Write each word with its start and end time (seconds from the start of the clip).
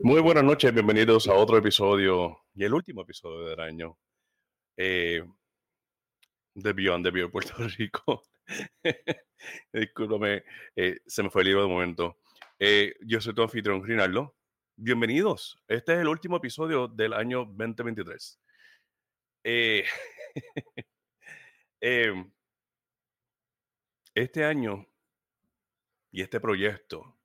Muy 0.00 0.20
buenas 0.20 0.44
noches, 0.44 0.72
bienvenidos 0.72 1.28
a 1.28 1.34
otro 1.34 1.56
episodio 1.56 2.44
y 2.54 2.64
el 2.64 2.74
último 2.74 3.02
episodio 3.02 3.46
del 3.46 3.60
año 3.60 3.98
eh, 4.76 5.24
de 6.54 6.72
Beyond 6.72 7.04
the 7.04 7.10
Beyond 7.10 7.32
Puerto 7.32 7.54
Rico. 7.78 8.22
Discúlpame, 9.72 10.42
eh, 10.76 11.00
se 11.06 11.22
me 11.22 11.30
fue 11.30 11.42
el 11.42 11.48
libro 11.48 11.62
de 11.62 11.68
momento. 11.68 12.18
Eh, 12.58 12.94
yo 13.02 13.20
soy 13.20 13.34
tu 13.34 13.42
anfitrión, 13.42 13.84
Rinaldo. 13.84 14.36
Bienvenidos. 14.76 15.62
Este 15.68 15.94
es 15.94 16.00
el 16.00 16.08
último 16.08 16.38
episodio 16.38 16.88
del 16.88 17.12
año 17.12 17.44
2023. 17.44 18.40
este 24.14 24.44
año 24.44 24.86
y 26.10 26.22
este 26.22 26.40
proyecto 26.40 27.21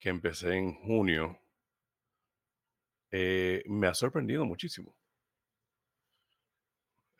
que 0.00 0.08
empecé 0.08 0.56
en 0.56 0.74
junio 0.74 1.38
eh, 3.12 3.62
me 3.66 3.86
ha 3.88 3.94
sorprendido 3.94 4.44
muchísimo. 4.44 4.94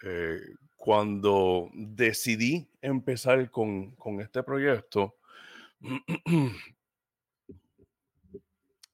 Eh, 0.02 0.41
cuando 0.77 1.69
decidí 1.74 2.66
empezar 2.80 3.51
con, 3.51 3.95
este 4.21 4.43
proyecto, 4.43 5.16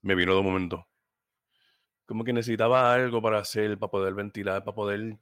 me 0.01 0.15
vino 0.15 0.33
de 0.33 0.39
un 0.39 0.45
momento. 0.45 0.85
Como 2.05 2.23
que 2.23 2.33
necesitaba 2.33 2.93
algo 2.93 3.21
para 3.21 3.39
hacer, 3.39 3.77
para 3.77 3.91
poder 3.91 4.13
ventilar, 4.13 4.63
para 4.63 4.75
poder 4.75 5.17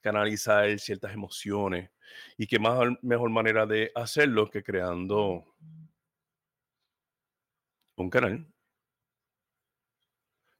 canalizar 0.00 0.78
ciertas 0.78 1.12
emociones. 1.12 1.90
Y 2.36 2.46
qué 2.46 2.58
más 2.58 2.78
mejor 3.02 3.30
manera 3.30 3.66
de 3.66 3.92
hacerlo 3.94 4.50
que 4.50 4.62
creando 4.62 5.44
un 8.02 8.10
canal 8.10 8.46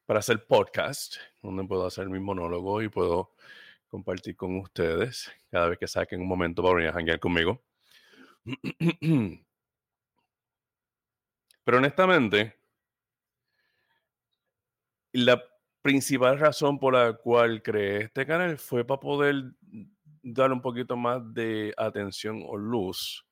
para 0.07 0.21
hacer 0.21 0.47
podcast, 0.47 1.17
donde 1.43 1.65
puedo 1.65 1.87
hacer 1.87 2.09
mi 2.09 2.19
monólogo 2.19 2.81
y 2.83 2.89
puedo 2.89 3.35
compartir 3.89 4.37
con 4.37 4.57
ustedes 4.57 5.31
cada 5.51 5.69
vez 5.69 5.79
que 5.79 5.87
saquen 5.87 6.23
un 6.23 6.29
momento 6.29 6.63
para 6.63 6.77
venir 6.77 6.91
a 6.91 6.95
janguear 6.95 7.21
conmigo. 7.21 7.63
Pero 11.65 11.79
honestamente, 11.79 12.59
la 15.13 15.43
principal 15.83 16.39
razón 16.39 16.79
por 16.79 16.95
la 16.95 17.13
cual 17.13 17.63
creé 17.63 18.05
este 18.05 18.25
canal 18.27 18.57
fue 18.59 18.87
para 18.87 19.01
poder 19.01 19.53
dar 20.23 20.53
un 20.53 20.63
poquito 20.63 20.97
más 20.97 21.21
de 21.35 21.75
atención 21.77 22.43
o 22.47 22.57
luz 22.57 23.27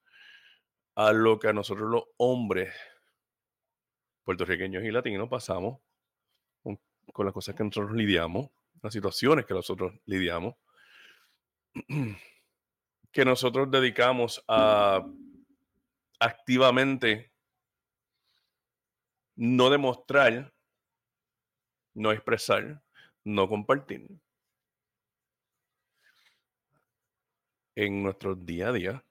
a 0.94 1.12
lo 1.12 1.38
que 1.38 1.48
a 1.48 1.52
nosotros 1.52 1.90
los 1.90 2.04
hombres 2.18 2.74
puertorriqueños 4.26 4.82
y 4.82 4.90
latinos 4.90 5.28
pasamos 5.28 5.78
con, 6.60 6.78
las 7.24 7.32
cosas 7.32 7.54
que 7.54 7.62
nosotros 7.62 7.92
lidiamos, 7.92 8.50
las 8.82 8.92
situaciones 8.92 9.46
que 9.46 9.54
nosotros 9.54 9.94
lidiamos, 10.04 10.56
que 13.12 13.24
nosotros 13.24 13.70
dedicamos 13.70 14.44
a 14.48 15.06
activamente 16.18 17.32
no 19.36 19.70
demostrar, 19.70 20.52
no 21.94 22.10
expresar, 22.10 22.82
no 23.22 23.48
compartir 23.48 24.08
en 27.76 28.02
nuestro 28.02 28.34
día 28.34 28.68
a 28.68 28.72
día 28.72 29.04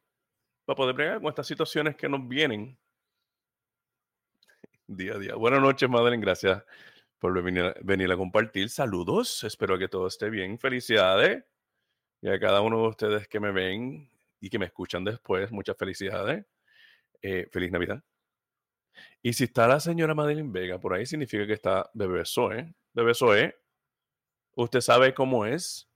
para 0.66 0.76
poder 0.76 0.96
bregar 0.96 1.22
con 1.22 1.30
estas 1.30 1.48
situaciones 1.48 1.96
que 1.96 2.10
nos 2.10 2.28
vienen 2.28 2.78
día 4.88 5.14
a 5.14 5.20
día. 5.20 5.36
Buenas 5.36 5.62
noches, 5.62 5.90
Madeleine. 5.90 6.24
Gracias 6.24 6.64
por 7.20 7.42
venir, 7.42 8.12
a 8.12 8.18
compartir. 8.18 8.70
Saludos. 8.70 9.44
Espero 9.44 9.78
que 9.78 9.88
todo 9.88 10.08
esté 10.08 10.30
bien. 10.30 10.60
Felicidades. 10.60 11.44
Y 12.22 12.30
a 12.30 12.40
cada 12.40 12.62
uno 12.62 12.82
de 12.82 12.88
ustedes 12.90 13.28
que 13.28 13.40
me 13.40 13.52
ven 13.52 14.10
y 14.40 14.50
que 14.50 14.60
me 14.60 14.66
escuchan 14.66 15.04
después, 15.04 15.52
muchas 15.52 15.78
felicidades. 15.78 16.46
Eh, 17.22 17.48
feliz 17.52 17.72
Navidad. 17.72 18.04
Y 19.22 19.34
si 19.34 19.46
está 19.46 19.68
la 19.68 19.80
señora 19.80 20.16
Madeline 20.16 20.52
Vega 20.52 20.80
por 20.80 20.94
ahí, 20.94 21.06
significa 21.06 21.46
que 21.46 21.54
está 21.54 21.90
Bebé 21.94 22.24
Zoe. 22.26 22.74
Bebé 22.94 23.14
Zoe, 23.14 23.56
usted 24.56 24.82
sabe 24.82 25.14
cómo 25.14 25.46
es. 25.46 25.90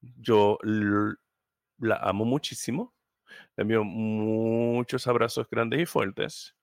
Yo 0.00 0.58
la 0.62 1.96
amo 2.02 2.24
muchísimo. 2.24 2.94
Le 3.56 3.62
envío 3.62 3.84
muchos 3.84 5.06
abrazos 5.06 5.48
grandes 5.48 5.80
y 5.80 5.86
fuertes. 5.86 6.54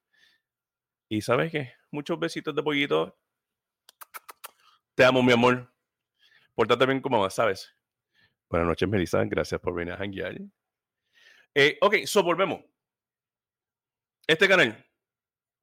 Y 1.12 1.20
sabes 1.20 1.52
qué? 1.52 1.74
Muchos 1.92 2.18
besitos 2.18 2.56
de 2.56 2.64
pollito. 2.64 3.20
Te 4.96 5.04
amo, 5.04 5.22
mi 5.22 5.34
amor. 5.34 5.70
Pórtate 6.56 6.86
bien 6.86 7.02
como 7.02 7.20
vas, 7.20 7.36
¿sabes? 7.36 7.76
Buenas 8.50 8.70
noches, 8.70 8.88
Melissa. 8.88 9.22
Gracias 9.26 9.60
por 9.60 9.74
venir 9.74 9.94
a 9.94 9.98
janguear. 9.98 10.38
Eh, 11.54 11.78
ok, 11.82 12.06
so 12.06 12.24
volvemos. 12.24 12.62
Este 14.26 14.48
canal 14.48 14.86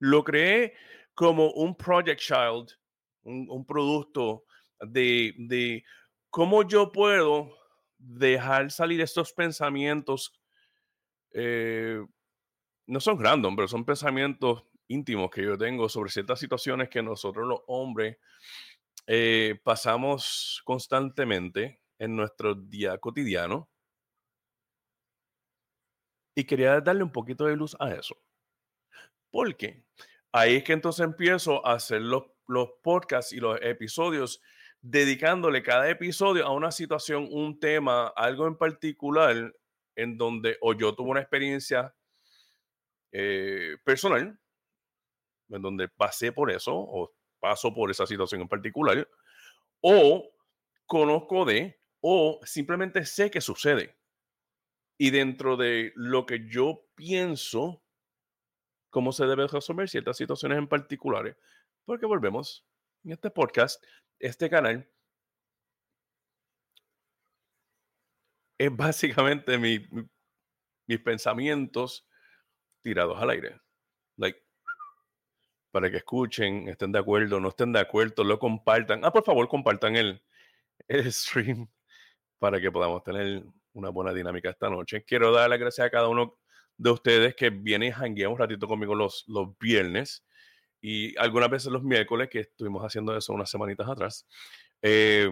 lo 0.01 0.23
creé 0.23 0.75
como 1.15 1.51
un 1.53 1.75
project 1.75 2.21
child, 2.21 2.79
un, 3.23 3.65
producto 3.65 4.45
de, 4.81 5.33
de, 5.39 5.83
cómo 6.29 6.63
yo 6.69 6.93
puedo 6.93 7.57
dejar 7.97 8.71
salir 8.71 9.01
estos 9.01 9.33
pensamientos. 9.33 10.39
Eh, 11.33 12.05
no 12.87 13.01
son 13.01 13.19
random, 13.19 13.57
pero 13.57 13.67
son 13.67 13.87
pensamientos 13.87 14.69
íntimos 14.89 15.31
que 15.31 15.43
yo 15.43 15.57
tengo 15.57 15.89
sobre 15.89 16.11
ciertas 16.11 16.41
situaciones 16.41 16.89
que 16.89 17.03
nosotros 17.03 17.47
los 17.47 17.61
hombres 17.67 18.19
eh, 19.07 19.59
pasamos 19.63 20.61
constantemente 20.65 21.81
en 21.99 22.17
nuestro 22.17 22.55
día 22.55 22.99
cotidiano. 22.99 23.71
Y 26.35 26.45
quería 26.45 26.81
darle 26.81 27.03
un 27.03 27.13
poquito 27.13 27.45
de 27.47 27.57
luz 27.57 27.77
a 27.81 27.91
eso. 27.91 28.17
Porque 29.31 29.85
ahí 30.33 30.57
es 30.57 30.65
que 30.65 30.73
entonces 30.73 31.05
empiezo 31.05 31.67
a 31.67 31.75
hacer 31.75 32.03
los, 32.03 32.25
los 32.47 32.69
podcasts 32.83 33.33
y 33.33 33.41
los 33.41 33.59
episodios 33.63 34.41
dedicándole 34.81 35.63
cada 35.63 35.89
episodio 35.91 36.47
a 36.47 36.53
una 36.53 36.71
situación, 36.71 37.29
un 37.31 37.59
tema, 37.59 38.09
algo 38.09 38.47
en 38.47 38.57
particular 38.57 39.55
en 39.97 40.17
donde 40.17 40.57
o 40.61 40.75
yo 40.75 40.95
tuve 40.95 41.11
una 41.11 41.21
experiencia 41.21 41.95
eh, 43.11 43.77
personal 43.85 44.39
en 45.49 45.63
donde 45.63 45.89
pasé 45.89 46.33
por 46.33 46.51
eso 46.51 46.75
o 46.75 47.13
paso 47.41 47.73
por 47.75 47.91
esa 47.91 48.07
situación 48.07 48.41
en 48.41 48.49
particular, 48.49 49.09
o 49.81 50.31
conozco 50.87 51.45
de, 51.45 51.81
o 52.01 52.41
simplemente 52.45 53.05
sé 53.05 53.31
que 53.31 53.41
sucede. 53.41 53.97
Y 54.99 55.11
dentro 55.11 55.57
de 55.57 55.93
lo 55.95 56.27
que 56.27 56.49
yo 56.49 56.85
pienso, 56.95 57.83
cómo 58.91 59.13
se 59.13 59.27
debe 59.27 59.47
resolver 59.47 59.89
ciertas 59.89 60.17
situaciones 60.17 60.59
en 60.59 60.67
particulares, 60.67 61.37
porque 61.85 62.07
volvemos 62.07 62.67
en 63.05 63.13
este 63.13 63.31
podcast, 63.31 63.83
este 64.19 64.51
canal, 64.51 64.91
es 68.59 68.77
básicamente 68.77 69.57
mi, 69.57 69.87
mis 70.89 71.01
pensamientos 71.01 72.09
tirados 72.83 73.23
al 73.23 73.31
aire. 73.31 73.61
Para 75.71 75.91
que 75.91 75.99
escuchen, 75.99 76.69
estén 76.69 76.93
de 76.93 76.99
acuerdo, 76.99 77.41
no 77.41 77.49
estén 77.51 77.73
de 77.73 77.81
acuerdo, 77.81 78.25
lo 78.25 78.39
compartan. 78.39 79.05
Ah, 79.05 79.13
por 79.13 79.25
favor, 79.25 79.49
compartan 79.49 79.97
el, 79.97 80.23
el 80.89 81.13
stream 81.13 81.69
para 82.39 82.61
que 82.61 82.71
podamos 82.71 83.03
tener 83.03 83.45
una 83.75 83.91
buena 83.91 84.13
dinámica 84.13 84.51
esta 84.51 84.71
noche. 84.71 85.05
Quiero 85.05 85.33
dar 85.33 85.51
las 85.51 85.59
gracias 85.59 85.87
a 85.87 85.91
cada 85.91 86.09
uno 86.09 86.39
de 86.77 86.91
ustedes 86.91 87.35
que 87.35 87.51
viene 87.51 87.89
y 87.89 87.93
janguea 87.93 88.29
un 88.29 88.39
ratito 88.39 88.67
conmigo 88.69 88.95
los, 88.95 89.25
los 89.27 89.59
viernes 89.59 90.25
y 90.81 91.17
algunas 91.19 91.51
veces 91.51 91.73
los 91.73 91.83
miércoles, 91.83 92.29
que 92.31 92.41
estuvimos 92.41 92.83
haciendo 92.83 93.17
eso 93.17 93.33
unas 93.33 93.51
semanitas 93.51 93.89
atrás. 93.89 94.27
Eh, 94.83 95.31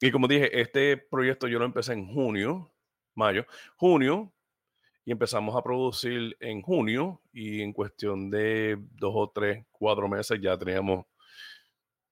y 0.00 0.10
como 0.10 0.28
dije, 0.28 0.60
este 0.60 0.96
proyecto 0.96 1.46
yo 1.46 1.58
lo 1.58 1.66
empecé 1.66 1.92
en 1.92 2.06
junio, 2.06 2.72
mayo. 3.14 3.44
Junio, 3.76 4.32
empezamos 5.12 5.56
a 5.56 5.62
producir 5.62 6.36
en 6.40 6.62
junio 6.62 7.20
y 7.32 7.62
en 7.62 7.72
cuestión 7.72 8.30
de 8.30 8.76
dos 8.92 9.12
o 9.14 9.30
tres, 9.30 9.64
cuatro 9.70 10.08
meses 10.08 10.38
ya 10.40 10.56
teníamos 10.58 11.06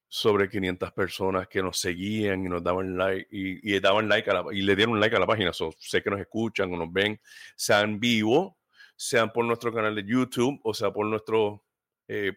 sobre 0.09 0.49
500 0.49 0.93
personas 0.93 1.49
que 1.49 1.63
nos 1.63 1.79
seguían 1.79 2.45
y 2.45 2.49
nos 2.49 2.63
daban 2.63 2.97
like 2.97 3.29
y, 3.31 3.79
daban 3.79 4.09
like 4.09 4.31
y 4.53 4.63
le 4.63 4.75
dieron 4.75 4.99
like 4.99 5.15
a 5.15 5.19
la 5.19 5.27
página. 5.27 5.53
sé 5.53 6.03
que 6.03 6.11
nos 6.11 6.21
escuchan 6.21 6.73
o 6.73 6.77
nos 6.77 6.93
ven, 6.93 7.21
sean 7.55 8.01
vivo, 8.01 8.57
sean 8.97 9.31
por 9.31 9.45
nuestro 9.45 9.73
canal 9.73 9.95
de 9.95 10.05
YouTube 10.05 10.59
o 10.65 10.73
sea 10.73 10.91
por 10.91 11.07
nuestro 11.07 11.63
eh, 12.09 12.33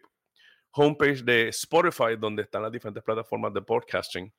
homepage 0.72 1.22
de 1.24 1.48
Spotify, 1.48 2.16
donde 2.18 2.42
están 2.42 2.62
las 2.62 2.72
diferentes 2.72 3.02
plataformas 3.02 3.52
de 3.54 3.62
podcasting 3.62 4.32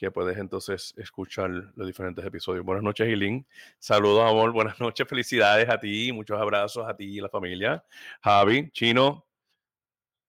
que 0.00 0.10
puedes 0.10 0.38
entonces 0.38 0.94
escuchar 0.96 1.50
los 1.50 1.86
diferentes 1.86 2.24
episodios. 2.24 2.64
Buenas 2.64 2.82
noches, 2.82 3.06
Eileen. 3.06 3.46
Saludos, 3.78 4.30
amor. 4.30 4.50
Buenas 4.54 4.80
noches. 4.80 5.06
Felicidades 5.06 5.68
a 5.68 5.78
ti. 5.78 6.10
Muchos 6.10 6.40
abrazos 6.40 6.88
a 6.88 6.96
ti 6.96 7.18
y 7.18 7.20
la 7.20 7.28
familia. 7.28 7.84
Javi, 8.22 8.70
Chino. 8.70 9.26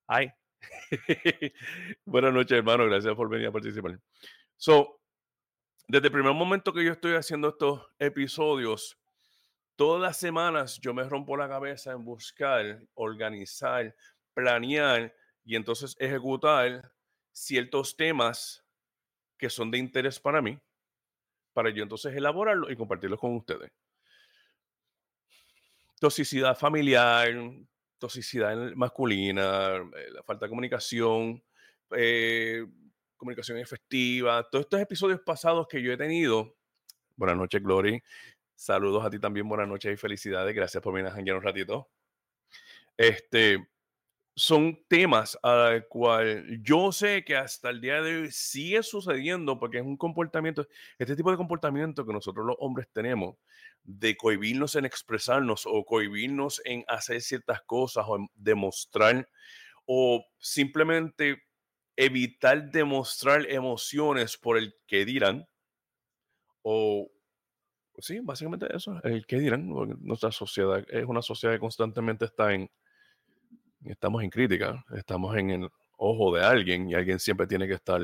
Ay, 0.08 0.30
Buenas 2.06 2.34
noches, 2.34 2.58
hermano. 2.58 2.86
Gracias 2.86 3.16
por 3.16 3.30
venir 3.30 3.48
a 3.48 3.52
participar. 3.54 3.98
So, 4.58 5.00
desde 5.88 6.08
el 6.08 6.12
primer 6.12 6.34
momento 6.34 6.74
que 6.74 6.84
yo 6.84 6.92
estoy 6.92 7.14
haciendo 7.14 7.48
estos 7.48 7.82
episodios, 7.98 9.00
todas 9.78 10.02
las 10.02 10.18
semanas 10.18 10.82
yo 10.82 10.94
me 10.94 11.04
rompo 11.06 11.38
la 11.38 11.48
cabeza 11.48 11.94
en 11.94 12.04
buscar, 12.04 12.82
organizar, 12.94 13.96
planear 14.34 15.16
y 15.46 15.56
entonces 15.56 15.96
ejecutar 15.98 16.92
ciertos 17.32 17.96
temas 17.96 18.66
que 19.42 19.50
son 19.50 19.72
de 19.72 19.80
interés 19.80 20.20
para 20.20 20.40
mí, 20.40 20.56
para 21.52 21.72
yo 21.72 21.82
entonces 21.82 22.16
elaborarlos 22.16 22.72
y 22.72 22.76
compartirlos 22.76 23.20
con 23.20 23.36
ustedes. 23.36 23.72
Toxicidad 26.00 26.56
familiar, 26.56 27.34
toxicidad 27.98 28.56
masculina, 28.76 29.78
eh, 29.78 30.12
la 30.12 30.22
falta 30.22 30.46
de 30.46 30.50
comunicación, 30.50 31.44
eh, 31.98 32.68
comunicación 33.18 33.58
efectiva, 33.58 34.48
todos 34.48 34.66
estos 34.66 34.80
episodios 34.80 35.22
pasados 35.22 35.68
que 35.68 35.82
yo 35.82 35.92
he 35.92 35.98
tenido. 35.98 36.56
Buenas 37.16 37.38
noches, 37.38 37.64
Glory. 37.64 38.00
Saludos 38.54 39.04
a 39.04 39.10
ti 39.10 39.18
también, 39.18 39.50
buenas 39.50 39.68
noches 39.68 39.92
y 39.92 39.98
felicidades. 39.98 40.54
Gracias 40.54 40.84
por 40.84 40.94
venir 40.94 41.32
a 41.32 41.36
un 41.36 41.42
ratito. 41.42 41.90
Este, 42.96 43.58
son 44.36 44.80
temas 44.88 45.38
al 45.44 45.88
cual 45.88 46.62
yo 46.64 46.92
sé 46.92 47.24
que 47.24 47.36
hasta 47.36 47.70
el 47.70 47.82
día 47.82 48.02
de 48.02 48.22
hoy 48.22 48.32
sigue 48.32 48.82
sucediendo 48.82 49.60
porque 49.60 49.80
es 49.80 49.84
un 49.84 49.98
comportamiento, 49.98 50.68
este 50.98 51.16
tipo 51.16 51.32
de 51.32 51.38
comportamiento 51.38 52.06
que 52.06 52.14
nosotros 52.14 52.46
los 52.46 52.56
hombres 52.60 52.88
tenemos, 52.94 53.36
de 53.84 54.16
cohibirnos 54.16 54.76
en 54.76 54.86
expresarnos 54.86 55.64
o 55.66 55.84
cohibirnos 55.84 56.62
en 56.66 56.86
hacer 56.88 57.22
ciertas 57.22 57.62
cosas 57.64 58.06
o 58.08 58.26
demostrar 58.36 59.28
o 59.86 60.24
simplemente 60.40 61.44
evitar 61.98 62.72
demostrar 62.72 63.46
emociones 63.50 64.38
por 64.38 64.58
el 64.58 64.76
que 64.88 65.04
dirán 65.04 65.48
o 66.62 67.12
sí, 67.98 68.20
básicamente 68.22 68.68
eso, 68.76 69.02
el 69.04 69.26
que 69.26 69.40
dirán, 69.40 69.70
nuestra 70.00 70.32
sociedad 70.32 70.84
es 70.90 71.06
una 71.06 71.22
sociedad 71.22 71.54
que 71.54 71.60
constantemente 71.60 72.26
está 72.26 72.54
en 72.54 72.70
estamos 73.86 74.24
en 74.24 74.30
crítica, 74.30 74.84
estamos 74.96 75.36
en 75.38 75.50
el 75.52 75.70
ojo 75.98 76.36
de 76.36 76.44
alguien 76.44 76.90
y 76.90 76.96
alguien 76.96 77.20
siempre 77.20 77.48
tiene 77.48 77.68
que 77.68 77.74
estar 77.74 78.02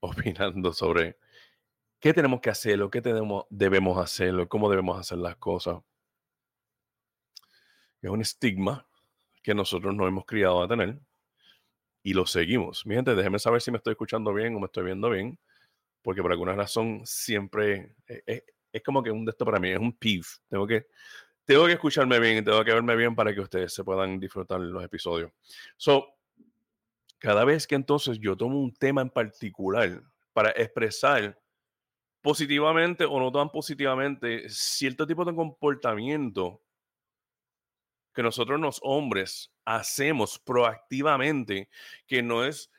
opinando 0.00 0.72
sobre 0.72 1.16
qué 2.00 2.12
tenemos 2.12 2.40
que 2.40 2.50
hacer, 2.50 2.82
o 2.82 2.90
qué 2.90 3.00
tenemos, 3.00 3.44
debemos 3.50 3.98
hacerlo, 3.98 4.48
cómo 4.48 4.68
debemos 4.68 4.98
hacer 4.98 5.18
las 5.18 5.36
cosas. 5.36 5.78
Es 8.00 8.10
un 8.10 8.20
estigma 8.20 8.86
que 9.42 9.54
nosotros 9.54 9.94
no 9.94 10.08
hemos 10.08 10.24
criado 10.26 10.62
a 10.62 10.68
tener 10.68 10.98
y 12.02 12.14
lo 12.14 12.26
seguimos. 12.26 12.84
Mi 12.86 12.96
gente, 12.96 13.14
déjenme 13.14 13.38
saber 13.38 13.60
si 13.60 13.70
me 13.70 13.76
estoy 13.76 13.92
escuchando 13.92 14.34
bien 14.34 14.56
o 14.56 14.60
me 14.60 14.66
estoy 14.66 14.84
viendo 14.84 15.08
bien, 15.10 15.38
porque 16.02 16.22
por 16.22 16.32
alguna 16.32 16.54
razón 16.54 17.02
siempre 17.04 17.94
es, 18.06 18.16
eh, 18.16 18.22
eh, 18.26 18.44
es 18.72 18.82
como 18.82 19.02
que 19.02 19.10
un 19.10 19.24
de 19.24 19.30
esto 19.30 19.44
para 19.44 19.60
mí, 19.60 19.70
es 19.70 19.78
un 19.78 19.92
pif. 19.92 20.38
Tengo 20.48 20.66
que 20.66 20.86
tengo 21.44 21.66
que 21.66 21.72
escucharme 21.72 22.18
bien 22.20 22.38
y 22.38 22.42
tengo 22.42 22.64
que 22.64 22.72
verme 22.72 22.96
bien 22.96 23.14
para 23.14 23.34
que 23.34 23.40
ustedes 23.40 23.72
se 23.72 23.84
puedan 23.84 24.18
disfrutar 24.20 24.60
los 24.60 24.84
episodios. 24.84 25.32
So, 25.76 26.14
cada 27.18 27.44
vez 27.44 27.66
que 27.66 27.74
entonces 27.74 28.18
yo 28.18 28.36
tomo 28.36 28.60
un 28.60 28.72
tema 28.72 29.02
en 29.02 29.10
particular 29.10 30.02
para 30.32 30.50
expresar 30.50 31.38
positivamente 32.20 33.04
o 33.04 33.18
no 33.18 33.32
tan 33.32 33.50
positivamente 33.50 34.48
cierto 34.48 35.06
tipo 35.06 35.24
de 35.24 35.34
comportamiento 35.34 36.62
que 38.14 38.22
nosotros 38.22 38.60
los 38.60 38.78
hombres 38.82 39.52
hacemos 39.64 40.38
proactivamente 40.38 41.68
que 42.06 42.22
no 42.22 42.44
es 42.44 42.70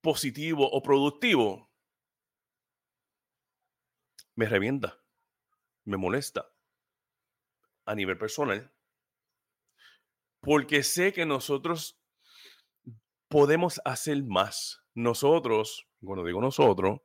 positivo 0.00 0.68
o 0.68 0.82
productivo, 0.82 1.70
me 4.34 4.46
revienta, 4.46 4.98
me 5.84 5.96
molesta 5.96 6.51
a 7.84 7.94
nivel 7.94 8.18
personal, 8.18 8.70
porque 10.40 10.82
sé 10.82 11.12
que 11.12 11.24
nosotros 11.24 11.98
podemos 13.28 13.80
hacer 13.84 14.22
más. 14.24 14.80
Nosotros, 14.94 15.86
cuando 16.04 16.24
digo 16.24 16.40
nosotros, 16.40 17.00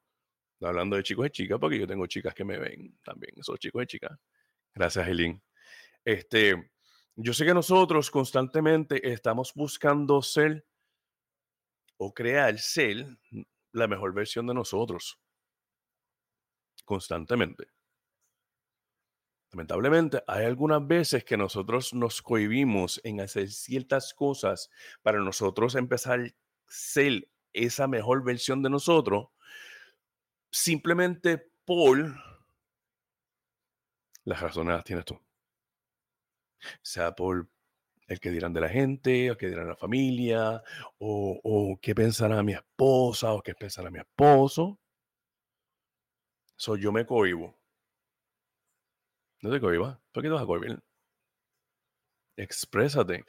hablando 0.62 0.96
de 0.96 1.04
chicos 1.04 1.28
y 1.28 1.30
chicas, 1.30 1.60
porque 1.60 1.80
yo 1.80 1.88
tengo 1.88 2.08
chicas 2.08 2.34
que 2.34 2.44
me 2.44 2.58
ven 2.58 2.98
también, 3.04 3.34
esos 3.38 3.60
chicos 3.60 3.84
y 3.84 3.88
chicas. 3.88 4.18
Gracias, 4.74 5.08
Eileen. 5.08 5.42
Este, 6.04 6.72
yo 7.16 7.34
sé 7.34 7.46
que 7.46 7.54
nosotros 7.54 8.12
constantemente 8.12 9.12
estamos 9.12 9.54
buscando 9.54 10.22
ser 10.22 10.66
o 11.98 12.14
crear 12.14 12.58
ser 12.60 13.18
la 13.72 13.88
mejor 13.88 14.14
versión 14.14 14.48
de 14.48 14.54
nosotros. 14.54 15.20
Constantemente. 16.86 17.77
Lamentablemente, 19.52 20.24
hay 20.28 20.46
algunas 20.46 20.86
veces 20.86 21.24
que 21.24 21.38
nosotros 21.38 21.94
nos 21.94 22.22
cohibimos 22.22 23.00
en 23.04 23.22
hacer 23.22 23.50
ciertas 23.50 24.14
cosas 24.14 24.70
para 25.02 25.20
nosotros 25.20 25.76
empezar 25.76 26.20
a 26.20 26.28
ser 26.68 27.30
esa 27.54 27.88
mejor 27.88 28.24
versión 28.24 28.62
de 28.62 28.70
nosotros, 28.70 29.30
simplemente 30.52 31.50
por 31.66 32.16
las 34.26 34.42
razones 34.42 34.76
las 34.76 34.84
tienes 34.84 35.06
tú. 35.06 35.18
Sea 36.82 37.16
por 37.16 37.50
el 38.08 38.20
que 38.20 38.32
dirán 38.32 38.54
de 38.54 38.62
la 38.62 38.70
gente, 38.70 39.32
o 39.32 39.38
que 39.38 39.48
dirán 39.48 39.68
la 39.68 39.76
familia, 39.76 40.62
o, 40.98 41.40
o 41.44 41.80
qué 41.82 41.96
pensará 41.96 42.44
mi 42.44 42.54
esposa, 42.54 43.34
o 43.34 43.42
qué 43.42 43.54
pensará 43.56 43.90
mi 43.90 44.00
esposo. 44.00 44.80
Soy 46.58 46.82
yo 46.82 46.92
me 46.92 47.06
cohibo. 47.06 47.57
No 49.42 49.52
te 49.52 49.60
cohibas. 49.60 49.98
¿Por 50.12 50.24
qué 50.24 50.30
te 50.30 50.34
vas 50.34 50.44
a 50.44 50.48
cohibir? 50.48 50.80
Exprésate. 52.38 53.26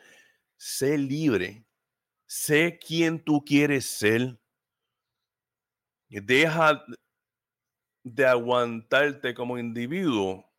Sé 0.56 0.98
libre. 0.98 1.64
Sé 2.26 2.78
quién 2.78 3.22
tú 3.22 3.44
quieres 3.44 3.86
ser. 3.86 4.38
Deja 6.08 6.84
de 8.04 8.26
aguantarte 8.26 9.34
como 9.34 9.58
individuo 9.58 10.50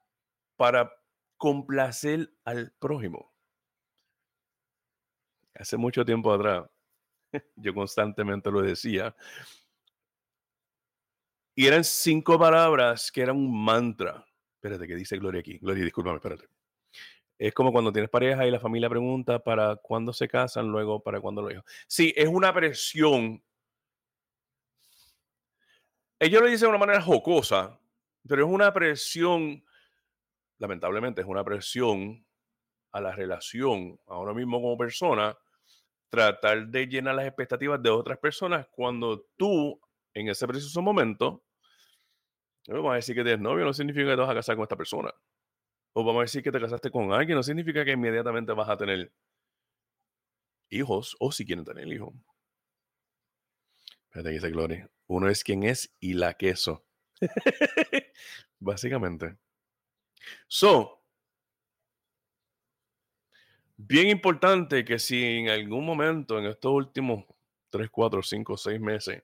para 0.55 0.91
complacer 1.37 2.31
al 2.43 2.71
prójimo. 2.79 3.33
Hace 5.55 5.77
mucho 5.77 6.05
tiempo 6.05 6.31
atrás, 6.31 6.69
yo 7.55 7.73
constantemente 7.73 8.51
lo 8.51 8.61
decía, 8.61 9.15
y 11.55 11.67
eran 11.67 11.83
cinco 11.83 12.39
palabras 12.39 13.11
que 13.11 13.21
eran 13.21 13.35
un 13.35 13.63
mantra. 13.63 14.25
Espérate, 14.59 14.87
que 14.87 14.95
dice 14.95 15.17
Gloria 15.17 15.39
aquí. 15.39 15.57
Gloria, 15.57 15.85
discúlpame, 15.85 16.17
espérate. 16.17 16.49
Es 17.37 17.53
como 17.53 17.71
cuando 17.71 17.93
tienes 17.93 18.09
pareja 18.09 18.45
y 18.45 18.51
la 18.51 18.59
familia 18.59 18.89
pregunta 18.89 19.39
para 19.39 19.77
cuándo 19.77 20.11
se 20.11 20.27
casan, 20.27 20.67
luego 20.67 21.01
para 21.01 21.21
cuándo 21.21 21.41
lo 21.41 21.49
hijos. 21.49 21.63
Sí, 21.87 22.13
es 22.17 22.27
una 22.27 22.53
presión. 22.53 23.41
Ellos 26.19 26.41
lo 26.41 26.47
dicen 26.49 26.65
de 26.65 26.69
una 26.75 26.77
manera 26.77 27.01
jocosa, 27.01 27.79
pero 28.27 28.45
es 28.45 28.51
una 28.51 28.73
presión, 28.73 29.63
lamentablemente, 30.57 31.21
es 31.21 31.27
una 31.27 31.45
presión 31.45 32.25
a 32.91 32.99
la 32.99 33.13
relación, 33.15 33.97
a 34.07 34.17
uno 34.17 34.33
mismo 34.33 34.61
como 34.61 34.77
persona, 34.77 35.37
tratar 36.09 36.67
de 36.67 36.87
llenar 36.87 37.15
las 37.15 37.27
expectativas 37.27 37.81
de 37.81 37.91
otras 37.91 38.17
personas 38.17 38.67
cuando 38.69 39.27
tú, 39.37 39.79
en 40.13 40.27
ese 40.27 40.45
preciso 40.45 40.81
momento, 40.81 41.45
Vamos 42.69 42.91
a 42.91 42.95
decir 42.95 43.15
que 43.15 43.23
tienes 43.23 43.41
novio, 43.41 43.65
no 43.65 43.73
significa 43.73 44.05
que 44.05 44.15
te 44.15 44.21
vas 44.21 44.29
a 44.29 44.35
casar 44.35 44.55
con 44.55 44.63
esta 44.63 44.75
persona. 44.75 45.11
O 45.93 46.03
vamos 46.03 46.19
a 46.19 46.23
decir 46.23 46.43
que 46.43 46.51
te 46.51 46.59
casaste 46.59 46.91
con 46.91 47.11
alguien, 47.11 47.35
no 47.35 47.43
significa 47.43 47.83
que 47.83 47.91
inmediatamente 47.91 48.53
vas 48.53 48.69
a 48.69 48.77
tener 48.77 49.11
hijos 50.69 51.15
o 51.19 51.31
si 51.31 51.45
quieren 51.45 51.65
tener 51.65 51.87
hijos. 51.87 52.13
Espérate, 54.03 54.29
dice 54.29 54.49
Gloria. 54.51 54.89
Uno 55.07 55.29
es 55.29 55.43
quien 55.43 55.63
es 55.63 55.95
y 55.99 56.13
la 56.13 56.35
queso. 56.35 56.85
Básicamente. 58.59 59.37
So, 60.47 61.03
bien 63.77 64.09
importante 64.09 64.85
que 64.85 64.99
si 64.99 65.23
en 65.23 65.49
algún 65.49 65.85
momento 65.85 66.37
en 66.37 66.45
estos 66.45 66.71
últimos 66.71 67.25
3, 67.71 67.89
4, 67.89 68.21
5, 68.21 68.57
6 68.57 68.79
meses 68.79 69.23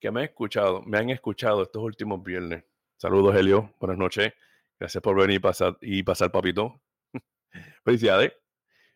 que 0.00 0.10
me 0.10 0.20
han 0.20 0.26
escuchado, 0.26 0.82
me 0.82 0.98
han 0.98 1.10
escuchado 1.10 1.62
estos 1.62 1.82
últimos 1.82 2.22
viernes. 2.22 2.64
Saludos, 3.02 3.34
Helio. 3.34 3.74
Buenas 3.80 3.98
noches. 3.98 4.32
Gracias 4.78 5.02
por 5.02 5.16
venir 5.16 5.38
y 5.38 5.40
pasar, 5.40 5.76
y 5.80 6.04
pasar 6.04 6.30
papito. 6.30 6.80
Felicidades. 7.84 8.32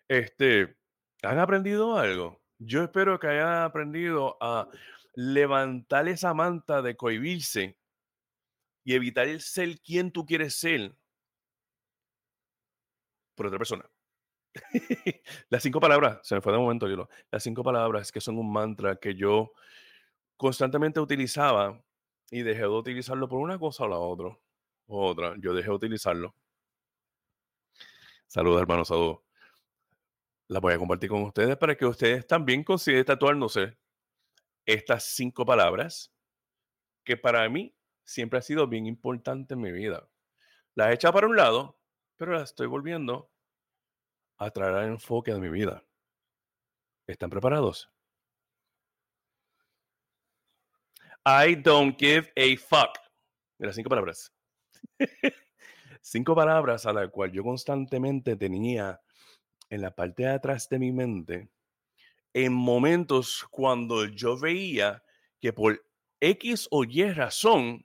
Este, 0.07 0.77
¿han 1.25 1.41
aprendido 1.41 1.99
algo? 1.99 2.41
Yo 2.57 2.85
espero 2.85 3.19
que 3.19 3.27
hayan 3.27 3.65
aprendido 3.65 4.37
a 4.41 4.69
levantar 5.15 6.07
esa 6.07 6.35
manta 6.35 6.83
de 6.83 6.97
cohibirse 6.97 7.81
y 8.85 8.95
evitar 8.95 9.27
el 9.27 9.41
ser 9.41 9.81
quien 9.81 10.13
tú 10.13 10.25
quieres 10.25 10.55
ser 10.55 10.97
por 13.35 13.47
otra 13.47 13.59
persona. 13.59 13.91
Las 15.49 15.65
cinco 15.65 15.81
palabras, 15.81 16.21
se 16.23 16.37
me 16.37 16.41
fue 16.41 16.53
de 16.53 16.61
momento, 16.61 16.89
yo 16.89 17.09
Las 17.33 17.43
cinco 17.43 17.65
palabras 17.65 18.13
que 18.13 18.21
son 18.21 18.39
un 18.39 18.53
mantra 18.53 19.01
que 19.01 19.17
yo 19.17 19.51
constantemente 20.37 21.01
utilizaba 21.01 21.83
y 22.31 22.43
dejé 22.43 22.63
de 22.63 22.69
utilizarlo 22.69 23.29
por 23.29 23.39
una 23.39 23.59
cosa 23.59 23.85
o 23.85 23.89
la 23.89 23.99
otra. 23.99 24.39
Otra, 24.87 25.35
yo 25.39 25.55
dejé 25.55 25.69
de 25.69 25.75
utilizarlo. 25.75 26.35
Saludos, 28.27 28.61
hermanos, 28.61 28.89
saludos. 28.89 29.19
La 30.49 30.61
voy 30.61 30.75
a 30.75 30.79
compartir 30.79 31.11
con 31.11 31.23
ustedes 31.23 31.57
para 31.57 31.77
que 31.77 31.87
ustedes 31.87 32.27
también 32.27 32.63
consideren 32.63 33.05
tatuándose 33.05 33.77
estas 34.65 35.05
cinco 35.05 35.45
palabras 35.45 36.13
que 37.05 37.17
para 37.17 37.49
mí 37.49 37.75
siempre 38.05 38.39
ha 38.39 38.43
sido 38.43 38.67
bien 38.67 38.87
importante 38.87 39.55
en 39.55 39.61
mi 39.61 39.73
vida. 39.73 40.09
La 40.75 40.91
he 40.91 40.95
echado 40.95 41.15
para 41.15 41.27
un 41.27 41.37
lado, 41.37 41.79
pero 42.17 42.33
la 42.33 42.43
estoy 42.43 42.67
volviendo 42.67 43.31
a 44.39 44.51
traer 44.51 44.75
al 44.75 44.89
enfoque 44.89 45.33
de 45.33 45.41
mi 45.41 45.49
vida. 45.49 45.85
¿Están 47.07 47.31
preparados? 47.31 47.91
I 51.29 51.57
don't 51.57 51.99
give 51.99 52.31
a 52.37 52.57
fuck. 52.57 52.99
Mira, 53.59 53.73
cinco 53.73 53.89
palabras. 53.89 54.33
cinco 56.01 56.37
palabras 56.37 56.87
a 56.87 56.93
las 56.93 57.11
cuales 57.11 57.35
yo 57.35 57.43
constantemente 57.43 58.37
tenía 58.37 59.01
en 59.69 59.83
la 59.83 59.91
parte 59.91 60.23
de 60.23 60.29
atrás 60.31 60.69
de 60.69 60.79
mi 60.79 60.93
mente 60.93 61.51
en 62.33 62.53
momentos 62.53 63.45
cuando 63.51 64.05
yo 64.05 64.39
veía 64.39 65.03
que 65.41 65.53
por 65.53 65.85
X 66.21 66.69
o 66.71 66.85
Y 66.85 67.11
razón 67.11 67.85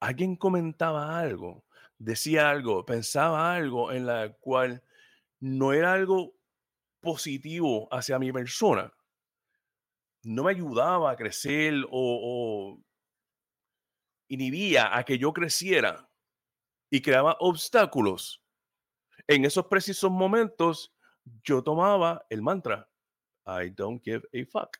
alguien 0.00 0.36
comentaba 0.36 1.18
algo, 1.18 1.66
decía 1.98 2.48
algo, 2.48 2.86
pensaba 2.86 3.54
algo 3.54 3.92
en 3.92 4.06
la 4.06 4.32
cual 4.40 4.82
no 5.38 5.74
era 5.74 5.92
algo 5.92 6.34
positivo 7.00 7.88
hacia 7.92 8.18
mi 8.18 8.32
persona, 8.32 8.92
no 10.26 10.42
me 10.42 10.50
ayudaba 10.50 11.12
a 11.12 11.16
crecer 11.16 11.86
o, 11.88 12.82
inhibía 14.28 14.96
a 14.96 15.04
que 15.04 15.18
yo 15.18 15.32
creciera 15.32 16.10
y 16.90 17.00
creaba 17.00 17.36
obstáculos. 17.38 18.42
En 19.28 19.44
esos 19.44 19.66
precisos 19.66 20.10
momentos, 20.10 20.92
yo 21.44 21.62
tomaba 21.62 22.26
el 22.28 22.42
mantra, 22.42 22.88
I 23.46 23.70
don't 23.70 24.02
give 24.02 24.28
a 24.34 24.44
fuck. 24.46 24.76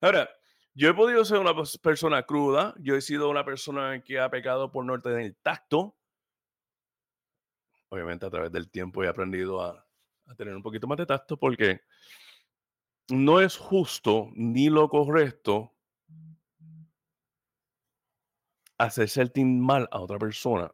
Ahora, 0.00 0.28
yo 0.74 0.88
he 0.88 0.94
podido 0.94 1.24
ser 1.24 1.38
una 1.38 1.54
persona 1.80 2.24
cruda, 2.24 2.74
yo 2.80 2.96
he 2.96 3.00
sido 3.00 3.30
una 3.30 3.44
persona 3.44 4.02
que 4.02 4.18
ha 4.18 4.30
pecado 4.30 4.72
por 4.72 4.84
no 4.84 4.98
tener 4.98 5.36
tacto. 5.42 5.96
Obviamente 7.88 8.26
a 8.26 8.30
través 8.30 8.50
del 8.50 8.68
tiempo 8.68 9.04
he 9.04 9.08
aprendido 9.08 9.62
a, 9.62 9.86
tener 10.36 10.56
un 10.56 10.62
poquito 10.62 10.88
más 10.88 10.98
de 10.98 11.06
tacto 11.06 11.36
porque 11.36 11.82
no 13.10 13.40
es 13.40 13.56
justo 13.56 14.30
ni 14.34 14.68
lo 14.68 14.88
correcto 14.88 15.74
hacer 18.78 19.08
sentir 19.08 19.46
mal 19.46 19.88
a 19.90 20.00
otra 20.00 20.18
persona 20.18 20.72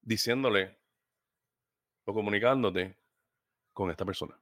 diciéndole 0.00 0.78
o 2.04 2.14
comunicándote 2.14 2.96
con 3.72 3.90
esta 3.90 4.04
persona. 4.04 4.40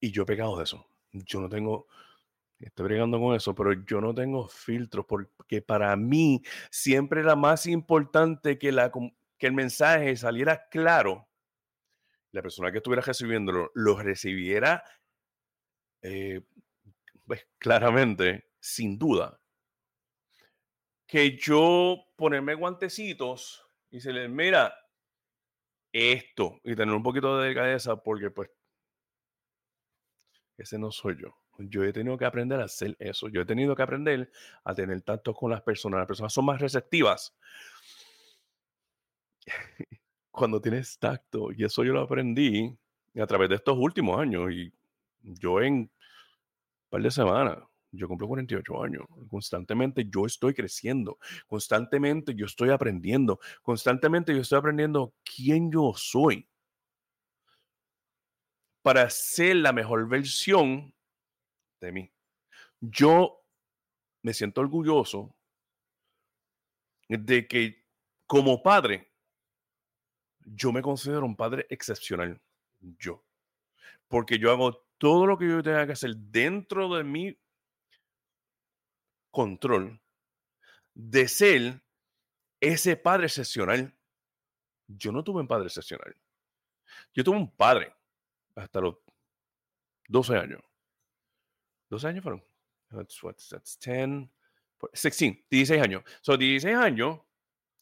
Y 0.00 0.10
yo 0.10 0.24
he 0.24 0.26
pecado 0.26 0.58
de 0.58 0.64
eso. 0.64 0.86
Yo 1.12 1.40
no 1.40 1.48
tengo, 1.48 1.86
Estoy 2.58 2.86
bregando 2.86 3.20
con 3.20 3.36
eso, 3.36 3.54
pero 3.54 3.72
yo 3.72 4.00
no 4.00 4.12
tengo 4.12 4.48
filtros 4.48 5.06
porque 5.06 5.62
para 5.62 5.94
mí 5.94 6.42
siempre 6.70 7.20
era 7.20 7.36
más 7.36 7.66
importante 7.66 8.58
que, 8.58 8.72
la, 8.72 8.90
que 9.38 9.46
el 9.46 9.52
mensaje 9.52 10.16
saliera 10.16 10.68
claro. 10.68 11.28
La 12.32 12.42
persona 12.42 12.72
que 12.72 12.78
estuviera 12.78 13.00
recibiéndolo 13.00 13.70
lo 13.74 13.96
recibiera 14.02 14.82
eh, 16.02 16.42
pues, 17.26 17.46
claramente, 17.58 18.50
sin 18.60 18.98
duda. 18.98 19.40
Que 21.06 21.36
yo 21.36 22.04
ponerme 22.16 22.54
guantecitos 22.54 23.66
y 23.90 23.96
decirle, 23.96 24.28
mira, 24.28 24.74
esto, 25.92 26.60
y 26.64 26.76
tener 26.76 26.94
un 26.94 27.02
poquito 27.02 27.38
de 27.38 27.44
delicadeza 27.44 27.96
porque 28.02 28.30
pues 28.30 28.50
ese 30.58 30.78
no 30.78 30.90
soy 30.90 31.16
yo 31.20 31.34
yo 31.58 31.84
he 31.84 31.92
tenido 31.92 32.16
que 32.16 32.24
aprender 32.24 32.60
a 32.60 32.64
hacer 32.64 32.96
eso. 32.98 33.28
Yo 33.28 33.42
he 33.42 33.44
tenido 33.44 33.74
que 33.74 33.82
aprender 33.82 34.30
a 34.64 34.74
tener 34.74 35.02
tacto 35.02 35.34
con 35.34 35.50
las 35.50 35.62
personas. 35.62 35.98
Las 35.98 36.06
personas 36.06 36.32
son 36.32 36.44
más 36.44 36.60
receptivas 36.60 37.36
cuando 40.30 40.60
tienes 40.60 40.98
tacto. 40.98 41.50
Y 41.52 41.64
eso 41.64 41.84
yo 41.84 41.92
lo 41.92 42.00
aprendí 42.02 42.76
a 43.20 43.26
través 43.26 43.48
de 43.48 43.56
estos 43.56 43.76
últimos 43.76 44.18
años. 44.18 44.52
Y 44.52 44.72
yo 45.22 45.60
en 45.60 45.74
un 45.74 45.90
par 46.88 47.02
de 47.02 47.10
semanas, 47.10 47.58
yo 47.90 48.08
cumplo 48.08 48.28
48 48.28 48.82
años. 48.82 49.04
Constantemente 49.30 50.06
yo 50.10 50.26
estoy 50.26 50.54
creciendo. 50.54 51.18
Constantemente 51.46 52.34
yo 52.34 52.46
estoy 52.46 52.70
aprendiendo. 52.70 53.40
Constantemente 53.62 54.34
yo 54.34 54.42
estoy 54.42 54.58
aprendiendo 54.58 55.14
quién 55.24 55.70
yo 55.72 55.92
soy. 55.96 56.48
Para 58.82 59.08
ser 59.10 59.56
la 59.56 59.72
mejor 59.72 60.08
versión 60.08 60.94
de 61.80 61.92
mí. 61.92 62.12
Yo 62.80 63.44
me 64.22 64.34
siento 64.34 64.60
orgulloso 64.60 65.34
de 67.08 67.46
que 67.48 67.84
como 68.26 68.62
padre, 68.62 69.10
yo 70.40 70.72
me 70.72 70.82
considero 70.82 71.24
un 71.24 71.36
padre 71.36 71.66
excepcional. 71.70 72.40
Yo. 72.80 73.24
Porque 74.06 74.38
yo 74.38 74.50
hago 74.50 74.87
todo 74.98 75.26
lo 75.26 75.38
que 75.38 75.48
yo 75.48 75.62
tenga 75.62 75.86
que 75.86 75.92
hacer 75.92 76.16
dentro 76.16 76.94
de 76.94 77.04
mi 77.04 77.38
control 79.30 80.00
de 80.94 81.28
ser 81.28 81.82
ese 82.60 82.96
padre 82.96 83.26
excepcional. 83.26 83.94
Yo 84.88 85.12
no 85.12 85.22
tuve 85.22 85.40
un 85.40 85.48
padre 85.48 85.66
excepcional. 85.66 86.16
Yo 87.14 87.22
tuve 87.22 87.36
un 87.36 87.50
padre 87.50 87.94
hasta 88.56 88.80
los 88.80 88.96
12 90.08 90.36
años. 90.36 90.60
¿Dos 91.88 92.04
años 92.04 92.22
fueron? 92.22 92.44
That's, 92.90 93.22
what, 93.22 93.36
that's 93.50 93.78
10, 93.78 94.28
16, 94.92 95.44
16 95.50 95.82
años. 95.82 96.02
So, 96.20 96.36
16 96.36 96.76
años, 96.76 97.20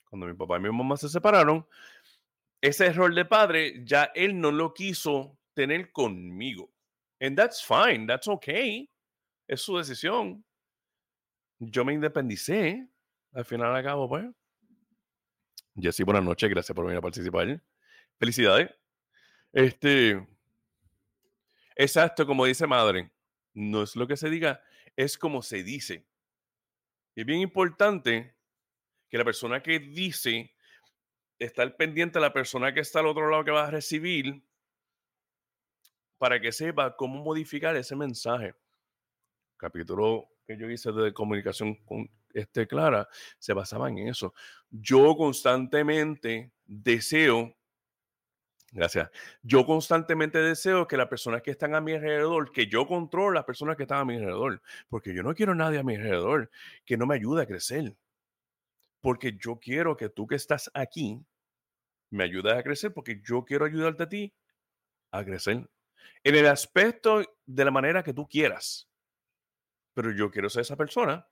cuando 0.09 0.27
mi 0.27 0.35
papá 0.35 0.59
y 0.59 0.61
mi 0.61 0.71
mamá 0.71 0.97
se 0.97 1.09
separaron, 1.09 1.67
ese 2.61 2.87
error 2.87 3.15
de 3.15 3.25
padre 3.25 3.85
ya 3.85 4.11
él 4.15 4.41
no 4.41 4.51
lo 4.51 4.75
quiso 4.75 5.39
tener 5.55 5.93
conmigo. 5.93 6.76
And 7.27 7.37
that's 7.37 7.63
fine, 7.63 8.07
that's 8.07 8.29
okay. 8.29 8.89
Es 9.49 9.63
su 9.63 9.77
decisión. 9.77 10.45
Yo 11.59 11.85
me 11.85 11.95
independicé. 11.95 12.89
Al 13.33 13.45
final, 13.45 13.75
al 13.75 13.83
cabo, 13.83 14.09
pues. 14.09 14.27
Jessy, 15.75 16.05
buenas 16.05 16.25
noches. 16.25 16.49
Gracias 16.49 16.75
por 16.75 16.85
venir 16.85 16.99
a 16.99 17.03
participar. 17.03 17.61
Felicidades. 18.19 18.71
Este. 19.53 20.27
Exacto, 21.77 22.27
como 22.27 22.47
dice 22.47 22.67
madre 22.67 23.11
no 23.57 23.83
es 23.83 23.97
lo 23.97 24.07
que 24.07 24.17
se 24.17 24.31
diga, 24.31 24.63
es 24.95 25.19
como 25.19 25.43
se 25.43 25.63
dice. 25.63 26.07
Es 27.17 27.25
bien 27.25 27.41
importante 27.41 28.37
que 29.09 29.19
la 29.19 29.25
persona 29.25 29.63
que 29.63 29.81
dice 29.81 30.55
está 31.39 31.63
al 31.63 31.75
pendiente 31.75 32.19
a 32.19 32.23
la 32.23 32.33
persona 32.33 32.73
que 32.73 32.81
está 32.81 33.01
al 33.01 33.07
otro 33.07 33.31
lado 33.31 33.45
que 33.45 33.51
va 33.51 33.67
a 33.67 33.71
recibir 33.71 34.46
para 36.19 36.41
que 36.41 36.53
sepa 36.53 36.97
cómo 36.97 37.23
modificar 37.23 37.77
ese 37.77 37.97
mensaje. 37.97 38.55
capítulo 39.57 40.29
que 40.47 40.57
yo 40.57 40.71
hice 40.71 40.93
de 40.93 41.13
comunicación 41.13 41.75
con 41.85 42.09
este 42.33 42.67
Clara 42.67 43.09
se 43.39 43.53
basaba 43.53 43.89
en 43.89 43.99
eso. 43.99 44.35
Yo 44.71 45.17
constantemente 45.17 46.53
deseo 46.65 47.57
Gracias. 48.73 49.11
Yo 49.43 49.65
constantemente 49.65 50.39
deseo 50.39 50.87
que 50.87 50.99
las 50.99 51.09
personas 51.09 51.41
que 51.41 51.51
están 51.51 51.75
a 51.75 51.81
mi 51.81 51.93
alrededor, 51.93 52.53
que 52.53 52.67
yo 52.67 52.87
controle 52.87 53.37
las 53.37 53.45
personas 53.45 53.75
que 53.75 53.85
están 53.85 54.01
a 54.01 54.05
mi 54.05 54.17
alrededor, 54.17 54.61
porque 54.91 55.15
yo 55.15 55.23
no 55.23 55.35
quiero 55.35 55.53
a 55.53 55.55
nadie 55.55 55.79
a 55.79 55.83
mi 55.83 55.95
alrededor 55.95 56.51
que 56.85 56.99
no 56.99 57.07
me 57.07 57.15
ayude 57.15 57.43
a 57.43 57.47
crecer. 57.47 57.97
Porque 59.01 59.37
yo 59.39 59.59
quiero 59.61 59.97
que 59.97 60.11
tú 60.11 60.27
que 60.27 60.35
estás 60.35 60.71
aquí 60.75 61.25
me 62.11 62.25
ayudes 62.25 62.53
a 62.53 62.63
crecer, 62.63 62.93
porque 62.93 63.23
yo 63.25 63.45
quiero 63.47 63.65
ayudarte 63.65 64.03
a 64.03 64.09
ti 64.11 64.35
a 65.11 65.25
crecer. 65.25 65.67
En 66.25 66.35
el 66.35 66.47
aspecto 66.47 67.23
de 67.45 67.65
la 67.65 67.71
manera 67.71 68.03
que 68.03 68.13
tú 68.13 68.29
quieras. 68.29 68.89
Pero 69.95 70.11
yo 70.11 70.31
quiero 70.31 70.51
ser 70.51 70.63
esa 70.63 70.77
persona 70.77 71.27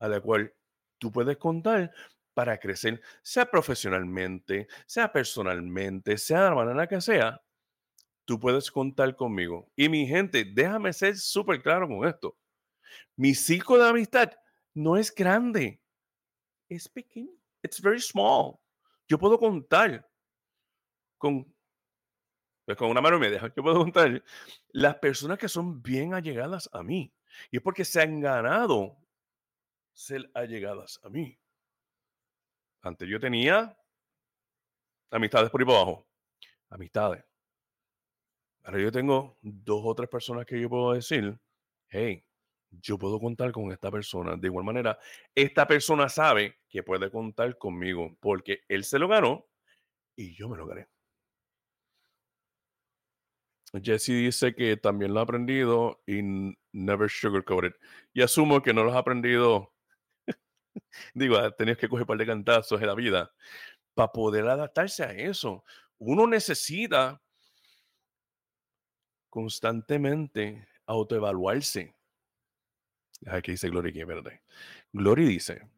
a 0.00 0.08
la 0.08 0.20
cual 0.20 0.54
tú 0.98 1.10
puedes 1.10 1.36
contar 1.36 1.92
para 2.34 2.58
crecer, 2.58 3.02
sea 3.22 3.50
profesionalmente, 3.50 4.68
sea 4.86 5.10
personalmente, 5.10 6.16
sea 6.18 6.44
de 6.44 6.50
la 6.50 6.54
manera 6.54 6.86
que 6.86 7.00
sea, 7.00 7.42
tú 8.24 8.38
puedes 8.38 8.70
contar 8.70 9.16
conmigo. 9.16 9.72
Y 9.74 9.88
mi 9.88 10.06
gente, 10.06 10.44
déjame 10.44 10.92
ser 10.92 11.16
súper 11.16 11.60
claro 11.62 11.88
con 11.88 12.06
esto. 12.06 12.36
Mi 13.16 13.34
círculo 13.34 13.82
de 13.82 13.90
amistad 13.90 14.32
no 14.74 14.96
es 14.96 15.12
grande, 15.12 15.80
es 16.68 16.88
pequeño. 16.88 17.32
It's 17.62 17.80
very 17.80 18.00
small. 18.00 18.60
Yo 19.08 19.18
puedo 19.18 19.38
contar 19.38 20.08
con 21.16 21.52
pues 22.68 22.76
con 22.76 22.90
una 22.90 23.00
mano 23.00 23.16
y 23.16 23.20
media, 23.20 23.40
yo 23.56 23.62
puedo 23.62 23.78
contar 23.78 24.22
las 24.72 24.96
personas 24.96 25.38
que 25.38 25.48
son 25.48 25.82
bien 25.82 26.12
allegadas 26.12 26.68
a 26.74 26.82
mí. 26.82 27.10
Y 27.50 27.56
es 27.56 27.62
porque 27.62 27.82
se 27.82 28.02
han 28.02 28.20
ganado 28.20 28.94
ser 29.94 30.30
allegadas 30.34 31.00
a 31.02 31.08
mí. 31.08 31.38
Antes 32.82 33.08
yo 33.08 33.18
tenía 33.18 33.74
amistades 35.10 35.48
por 35.48 35.62
ahí 35.62 35.64
por 35.64 35.76
abajo. 35.76 36.06
Amistades. 36.68 37.24
Ahora 38.64 38.82
yo 38.82 38.92
tengo 38.92 39.38
dos 39.40 39.80
o 39.82 39.94
tres 39.94 40.10
personas 40.10 40.44
que 40.44 40.60
yo 40.60 40.68
puedo 40.68 40.92
decir, 40.92 41.40
hey, 41.88 42.22
yo 42.70 42.98
puedo 42.98 43.18
contar 43.18 43.50
con 43.50 43.72
esta 43.72 43.90
persona. 43.90 44.36
De 44.36 44.48
igual 44.48 44.66
manera, 44.66 44.98
esta 45.34 45.66
persona 45.66 46.10
sabe 46.10 46.58
que 46.68 46.82
puede 46.82 47.10
contar 47.10 47.56
conmigo 47.56 48.14
porque 48.20 48.60
él 48.68 48.84
se 48.84 48.98
lo 48.98 49.08
ganó 49.08 49.46
y 50.14 50.34
yo 50.34 50.50
me 50.50 50.58
lo 50.58 50.66
gané. 50.66 50.86
Jesse 53.74 54.12
dice 54.12 54.54
que 54.54 54.76
también 54.76 55.12
lo 55.12 55.20
ha 55.20 55.24
aprendido 55.24 56.02
y 56.06 56.20
never 56.72 57.10
sugarcoated. 57.10 57.74
Y 58.14 58.22
asumo 58.22 58.62
que 58.62 58.72
no 58.72 58.84
lo 58.84 58.94
ha 58.94 58.98
aprendido. 58.98 59.74
Digo, 61.14 61.50
tenías 61.52 61.76
que 61.76 61.88
coger 61.88 62.02
un 62.02 62.06
par 62.06 62.18
de 62.18 62.26
cantazos 62.26 62.80
en 62.80 62.86
la 62.86 62.94
vida 62.94 63.30
para 63.94 64.12
poder 64.12 64.48
adaptarse 64.48 65.04
a 65.04 65.12
eso. 65.12 65.64
Uno 65.98 66.26
necesita 66.26 67.20
constantemente 69.28 70.66
autoevaluarse. 70.86 71.94
Aquí 73.26 73.52
dice 73.52 73.68
Glory 73.68 73.92
que 73.92 74.04
verde. 74.04 74.42
Glory 74.92 75.26
dice, 75.26 75.68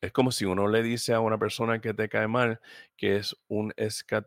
es 0.00 0.12
como 0.12 0.32
si 0.32 0.46
uno 0.46 0.68
le 0.68 0.82
dice 0.82 1.12
a 1.12 1.20
una 1.20 1.38
persona 1.38 1.80
que 1.80 1.92
te 1.92 2.08
cae 2.08 2.28
mal 2.28 2.60
que 2.96 3.16
es 3.16 3.36
un 3.48 3.74
escat... 3.76 4.26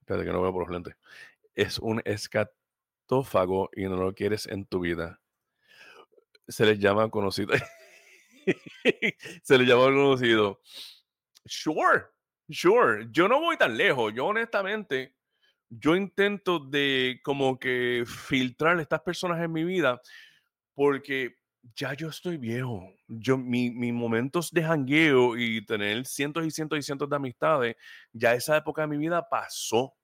Espérate 0.00 0.26
que 0.26 0.32
no 0.32 0.42
veo 0.42 0.52
por 0.52 0.62
los 0.62 0.70
lentes 0.70 0.96
es 1.54 1.78
un 1.78 2.02
escatófago 2.04 3.70
y 3.74 3.84
no 3.84 3.96
lo 3.96 4.14
quieres 4.14 4.46
en 4.46 4.66
tu 4.66 4.80
vida. 4.80 5.20
Se 6.48 6.66
les 6.66 6.78
llama 6.78 7.10
conocido. 7.10 7.54
Se 9.42 9.58
les 9.58 9.68
llama 9.68 9.84
conocido. 9.84 10.60
Sure, 11.46 12.04
sure. 12.50 13.06
Yo 13.10 13.28
no 13.28 13.40
voy 13.40 13.56
tan 13.56 13.76
lejos. 13.76 14.12
Yo 14.14 14.26
honestamente, 14.26 15.14
yo 15.68 15.96
intento 15.96 16.58
de 16.58 17.20
como 17.22 17.58
que 17.58 18.04
filtrar 18.06 18.78
estas 18.80 19.00
personas 19.00 19.42
en 19.42 19.52
mi 19.52 19.64
vida 19.64 20.00
porque 20.74 21.36
ya 21.76 21.94
yo 21.94 22.08
estoy 22.08 22.36
viejo. 22.36 22.92
Yo, 23.08 23.38
mis 23.38 23.92
momentos 23.92 24.50
de 24.50 24.62
jangueo 24.62 25.36
y 25.36 25.64
tener 25.64 26.04
cientos 26.06 26.44
y 26.46 26.50
cientos 26.50 26.78
y 26.78 26.82
cientos 26.82 27.08
de 27.08 27.16
amistades, 27.16 27.76
ya 28.12 28.34
esa 28.34 28.56
época 28.56 28.82
de 28.82 28.88
mi 28.88 28.96
vida 28.96 29.28
pasó 29.28 29.94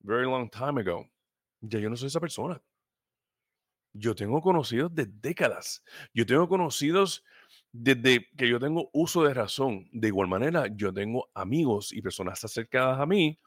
very 0.00 0.24
long 0.24 0.50
time 0.50 0.80
ago. 0.80 1.08
Ya 1.60 1.78
yo 1.78 1.90
no 1.90 1.96
soy 1.96 2.08
esa 2.08 2.20
persona. 2.20 2.60
Yo 3.92 4.14
tengo 4.14 4.40
conocidos 4.40 4.94
de 4.94 5.06
décadas. 5.06 5.82
Yo 6.14 6.24
tengo 6.24 6.48
conocidos 6.48 7.24
desde 7.72 8.28
que 8.36 8.48
yo 8.48 8.58
tengo 8.60 8.88
uso 8.92 9.24
de 9.24 9.34
razón. 9.34 9.88
De 9.92 10.08
igual 10.08 10.28
manera, 10.28 10.66
yo 10.74 10.92
tengo 10.92 11.28
amigos 11.34 11.92
y 11.92 12.02
personas 12.02 12.42
acercadas 12.44 13.00
a 13.00 13.06
mí 13.06 13.38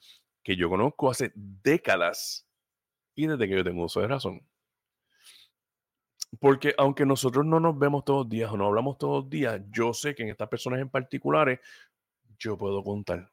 que 0.43 0.55
yo 0.55 0.69
conozco 0.69 1.10
hace 1.10 1.31
décadas 1.36 2.45
y 3.15 3.27
desde 3.27 3.48
que 3.48 3.55
yo 3.55 3.63
tengo 3.63 3.86
uso 3.86 4.01
de 4.01 4.07
razón. 4.07 4.45
Porque 6.39 6.74
aunque 6.77 7.05
nosotros 7.05 7.45
no 7.45 7.60
nos 7.60 7.77
vemos 7.77 8.03
todos 8.03 8.25
los 8.25 8.29
días 8.29 8.51
o 8.51 8.57
no 8.57 8.65
hablamos 8.65 8.98
todos 8.98 9.24
los 9.24 9.29
días, 9.29 9.62
yo 9.72 9.93
sé 9.93 10.15
que 10.15 10.24
en 10.24 10.29
estas 10.29 10.50
personas 10.50 10.81
en 10.81 10.89
particulares 10.89 11.60
yo 12.38 12.57
puedo 12.57 12.83
contar. 12.83 13.31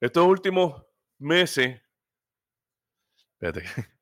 Estos 0.00 0.26
últimos 0.26 0.82
meses. 1.20 1.80
Espérate. 3.40 3.64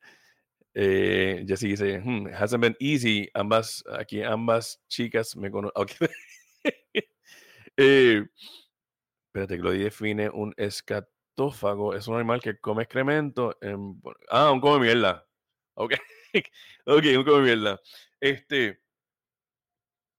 Eh, 0.80 1.44
Jesse 1.44 1.66
dice, 1.66 1.98
hmm, 1.98 2.28
hasn't 2.28 2.60
been 2.60 2.76
easy. 2.78 3.28
Ambas, 3.34 3.82
aquí 3.98 4.22
ambas 4.22 4.80
chicas 4.88 5.34
me 5.36 5.50
conocen. 5.50 5.72
Okay. 5.80 6.08
eh, 7.76 8.26
espérate, 9.26 9.58
lo 9.58 9.72
define 9.72 10.28
un 10.30 10.54
escatófago. 10.56 11.94
Es 11.94 12.06
un 12.06 12.14
animal 12.14 12.40
que 12.40 12.60
come 12.60 12.84
excremento. 12.84 13.56
En, 13.60 14.00
ah, 14.30 14.52
un 14.52 14.60
come 14.60 14.86
mierda. 14.86 15.26
Ok. 15.74 15.94
ok, 16.86 17.04
un 17.16 17.24
come 17.24 17.42
mierda. 17.42 17.80
Este, 18.20 18.80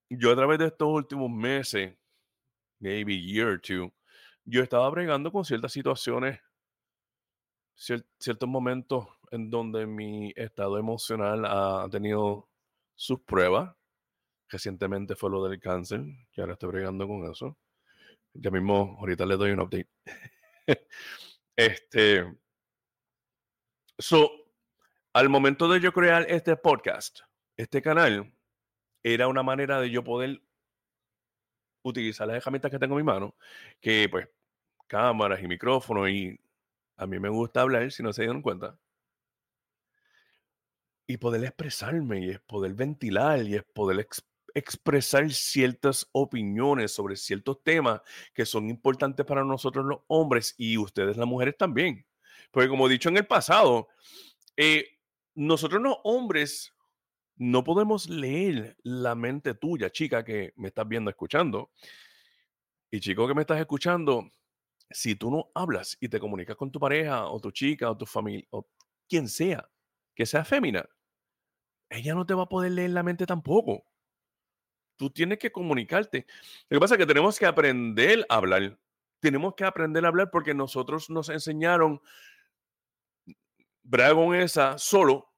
yo 0.10 0.32
a 0.32 0.36
través 0.36 0.60
de 0.60 0.68
estos 0.68 0.90
últimos 0.90 1.30
meses, 1.30 1.94
maybe 2.80 3.18
year 3.18 3.48
or 3.48 3.62
two, 3.62 3.94
yo 4.44 4.62
estaba 4.62 4.90
bregando 4.90 5.32
con 5.32 5.46
ciertas 5.46 5.72
situaciones 5.72 6.40
ciertos 7.80 8.50
momentos 8.50 9.08
en 9.32 9.50
donde 9.50 9.88
mi 9.88 10.34
estado 10.36 10.78
emocional 10.78 11.46
ha 11.46 11.88
tenido 11.90 12.50
sus 12.96 13.22
pruebas. 13.22 13.74
Recientemente 14.50 15.16
fue 15.16 15.30
lo 15.30 15.48
del 15.48 15.60
cáncer, 15.60 16.02
que 16.32 16.42
ahora 16.42 16.54
estoy 16.54 16.70
bregando 16.70 17.08
con 17.08 17.32
eso. 17.32 17.58
Ya 18.34 18.52
mismo, 18.52 18.98
ahorita 19.00 19.26
le 19.26 19.38
doy 19.38 19.52
un 19.52 19.62
update. 19.62 19.90
este. 21.56 22.26
So, 23.98 24.30
al 25.14 25.30
momento 25.30 25.68
de 25.68 25.80
yo 25.80 25.94
crear 25.94 26.26
este 26.30 26.56
podcast, 26.56 27.20
este 27.58 27.82
canal, 27.82 28.34
era 29.04 29.28
una 29.28 29.44
manera 29.44 29.80
de 29.80 29.90
yo 29.90 30.04
poder 30.04 30.42
utilizar 31.84 32.28
las 32.28 32.38
herramientas 32.38 32.72
que 32.72 32.80
tengo 32.80 32.96
en 32.96 33.06
mi 33.06 33.12
mano, 33.12 33.36
que 33.80 34.08
pues 34.10 34.28
cámaras 34.88 35.42
y 35.42 35.48
micrófonos 35.48 36.10
y 36.10 36.40
a 37.00 37.08
mí 37.08 37.18
me 37.18 37.30
gusta 37.30 37.62
hablar, 37.62 37.92
si 37.92 38.04
no 38.04 38.12
se 38.12 38.24
dieron 38.24 38.42
cuenta. 38.42 38.78
Y 41.08 41.18
poder 41.18 41.44
expresarme, 41.46 42.20
y 42.20 42.30
es 42.32 42.40
poder 42.42 42.74
ventilar, 42.74 43.42
y 43.42 43.56
es 43.56 43.64
poder 43.64 44.06
expresar 44.54 45.32
ciertas 45.32 46.10
opiniones 46.12 46.92
sobre 46.92 47.16
ciertos 47.16 47.64
temas 47.64 48.02
que 48.34 48.46
son 48.46 48.70
importantes 48.70 49.26
para 49.26 49.46
nosotros 49.46 49.86
los 49.86 50.00
hombres 50.08 50.56
y 50.58 50.78
ustedes 50.78 51.16
las 51.16 51.26
mujeres 51.26 51.56
también. 51.58 52.06
Porque 52.52 52.68
como 52.68 52.88
he 52.88 52.92
dicho 52.92 53.08
en 53.08 53.18
el 53.18 53.26
pasado, 53.26 53.88
eh, 54.58 54.86
nosotros 55.36 55.82
los 55.82 55.96
hombres 56.04 56.74
no 57.38 57.64
podemos 57.64 58.10
leer 58.10 58.76
la 58.84 59.16
mente 59.16 59.54
tuya, 59.54 59.90
chica 59.90 60.26
que 60.26 60.52
me 60.58 60.68
estás 60.68 60.86
viendo, 60.86 61.10
escuchando. 61.10 61.72
Y 62.92 63.00
chico 63.00 63.26
que 63.26 63.36
me 63.36 63.42
estás 63.42 63.60
escuchando, 63.62 64.30
si 64.92 65.16
tú 65.16 65.32
no 65.32 65.52
hablas 65.54 65.98
y 66.00 66.10
te 66.10 66.20
comunicas 66.20 66.56
con 66.56 66.72
tu 66.72 66.80
pareja 66.80 67.28
o 67.28 67.40
tu 67.40 67.52
chica 67.52 67.90
o 67.90 67.98
tu 67.98 68.06
familia 68.06 68.48
o 68.52 68.68
quien 69.08 69.28
sea, 69.28 69.70
que 70.16 70.26
sea 70.26 70.46
fémina, 70.46 70.88
ella 71.90 72.14
no 72.14 72.26
te 72.26 72.34
va 72.34 72.44
a 72.44 72.50
poder 72.50 72.72
leer 72.72 72.92
la 72.92 73.04
mente 73.04 73.26
tampoco. 73.26 73.84
Tú 74.96 75.10
tienes 75.10 75.40
que 75.40 75.52
comunicarte. 75.52 76.26
Lo 76.70 76.76
que 76.76 76.80
pasa 76.80 76.96
es 76.96 77.00
que 77.00 77.06
tenemos 77.06 77.40
que 77.40 77.46
aprender 77.46 78.26
a 78.30 78.36
hablar. 78.36 78.78
Tenemos 79.20 79.56
que 79.56 79.64
aprender 79.64 80.06
a 80.06 80.10
hablar 80.10 80.30
porque 80.32 80.54
nosotros 80.54 81.10
nos 81.10 81.30
enseñaron 81.30 82.02
Bragon 83.84 84.36
esa 84.36 84.78
solo 84.78 85.34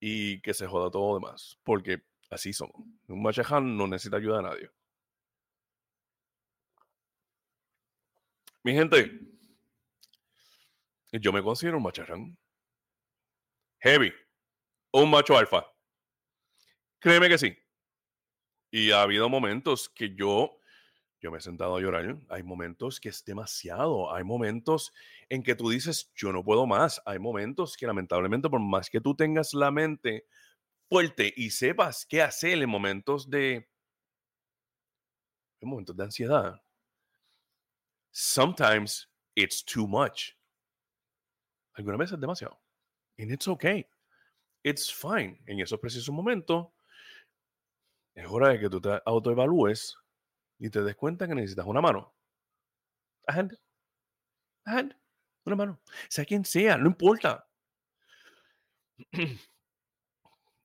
y 0.00 0.40
que 0.40 0.54
se 0.54 0.66
joda 0.66 0.90
todo 0.90 1.14
demás. 1.14 1.58
Porque 1.62 2.02
así 2.30 2.52
somos. 2.52 2.76
Un 3.08 3.22
machaján 3.22 3.76
no 3.76 3.86
necesita 3.86 4.16
ayuda 4.16 4.40
a 4.40 4.42
nadie. 4.42 4.70
Mi 8.62 8.74
gente, 8.74 9.18
yo 11.12 11.32
me 11.32 11.42
considero 11.42 11.78
un 11.78 11.82
macharrán. 11.82 12.36
Heavy. 13.78 14.12
Un 14.92 15.10
macho 15.10 15.36
alfa. 15.36 15.64
Créeme 16.98 17.28
que 17.28 17.38
sí. 17.38 17.56
Y 18.70 18.90
ha 18.90 19.02
habido 19.02 19.28
momentos 19.30 19.88
que 19.88 20.14
yo, 20.14 20.58
yo 21.20 21.30
me 21.30 21.38
he 21.38 21.40
sentado 21.40 21.76
a 21.76 21.80
llorar. 21.80 22.18
Hay 22.28 22.42
momentos 22.42 23.00
que 23.00 23.08
es 23.08 23.24
demasiado. 23.24 24.14
Hay 24.14 24.24
momentos 24.24 24.92
en 25.30 25.42
que 25.42 25.54
tú 25.54 25.70
dices, 25.70 26.12
yo 26.14 26.30
no 26.30 26.44
puedo 26.44 26.66
más. 26.66 27.00
Hay 27.06 27.18
momentos 27.18 27.76
que 27.78 27.86
lamentablemente, 27.86 28.50
por 28.50 28.60
más 28.60 28.90
que 28.90 29.00
tú 29.00 29.16
tengas 29.16 29.54
la 29.54 29.70
mente 29.70 30.26
fuerte 30.90 31.32
y 31.34 31.50
sepas 31.50 32.04
qué 32.04 32.20
hacer 32.20 32.60
en 32.60 32.68
momentos 32.68 33.30
de, 33.30 33.70
en 35.60 35.68
momentos 35.68 35.96
de 35.96 36.04
ansiedad, 36.04 36.62
sometimes 38.12 39.08
it's 39.34 39.62
too 39.64 39.86
much. 39.86 40.36
Algunas 41.74 41.98
veces 41.98 42.14
es 42.14 42.20
demasiado. 42.20 42.58
And 43.18 43.30
it's 43.30 43.48
okay. 43.48 43.86
It's 44.62 44.90
fine. 44.90 45.38
En 45.46 45.60
esos 45.60 45.78
precisos 45.78 46.14
momentos, 46.14 46.68
es 48.14 48.26
hora 48.28 48.50
de 48.50 48.60
que 48.60 48.68
tú 48.68 48.80
te 48.80 49.00
autoevalúes 49.04 49.96
y 50.58 50.68
te 50.70 50.82
des 50.82 50.96
cuenta 50.96 51.26
que 51.26 51.34
necesitas 51.34 51.66
una 51.66 51.80
mano. 51.80 52.14
A 53.26 53.32
hand. 53.32 53.58
A 54.66 54.78
hand. 54.78 54.96
Una 55.46 55.56
mano. 55.56 55.80
Sea 56.08 56.24
quien 56.24 56.44
sea, 56.44 56.76
no 56.76 56.86
importa. 56.88 57.46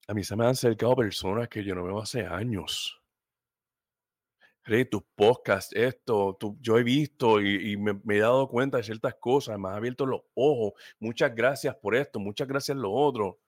A 0.08 0.14
mí 0.14 0.24
se 0.24 0.36
me 0.36 0.44
han 0.44 0.52
acercado 0.52 0.96
personas 0.96 1.50
que 1.50 1.64
yo 1.64 1.74
no 1.74 1.84
veo 1.84 2.00
hace 2.00 2.26
años. 2.26 3.02
Hey, 4.68 4.86
tus 4.86 5.04
podcasts, 5.16 5.72
esto, 5.76 6.36
tú, 6.40 6.58
yo 6.60 6.78
he 6.80 6.84
visto 6.84 7.40
y, 7.40 7.78
me, 7.78 8.00
he 8.16 8.20
dado 8.20 8.48
cuenta 8.50 8.78
de 8.78 8.84
ciertas 8.84 9.14
cosas, 9.20 9.60
me 9.60 9.70
has 9.70 9.76
abierto 9.76 10.08
los 10.08 10.22
ojos. 10.34 10.74
Muchas 11.00 11.36
gracias 11.36 11.76
por 11.76 11.96
esto, 11.96 12.20
muchas 12.20 12.48
gracias 12.48 12.76
lo 12.76 12.92
otro. 12.92 13.40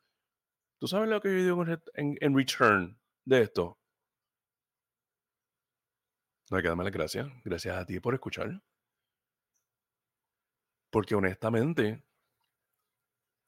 ¿Tú 0.79 0.87
sabes 0.87 1.09
lo 1.09 1.19
que 1.21 1.29
yo 1.29 1.43
digo 1.43 1.65
en, 1.95 2.17
en 2.21 2.35
return 2.37 2.99
de 3.25 3.41
esto? 3.41 3.79
No 6.49 6.57
hay 6.57 6.63
que 6.63 6.69
darme 6.69 6.83
las 6.83 6.93
gracias. 6.93 7.27
Gracias 7.43 7.75
a 7.75 7.85
ti 7.85 7.99
por 7.99 8.13
escuchar. 8.13 8.61
Porque 10.91 11.15
honestamente, 11.15 12.03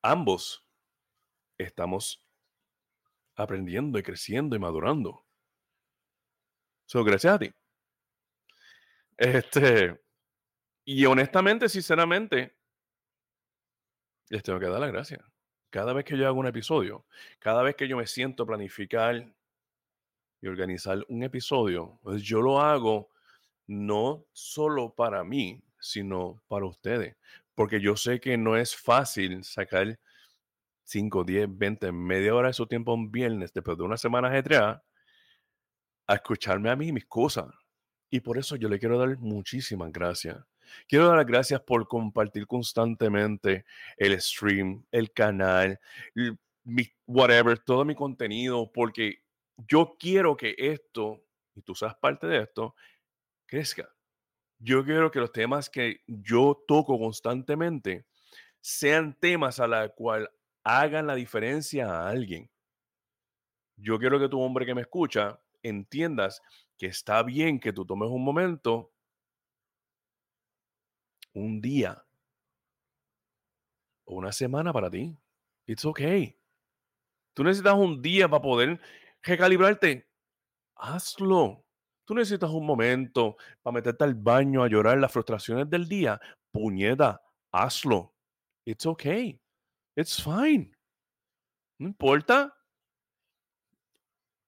ambos 0.01 0.65
estamos 1.57 2.25
aprendiendo 3.35 3.99
y 3.99 4.03
creciendo 4.03 4.55
y 4.55 4.59
madurando. 4.59 5.25
So, 6.85 7.03
gracias 7.03 7.35
a 7.35 7.39
ti. 7.39 7.58
Este, 9.19 9.99
y 10.85 11.05
honestamente, 11.05 11.69
sinceramente, 11.69 12.57
les 14.29 14.43
tengo 14.43 14.59
que 14.59 14.67
dar 14.67 14.79
las 14.79 14.91
gracias. 14.91 15.21
Cada 15.69 15.93
vez 15.93 16.05
que 16.05 16.17
yo 16.17 16.27
hago 16.27 16.39
un 16.39 16.47
episodio, 16.47 17.05
cada 17.39 17.61
vez 17.61 17.75
que 17.75 17.87
yo 17.87 17.97
me 17.97 18.07
siento 18.07 18.43
a 18.43 18.47
planificar 18.47 19.31
y 20.41 20.47
organizar 20.47 21.03
un 21.09 21.23
episodio, 21.23 21.99
pues 22.01 22.21
yo 22.23 22.41
lo 22.41 22.61
hago 22.61 23.09
no 23.67 24.25
solo 24.33 24.93
para 24.95 25.23
mí, 25.23 25.61
sino 25.79 26.41
para 26.47 26.65
ustedes. 26.65 27.17
Porque 27.55 27.81
yo 27.81 27.95
sé 27.95 28.19
que 28.19 28.37
no 28.37 28.57
es 28.57 28.75
fácil 28.75 29.43
sacar 29.43 29.99
5, 30.83 31.23
10, 31.23 31.49
20, 31.57 31.91
media 31.91 32.35
hora 32.35 32.49
de 32.49 32.53
su 32.53 32.67
tiempo 32.67 32.93
un 32.93 33.11
viernes 33.11 33.53
después 33.53 33.77
de 33.77 33.83
una 33.83 33.97
semana 33.97 34.29
ajetreada 34.29 34.83
a 36.07 36.15
escucharme 36.15 36.69
a 36.69 36.75
mí 36.75 36.91
mis 36.91 37.05
cosas. 37.05 37.45
Y 38.09 38.21
por 38.21 38.37
eso 38.37 38.55
yo 38.55 38.69
le 38.69 38.79
quiero 38.79 38.97
dar 38.97 39.17
muchísimas 39.19 39.91
gracias. 39.91 40.37
Quiero 40.87 41.07
dar 41.07 41.17
las 41.17 41.25
gracias 41.25 41.61
por 41.61 41.87
compartir 41.87 42.47
constantemente 42.47 43.65
el 43.97 44.19
stream, 44.19 44.85
el 44.91 45.11
canal, 45.11 45.79
mi, 46.63 46.87
whatever, 47.07 47.57
todo 47.59 47.85
mi 47.85 47.95
contenido, 47.95 48.71
porque 48.71 49.23
yo 49.67 49.95
quiero 49.99 50.37
que 50.37 50.55
esto, 50.57 51.23
y 51.55 51.61
tú 51.61 51.75
seas 51.75 51.95
parte 51.95 52.27
de 52.27 52.43
esto, 52.43 52.75
crezca. 53.45 53.89
Yo 54.59 54.83
quiero 54.83 55.09
que 55.09 55.19
los 55.19 55.31
temas 55.31 55.69
que 55.69 56.01
yo 56.07 56.63
toco 56.67 56.99
constantemente 56.99 58.05
sean 58.61 59.17
temas 59.19 59.59
a 59.59 59.67
la 59.67 59.89
cual 59.89 60.29
hagan 60.63 61.07
la 61.07 61.15
diferencia 61.15 61.87
a 61.87 62.09
alguien. 62.09 62.49
Yo 63.77 63.97
quiero 63.97 64.19
que 64.19 64.27
tu 64.27 64.39
hombre 64.41 64.65
que 64.65 64.75
me 64.75 64.81
escucha 64.81 65.39
entiendas 65.63 66.41
que 66.79 66.87
está 66.87 67.21
bien 67.23 67.59
que 67.59 67.73
tú 67.73 67.85
tomes 67.85 68.09
un 68.09 68.23
momento, 68.23 68.93
un 71.33 71.59
día 71.61 72.03
o 74.05 74.15
una 74.15 74.31
semana 74.31 74.71
para 74.71 74.89
ti. 74.89 75.15
It's 75.67 75.83
okay. 75.83 76.39
Tú 77.35 77.43
necesitas 77.43 77.75
un 77.75 78.01
día 78.01 78.29
para 78.29 78.41
poder 78.41 78.79
recalibrarte. 79.21 80.09
Hazlo. 80.75 81.65
Tú 82.05 82.15
necesitas 82.15 82.49
un 82.49 82.65
momento 82.65 83.35
para 83.61 83.75
meterte 83.75 84.05
al 84.05 84.15
baño 84.15 84.63
a 84.63 84.69
llorar 84.69 84.97
las 84.97 85.11
frustraciones 85.11 85.69
del 85.69 85.87
día. 85.87 86.19
Puñeta, 86.51 87.21
hazlo. 87.51 88.15
It's 88.65 88.85
okay. 88.85 89.39
It's 89.95 90.23
fine. 90.23 90.71
No 91.77 91.87
importa. 91.87 92.55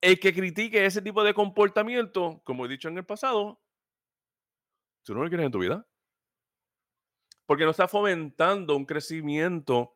El 0.02 0.20
que 0.20 0.34
critique 0.34 0.84
ese 0.84 1.02
tipo 1.02 1.24
de 1.24 1.34
comportamiento, 1.34 2.42
como 2.44 2.66
he 2.66 2.70
dicho 2.70 2.88
en 2.88 2.98
el 2.98 3.06
pasado, 3.06 3.62
tú 5.04 5.14
no 5.14 5.24
lo 5.24 5.30
quieres 5.30 5.46
en 5.46 5.52
tu 5.52 5.60
vida. 5.60 5.88
Porque 7.46 7.66
no 7.66 7.72
está 7.72 7.88
fomentando 7.88 8.76
un 8.76 8.86
crecimiento 8.86 9.96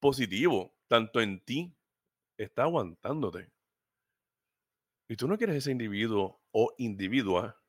positivo, 0.00 0.74
tanto 0.88 1.20
en 1.20 1.44
ti, 1.44 1.76
está 2.36 2.62
aguantándote. 2.62 3.50
Y 5.08 5.16
tú 5.16 5.28
no 5.28 5.36
quieres 5.36 5.56
ese 5.56 5.70
individuo 5.70 6.42
o 6.52 6.72
individua 6.78 7.60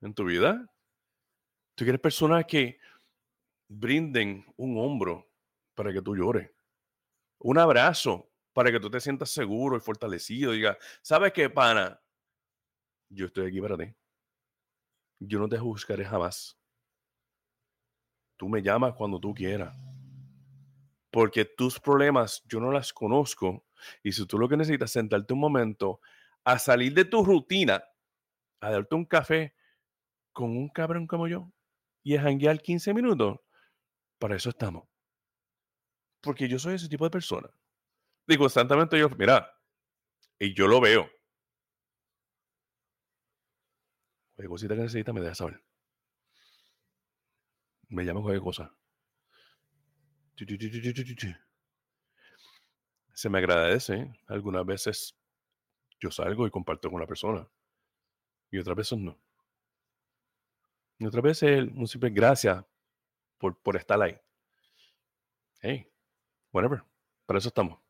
en 0.00 0.14
tu 0.14 0.24
vida. 0.24 0.70
Tú 1.74 1.84
quieres 1.84 2.00
personas 2.00 2.44
que 2.44 2.78
brinden 3.68 4.44
un 4.56 4.78
hombro 4.78 5.28
para 5.74 5.92
que 5.92 6.02
tú 6.02 6.14
llores. 6.14 6.50
Un 7.38 7.58
abrazo 7.58 8.30
para 8.54 8.70
que 8.70 8.80
tú 8.80 8.88
te 8.88 9.00
sientas 9.00 9.30
seguro 9.30 9.76
y 9.76 9.80
fortalecido. 9.80 10.52
Diga, 10.52 10.78
¿sabes 11.02 11.32
qué, 11.32 11.50
pana? 11.50 12.00
Yo 13.10 13.26
estoy 13.26 13.48
aquí 13.48 13.60
para 13.60 13.76
ti. 13.76 13.94
Yo 15.18 15.38
no 15.40 15.48
te 15.48 15.58
juzgaré 15.58 16.04
jamás. 16.04 16.58
Tú 18.36 18.48
me 18.48 18.62
llamas 18.62 18.94
cuando 18.94 19.20
tú 19.20 19.34
quieras. 19.34 19.76
Porque 21.10 21.44
tus 21.44 21.78
problemas 21.78 22.42
yo 22.46 22.60
no 22.60 22.70
las 22.72 22.92
conozco. 22.92 23.66
Y 24.02 24.12
si 24.12 24.24
tú 24.26 24.38
lo 24.38 24.48
que 24.48 24.56
necesitas 24.56 24.90
es 24.90 24.92
sentarte 24.92 25.34
un 25.34 25.40
momento 25.40 26.00
a 26.44 26.58
salir 26.58 26.94
de 26.94 27.04
tu 27.04 27.24
rutina, 27.24 27.84
a 28.60 28.70
darte 28.70 28.94
un 28.94 29.04
café 29.04 29.54
con 30.32 30.56
un 30.56 30.68
cabrón 30.68 31.06
como 31.06 31.26
yo 31.26 31.52
y 32.02 32.16
a 32.16 32.22
janguear 32.22 32.60
15 32.60 32.94
minutos, 32.94 33.38
para 34.18 34.36
eso 34.36 34.50
estamos. 34.50 34.88
Porque 36.20 36.48
yo 36.48 36.58
soy 36.58 36.74
ese 36.74 36.88
tipo 36.88 37.04
de 37.04 37.10
persona. 37.10 37.50
Y 38.26 38.38
constantemente 38.38 38.98
yo, 38.98 39.10
mira, 39.10 39.54
y 40.38 40.54
yo 40.54 40.66
lo 40.66 40.80
veo. 40.80 41.10
Cualquier 44.34 44.48
cosita 44.48 44.74
que 44.74 44.80
necesita 44.82 45.12
me 45.12 45.20
deja 45.20 45.34
saber. 45.34 45.62
Me 47.88 48.04
llama 48.04 48.22
cualquier 48.22 48.42
cosa. 48.42 48.74
Se 53.12 53.28
me 53.28 53.38
agradece. 53.38 54.12
Algunas 54.26 54.66
veces 54.66 55.16
yo 56.00 56.10
salgo 56.10 56.46
y 56.46 56.50
comparto 56.50 56.90
con 56.90 57.00
la 57.00 57.06
persona. 57.06 57.48
Y 58.50 58.58
otras 58.58 58.76
veces 58.76 58.98
no. 58.98 59.20
Y 60.98 61.06
otras 61.06 61.22
veces 61.22 61.68
un 61.74 61.86
simple 61.86 62.10
gracias 62.10 62.64
por, 63.38 63.56
por 63.60 63.76
estar 63.76 64.00
ahí. 64.02 64.18
Hey, 65.60 65.88
whatever. 66.52 66.82
Para 67.26 67.38
eso 67.38 67.48
estamos 67.48 67.83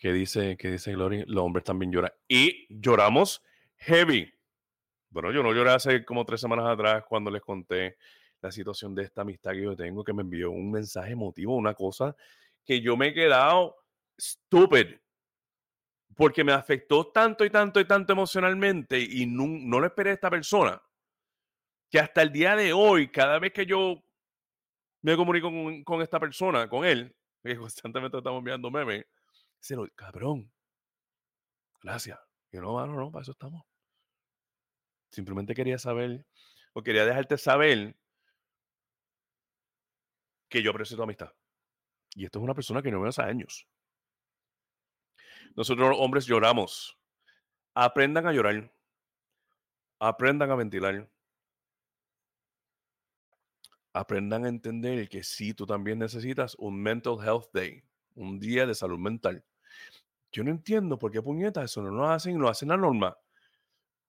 que 0.00 0.14
dice, 0.14 0.56
que 0.56 0.70
dice 0.70 0.92
Glory, 0.92 1.24
los 1.26 1.44
hombres 1.44 1.62
también 1.62 1.92
lloran. 1.92 2.10
Y 2.26 2.66
lloramos 2.70 3.42
heavy. 3.76 4.32
Bueno, 5.10 5.30
yo 5.30 5.42
no 5.42 5.52
lloré 5.52 5.72
hace 5.72 6.04
como 6.06 6.24
tres 6.24 6.40
semanas 6.40 6.66
atrás 6.66 7.04
cuando 7.06 7.30
les 7.30 7.42
conté 7.42 7.98
la 8.40 8.50
situación 8.50 8.94
de 8.94 9.02
esta 9.02 9.20
amistad 9.20 9.52
que 9.52 9.62
yo 9.62 9.76
tengo, 9.76 10.02
que 10.02 10.14
me 10.14 10.22
envió 10.22 10.50
un 10.50 10.70
mensaje 10.70 11.12
emotivo, 11.12 11.54
una 11.54 11.74
cosa 11.74 12.16
que 12.64 12.80
yo 12.80 12.96
me 12.96 13.08
he 13.08 13.14
quedado 13.14 13.76
stupid, 14.18 14.96
porque 16.16 16.44
me 16.44 16.52
afectó 16.52 17.08
tanto 17.08 17.44
y 17.44 17.50
tanto 17.50 17.78
y 17.78 17.84
tanto 17.84 18.14
emocionalmente 18.14 18.98
y 18.98 19.26
no, 19.26 19.46
no 19.46 19.80
lo 19.80 19.86
esperé 19.86 20.10
a 20.10 20.14
esta 20.14 20.30
persona, 20.30 20.80
que 21.90 21.98
hasta 21.98 22.22
el 22.22 22.32
día 22.32 22.56
de 22.56 22.72
hoy, 22.72 23.08
cada 23.08 23.38
vez 23.38 23.52
que 23.52 23.66
yo 23.66 24.02
me 25.02 25.14
comunico 25.14 25.50
con, 25.50 25.84
con 25.84 26.00
esta 26.00 26.18
persona, 26.18 26.70
con 26.70 26.86
él, 26.86 27.14
que 27.42 27.54
constantemente 27.58 28.16
estamos 28.16 28.38
enviando 28.38 28.70
memes, 28.70 29.04
se 29.60 29.76
lo, 29.76 29.88
cabrón, 29.94 30.52
gracias. 31.82 32.18
Y 32.52 32.56
no, 32.58 32.84
no, 32.86 32.94
no, 32.94 33.12
para 33.12 33.22
eso 33.22 33.32
estamos. 33.32 33.62
Simplemente 35.10 35.54
quería 35.54 35.78
saber, 35.78 36.26
o 36.72 36.82
quería 36.82 37.04
dejarte 37.04 37.38
saber 37.38 37.96
que 40.48 40.62
yo 40.62 40.70
aprecio 40.70 40.96
tu 40.96 41.02
amistad. 41.02 41.32
Y 42.14 42.24
esto 42.24 42.38
es 42.38 42.44
una 42.44 42.54
persona 42.54 42.82
que 42.82 42.90
no 42.90 43.00
veo 43.00 43.10
hace 43.10 43.22
años. 43.22 43.68
Nosotros 45.56 45.96
hombres 45.98 46.26
lloramos. 46.26 46.98
Aprendan 47.74 48.26
a 48.26 48.32
llorar. 48.32 48.72
Aprendan 50.00 50.50
a 50.50 50.56
ventilar. 50.56 51.08
Aprendan 53.92 54.44
a 54.44 54.48
entender 54.48 55.08
que 55.08 55.22
sí, 55.22 55.54
tú 55.54 55.66
también 55.66 55.98
necesitas 55.98 56.54
un 56.56 56.80
mental 56.80 57.18
health 57.20 57.50
day, 57.52 57.82
un 58.14 58.38
día 58.38 58.66
de 58.66 58.74
salud 58.74 58.98
mental. 58.98 59.44
Yo 60.32 60.44
no 60.44 60.50
entiendo 60.50 60.98
por 60.98 61.10
qué 61.10 61.22
puñetas 61.22 61.64
eso 61.64 61.82
no 61.82 61.90
lo 61.90 62.06
hacen 62.08 62.36
y 62.36 62.38
lo 62.38 62.48
hacen 62.48 62.68
la 62.68 62.76
norma. 62.76 63.16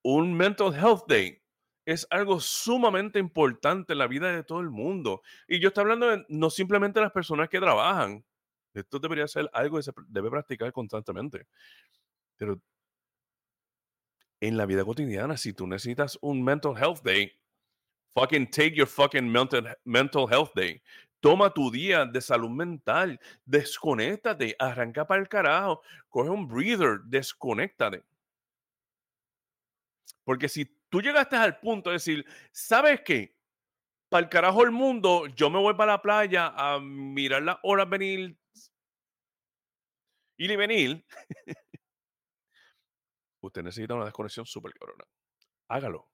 Un 0.03 0.33
mental 0.33 0.73
health 0.73 1.07
day 1.07 1.41
es 1.85 2.07
algo 2.09 2.39
sumamente 2.39 3.19
importante 3.19 3.93
en 3.93 3.99
la 3.99 4.07
vida 4.07 4.31
de 4.31 4.43
todo 4.43 4.59
el 4.59 4.69
mundo. 4.69 5.21
Y 5.47 5.59
yo 5.59 5.69
estoy 5.69 5.81
hablando 5.81 6.09
de, 6.09 6.25
no 6.29 6.49
simplemente 6.49 6.99
de 6.99 7.05
las 7.05 7.11
personas 7.11 7.49
que 7.49 7.59
trabajan. 7.59 8.23
Esto 8.73 8.99
debería 8.99 9.27
ser 9.27 9.49
algo 9.53 9.77
que 9.77 9.83
se 9.83 9.91
debe 10.07 10.29
practicar 10.29 10.71
constantemente. 10.71 11.47
Pero 12.37 12.61
en 14.39 14.57
la 14.57 14.65
vida 14.65 14.85
cotidiana, 14.85 15.37
si 15.37 15.53
tú 15.53 15.67
necesitas 15.67 16.17
un 16.21 16.43
mental 16.43 16.75
health 16.77 17.01
day, 17.03 17.31
fucking 18.13 18.49
take 18.49 18.73
your 18.73 18.87
fucking 18.87 19.29
mental, 19.31 19.75
mental 19.85 20.27
health 20.27 20.51
day. 20.55 20.81
Toma 21.21 21.53
tu 21.53 21.71
día 21.71 22.05
de 22.05 22.19
salud 22.19 22.49
mental, 22.49 23.19
desconéctate, 23.45 24.55
arranca 24.59 25.05
para 25.05 25.21
el 25.21 25.29
carajo, 25.29 25.81
coge 26.09 26.29
un 26.29 26.47
breather, 26.47 26.99
desconéctate. 27.05 28.03
Porque 30.23 30.49
si 30.49 30.65
tú 30.89 31.01
llegaste 31.01 31.35
al 31.35 31.59
punto 31.59 31.89
de 31.89 31.95
decir, 31.95 32.25
¿sabes 32.51 33.01
qué? 33.05 33.37
Para 34.09 34.23
el 34.23 34.29
carajo 34.29 34.63
el 34.63 34.71
mundo, 34.71 35.27
yo 35.27 35.49
me 35.49 35.59
voy 35.59 35.75
para 35.75 35.93
la 35.93 36.01
playa 36.01 36.53
a 36.55 36.79
mirar 36.79 37.43
las 37.43 37.57
horas 37.63 37.87
venir 37.87 38.35
y 40.37 40.55
venir. 40.55 41.05
Usted 43.41 43.63
necesita 43.63 43.93
una 43.93 44.05
desconexión 44.05 44.45
súper 44.45 44.73
cabrona. 44.73 45.05
Hágalo. 45.67 46.09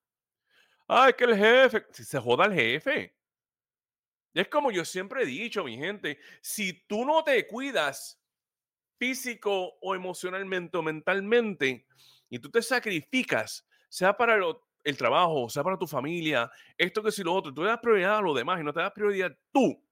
Ah, 0.88 1.10
es 1.10 1.16
que 1.16 1.24
el 1.26 1.38
jefe, 1.38 1.86
si 1.92 2.04
se 2.04 2.20
joda 2.20 2.46
el 2.46 2.54
jefe. 2.54 3.17
Es 4.38 4.50
como 4.50 4.72
yo 4.72 4.86
siempre 4.86 5.24
he 5.24 5.26
dicho, 5.26 5.64
mi 5.64 5.78
gente, 5.78 6.20
si 6.42 6.86
tú 6.86 7.06
no 7.06 7.24
te 7.24 7.48
cuidas 7.48 8.22
físico 9.00 9.74
o 9.82 9.96
emocionalmente 9.96 10.78
o 10.78 10.84
mentalmente 10.84 11.88
y 12.30 12.40
tú 12.40 12.50
te 12.52 12.62
sacrificas, 12.62 13.68
sea 13.90 14.16
para 14.16 14.38
el 14.84 14.98
trabajo, 14.98 15.50
sea 15.50 15.64
para 15.64 15.78
tu 15.78 15.88
familia, 15.88 16.52
esto 16.78 17.02
que 17.02 17.12
si 17.12 17.24
lo 17.24 17.34
otro, 17.34 17.54
tú 17.54 17.64
le 17.64 17.70
das 17.70 17.80
prioridad 17.80 18.18
a 18.18 18.22
lo 18.22 18.34
demás 18.36 18.60
y 18.60 18.64
no 18.64 18.74
te 18.74 18.82
das 18.82 18.92
prioridad 18.92 19.36
tú, 19.52 19.84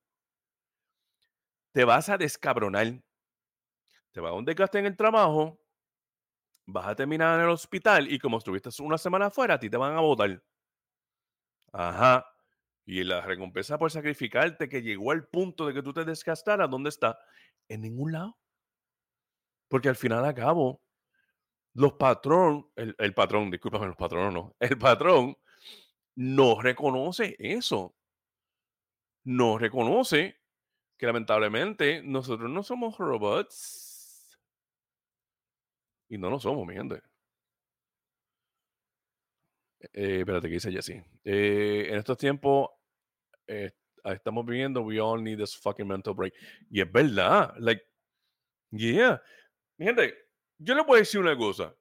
te 1.72 1.84
vas 1.86 2.10
a 2.10 2.18
descabronar. 2.18 3.02
Te 4.12 4.22
va 4.22 4.30
a 4.30 4.34
un 4.34 4.46
desgaste 4.46 4.80
en 4.80 4.88
el 4.88 4.98
trabajo, 4.98 5.60
vas 6.68 6.88
a 6.88 6.96
terminar 6.96 7.40
en 7.40 7.46
el 7.46 7.52
hospital 7.52 8.12
y 8.12 8.20
como 8.20 8.38
estuviste 8.38 8.70
una 8.82 8.98
semana 8.98 9.28
afuera, 9.28 9.56
a 9.56 9.60
ti 9.60 9.70
te 9.70 9.78
van 9.78 9.96
a 9.96 10.02
votar. 10.02 10.42
Ajá. 11.74 12.26
Y 12.86 13.04
la 13.04 13.22
recompensa 13.22 13.78
por 13.78 13.92
sacrificarte 13.92 14.70
que 14.70 14.82
llegó 14.82 15.12
al 15.12 15.28
punto 15.28 15.66
de 15.66 15.74
que 15.74 15.82
tú 15.82 15.92
te 15.92 16.06
desgastaras, 16.06 16.70
¿dónde 16.70 16.90
está? 16.90 17.18
En 17.68 17.82
ningún 17.82 18.12
lado. 18.12 18.38
Porque 19.68 19.90
al 19.90 19.96
final 19.96 20.24
a 20.24 20.36
cabo, 20.36 20.82
los 21.74 21.94
patrón, 21.94 22.70
el, 22.76 23.14
patrón, 23.14 23.50
discúlpame, 23.50 23.88
los 23.88 23.96
patronos 23.96 24.34
no, 24.34 24.56
el 24.60 24.78
patrón 24.78 25.36
no 26.16 26.62
reconoce 26.62 27.36
eso. 27.40 27.96
No 29.24 29.58
reconoce 29.58 30.40
que 30.98 31.08
lamentablemente 31.08 32.04
nosotros 32.04 32.50
no 32.50 32.62
somos 32.62 32.98
robots. 32.98 34.38
Y 36.08 36.20
no 36.20 36.30
lo 36.30 36.40
somos, 36.40 36.68
mi 36.68 36.76
gente. 36.76 37.02
Eh, 39.80 40.20
espérate, 40.20 40.48
¿qué 40.48 40.54
dice 40.56 40.72
Jesse? 40.72 41.04
Eh, 41.24 41.88
en 41.90 41.96
estos 41.96 42.18
tiempos 42.18 42.70
eh, 43.48 43.72
estamos 44.04 44.46
viviendo, 44.46 44.82
we 44.82 45.00
all 45.00 45.22
need 45.22 45.38
this 45.38 45.56
fucking 45.56 45.88
mental 45.88 46.14
break. 46.14 46.34
Y 46.70 46.82
es 46.82 46.92
verdad, 46.92 47.54
like, 47.58 47.84
yeah. 48.72 49.22
Mi 49.78 49.86
gente, 49.86 50.14
yo 50.58 50.76
le 50.76 50.84
voy 50.84 50.98
a 50.98 51.00
decir 51.00 51.20
una 51.20 51.38
cosa. 51.38 51.76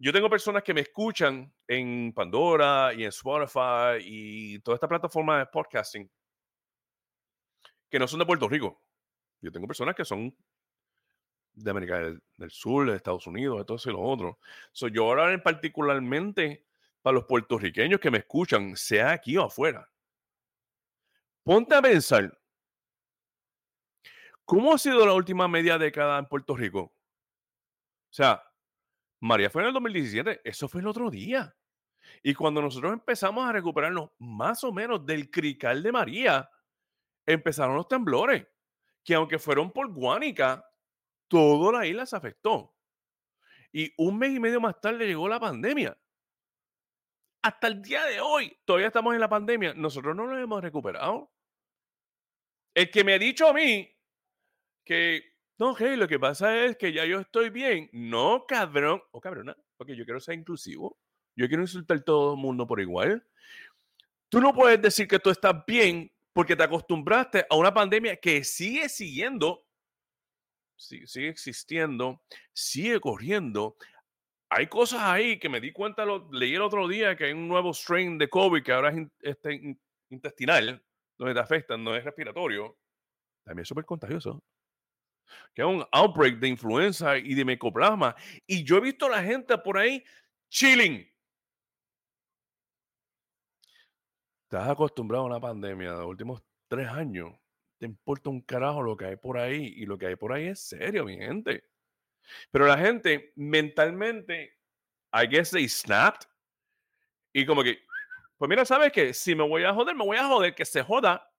Yo 0.00 0.12
tengo 0.12 0.30
personas 0.30 0.62
que 0.62 0.72
me 0.72 0.82
escuchan 0.82 1.52
en 1.66 2.12
Pandora 2.12 2.94
y 2.94 3.02
en 3.02 3.08
Spotify 3.08 3.98
y 4.00 4.60
toda 4.60 4.76
esta 4.76 4.86
plataforma 4.88 5.40
de 5.40 5.46
podcasting 5.46 6.08
que 7.90 7.98
no 7.98 8.06
son 8.06 8.20
de 8.20 8.26
Puerto 8.26 8.48
Rico. 8.48 8.80
Yo 9.40 9.50
tengo 9.50 9.66
personas 9.66 9.94
que 9.96 10.04
son 10.04 10.36
de 11.52 11.70
América 11.70 11.98
del, 11.98 12.50
Sur, 12.50 12.88
de 12.88 12.96
Estados 12.96 13.26
Unidos, 13.26 13.58
de 13.58 13.64
todo 13.64 13.78
y 13.84 13.90
lo 13.90 14.00
otro. 14.00 14.38
So, 14.72 14.88
yo 14.88 15.04
ahora 15.04 15.32
en 15.32 15.42
particularmente 15.42 16.67
para 17.08 17.14
los 17.14 17.24
puertorriqueños 17.24 18.00
que 18.00 18.10
me 18.10 18.18
escuchan, 18.18 18.76
sea 18.76 19.12
aquí 19.12 19.34
o 19.38 19.44
afuera. 19.44 19.90
Ponte 21.42 21.74
a 21.74 21.80
pensar, 21.80 22.38
¿cómo 24.44 24.74
ha 24.74 24.78
sido 24.78 25.06
la 25.06 25.14
última 25.14 25.48
media 25.48 25.78
década 25.78 26.18
en 26.18 26.26
Puerto 26.26 26.54
Rico? 26.54 26.80
O 26.80 26.92
sea, 28.10 28.42
María 29.20 29.48
fue 29.48 29.62
en 29.62 29.68
el 29.68 29.72
2017, 29.72 30.42
eso 30.44 30.68
fue 30.68 30.82
el 30.82 30.86
otro 30.86 31.10
día. 31.10 31.56
Y 32.22 32.34
cuando 32.34 32.60
nosotros 32.60 32.92
empezamos 32.92 33.48
a 33.48 33.52
recuperarnos 33.52 34.10
más 34.18 34.62
o 34.62 34.70
menos 34.70 35.06
del 35.06 35.30
crical 35.30 35.82
de 35.82 35.92
María, 35.92 36.50
empezaron 37.24 37.74
los 37.74 37.88
temblores, 37.88 38.46
que 39.02 39.14
aunque 39.14 39.38
fueron 39.38 39.72
por 39.72 39.90
Guánica, 39.94 40.62
toda 41.26 41.72
la 41.72 41.86
isla 41.86 42.04
se 42.04 42.16
afectó. 42.16 42.76
Y 43.72 43.94
un 43.96 44.18
mes 44.18 44.32
y 44.32 44.40
medio 44.40 44.60
más 44.60 44.78
tarde 44.78 45.06
llegó 45.06 45.26
la 45.26 45.40
pandemia 45.40 45.96
hasta 47.42 47.68
el 47.68 47.82
día 47.82 48.04
de 48.04 48.20
hoy, 48.20 48.56
todavía 48.64 48.88
estamos 48.88 49.14
en 49.14 49.20
la 49.20 49.28
pandemia, 49.28 49.74
nosotros 49.74 50.14
no 50.16 50.26
nos 50.26 50.42
hemos 50.42 50.62
recuperado. 50.62 51.30
El 52.74 52.90
que 52.90 53.04
me 53.04 53.14
ha 53.14 53.18
dicho 53.18 53.48
a 53.48 53.52
mí 53.52 53.88
que, 54.84 55.22
no, 55.58 55.74
hey, 55.76 55.96
lo 55.96 56.08
que 56.08 56.18
pasa 56.18 56.64
es 56.64 56.76
que 56.76 56.92
ya 56.92 57.04
yo 57.04 57.20
estoy 57.20 57.50
bien. 57.50 57.88
No, 57.92 58.44
cabrón, 58.46 59.02
o 59.10 59.18
oh, 59.18 59.20
cabrona, 59.20 59.56
porque 59.76 59.96
yo 59.96 60.04
quiero 60.04 60.20
ser 60.20 60.34
inclusivo. 60.34 60.98
Yo 61.36 61.46
quiero 61.48 61.62
insultar 61.62 61.98
a 61.98 62.04
todo 62.04 62.34
el 62.34 62.40
mundo 62.40 62.66
por 62.66 62.80
igual. 62.80 63.24
Tú 64.28 64.40
no 64.40 64.52
puedes 64.52 64.80
decir 64.80 65.08
que 65.08 65.18
tú 65.18 65.30
estás 65.30 65.64
bien 65.66 66.12
porque 66.32 66.54
te 66.54 66.62
acostumbraste 66.62 67.46
a 67.48 67.56
una 67.56 67.72
pandemia 67.72 68.16
que 68.16 68.44
sigue 68.44 68.88
siguiendo, 68.88 69.66
sigue 70.76 71.28
existiendo, 71.28 72.22
sigue 72.52 73.00
corriendo 73.00 73.76
hay 74.50 74.66
cosas 74.66 75.00
ahí 75.02 75.38
que 75.38 75.48
me 75.48 75.60
di 75.60 75.72
cuenta, 75.72 76.04
lo, 76.04 76.28
leí 76.32 76.54
el 76.54 76.62
otro 76.62 76.88
día 76.88 77.16
que 77.16 77.26
hay 77.26 77.32
un 77.32 77.48
nuevo 77.48 77.72
strain 77.74 78.16
de 78.16 78.28
COVID 78.28 78.62
que 78.62 78.72
ahora 78.72 78.90
es 78.90 79.06
este, 79.20 79.76
intestinal, 80.10 80.82
donde 81.18 81.34
te 81.34 81.40
afecta, 81.40 81.76
no 81.76 81.94
es 81.94 82.04
respiratorio. 82.04 82.78
También 83.44 83.62
es 83.62 83.68
súper 83.68 83.84
contagioso. 83.84 84.42
Que 85.54 85.62
es 85.62 85.68
un 85.68 85.84
outbreak 85.92 86.38
de 86.38 86.48
influenza 86.48 87.18
y 87.18 87.34
de 87.34 87.44
micoplasma. 87.44 88.16
Y 88.46 88.64
yo 88.64 88.78
he 88.78 88.80
visto 88.80 89.06
a 89.06 89.10
la 89.10 89.22
gente 89.22 89.58
por 89.58 89.76
ahí 89.76 90.02
chilling. 90.48 91.06
Estás 94.44 94.68
acostumbrado 94.68 95.24
a 95.24 95.26
una 95.26 95.40
pandemia 95.40 95.92
de 95.92 95.98
los 95.98 96.06
últimos 96.06 96.42
tres 96.68 96.88
años. 96.88 97.34
Te 97.78 97.84
importa 97.84 98.30
un 98.30 98.40
carajo 98.40 98.82
lo 98.82 98.96
que 98.96 99.04
hay 99.04 99.16
por 99.16 99.36
ahí. 99.36 99.74
Y 99.76 99.84
lo 99.84 99.98
que 99.98 100.06
hay 100.06 100.16
por 100.16 100.32
ahí 100.32 100.46
es 100.46 100.60
serio, 100.60 101.04
mi 101.04 101.18
gente. 101.18 101.64
Pero 102.50 102.66
la 102.66 102.78
gente 102.78 103.32
mentalmente, 103.36 104.58
I 105.12 105.26
guess 105.28 105.50
they 105.50 105.68
snapped. 105.68 106.26
Y 107.32 107.46
como 107.46 107.62
que, 107.62 107.78
pues 108.36 108.48
mira, 108.48 108.64
¿sabes 108.64 108.92
qué? 108.92 109.14
Si 109.14 109.34
me 109.34 109.46
voy 109.46 109.64
a 109.64 109.74
joder, 109.74 109.94
me 109.94 110.04
voy 110.04 110.16
a 110.16 110.26
joder, 110.26 110.54
que 110.54 110.64
se 110.64 110.82
joda. 110.82 111.30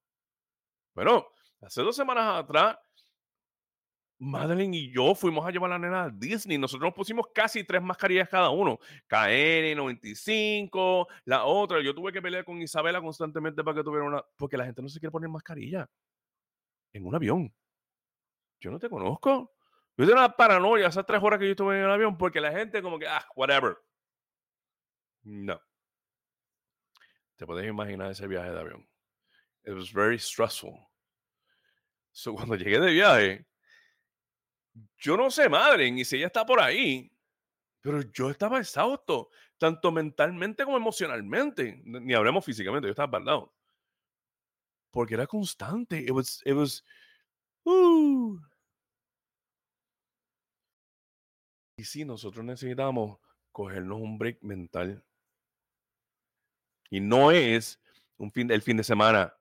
Bueno, 0.94 1.28
hace 1.62 1.82
dos 1.82 1.96
semanas 1.96 2.44
atrás, 2.44 2.78
Madeline 4.20 4.74
y 4.74 4.92
yo 4.92 5.16
fuimos 5.16 5.46
a 5.46 5.52
llevar 5.52 5.72
a 5.72 5.76
la 5.76 5.80
nena 5.80 6.04
a 6.04 6.10
Disney. 6.10 6.58
Nosotros 6.58 6.90
nos 6.90 6.94
pusimos 6.94 7.28
casi 7.34 7.64
tres 7.64 7.82
mascarillas 7.82 8.28
cada 8.28 8.50
uno. 8.50 8.78
KN95, 9.08 11.08
la 11.26 11.46
otra. 11.46 11.82
Yo 11.82 11.96
tuve 11.96 12.12
que 12.12 12.22
pelear 12.22 12.44
con 12.44 12.62
Isabela 12.62 13.02
constantemente 13.02 13.64
para 13.64 13.78
que 13.78 13.84
tuviera 13.84 14.06
una. 14.06 14.22
Porque 14.36 14.58
la 14.58 14.66
gente 14.66 14.82
no 14.82 14.90
se 14.90 15.00
quiere 15.00 15.12
poner 15.12 15.30
mascarilla 15.30 15.90
en 16.94 17.06
un 17.06 17.16
avión. 17.16 17.54
Yo 18.60 18.72
no 18.72 18.80
te 18.80 18.90
conozco. 18.90 19.54
Yo 20.00 20.06
tengo 20.06 20.18
una 20.18 20.34
paranoia 20.34 20.88
esas 20.88 21.06
tres 21.06 21.22
horas 21.22 21.38
que 21.40 21.46
yo 21.46 21.52
estuve 21.52 21.78
en 21.78 21.84
el 21.84 21.92
avión 21.92 22.18
porque 22.18 22.40
la 22.40 22.54
gente 22.54 22.82
como 22.82 22.98
que, 22.98 23.06
ah, 23.06 23.28
whatever. 23.36 23.78
No. 25.24 25.62
Te 27.36 27.46
puedes 27.46 27.68
imaginar 27.68 28.10
ese 28.10 28.26
viaje 28.26 28.50
de 28.50 28.60
avión. 28.62 28.90
It 29.66 29.74
was 29.74 29.92
very 29.92 30.18
stressful. 30.18 30.88
So, 32.14 32.34
cuando 32.36 32.56
llegué 32.56 32.80
de 32.80 32.94
viaje, 32.94 33.46
yo 35.00 35.18
no 35.18 35.30
sé, 35.30 35.50
madre, 35.50 35.92
ni 35.92 36.06
si 36.06 36.16
ella 36.16 36.28
está 36.28 36.46
por 36.46 36.62
ahí, 36.62 37.12
pero 37.82 38.02
yo 38.14 38.30
estaba 38.30 38.60
exhausto, 38.60 39.30
tanto 39.58 39.92
mentalmente 39.92 40.64
como 40.64 40.78
emocionalmente. 40.78 41.82
Ni 41.84 42.14
hablemos 42.14 42.46
físicamente, 42.46 42.88
yo 42.88 42.92
estaba 42.92 43.20
lado. 43.20 43.54
Porque 44.92 45.16
era 45.16 45.28
constante. 45.28 46.00
It 46.00 46.12
was, 46.12 46.42
it 46.46 46.54
was, 46.54 46.86
uh, 47.66 48.40
Y 51.80 51.86
sí, 51.86 52.04
nosotros 52.04 52.44
necesitamos 52.44 53.20
cogernos 53.54 54.02
un 54.02 54.18
break 54.18 54.44
mental. 54.44 55.02
Y 56.90 57.00
no 57.00 57.32
es 57.32 57.82
un 58.18 58.30
fin, 58.34 58.52
el 58.52 58.62
fin 58.62 58.76
de 58.76 58.84
semana. 58.84 59.34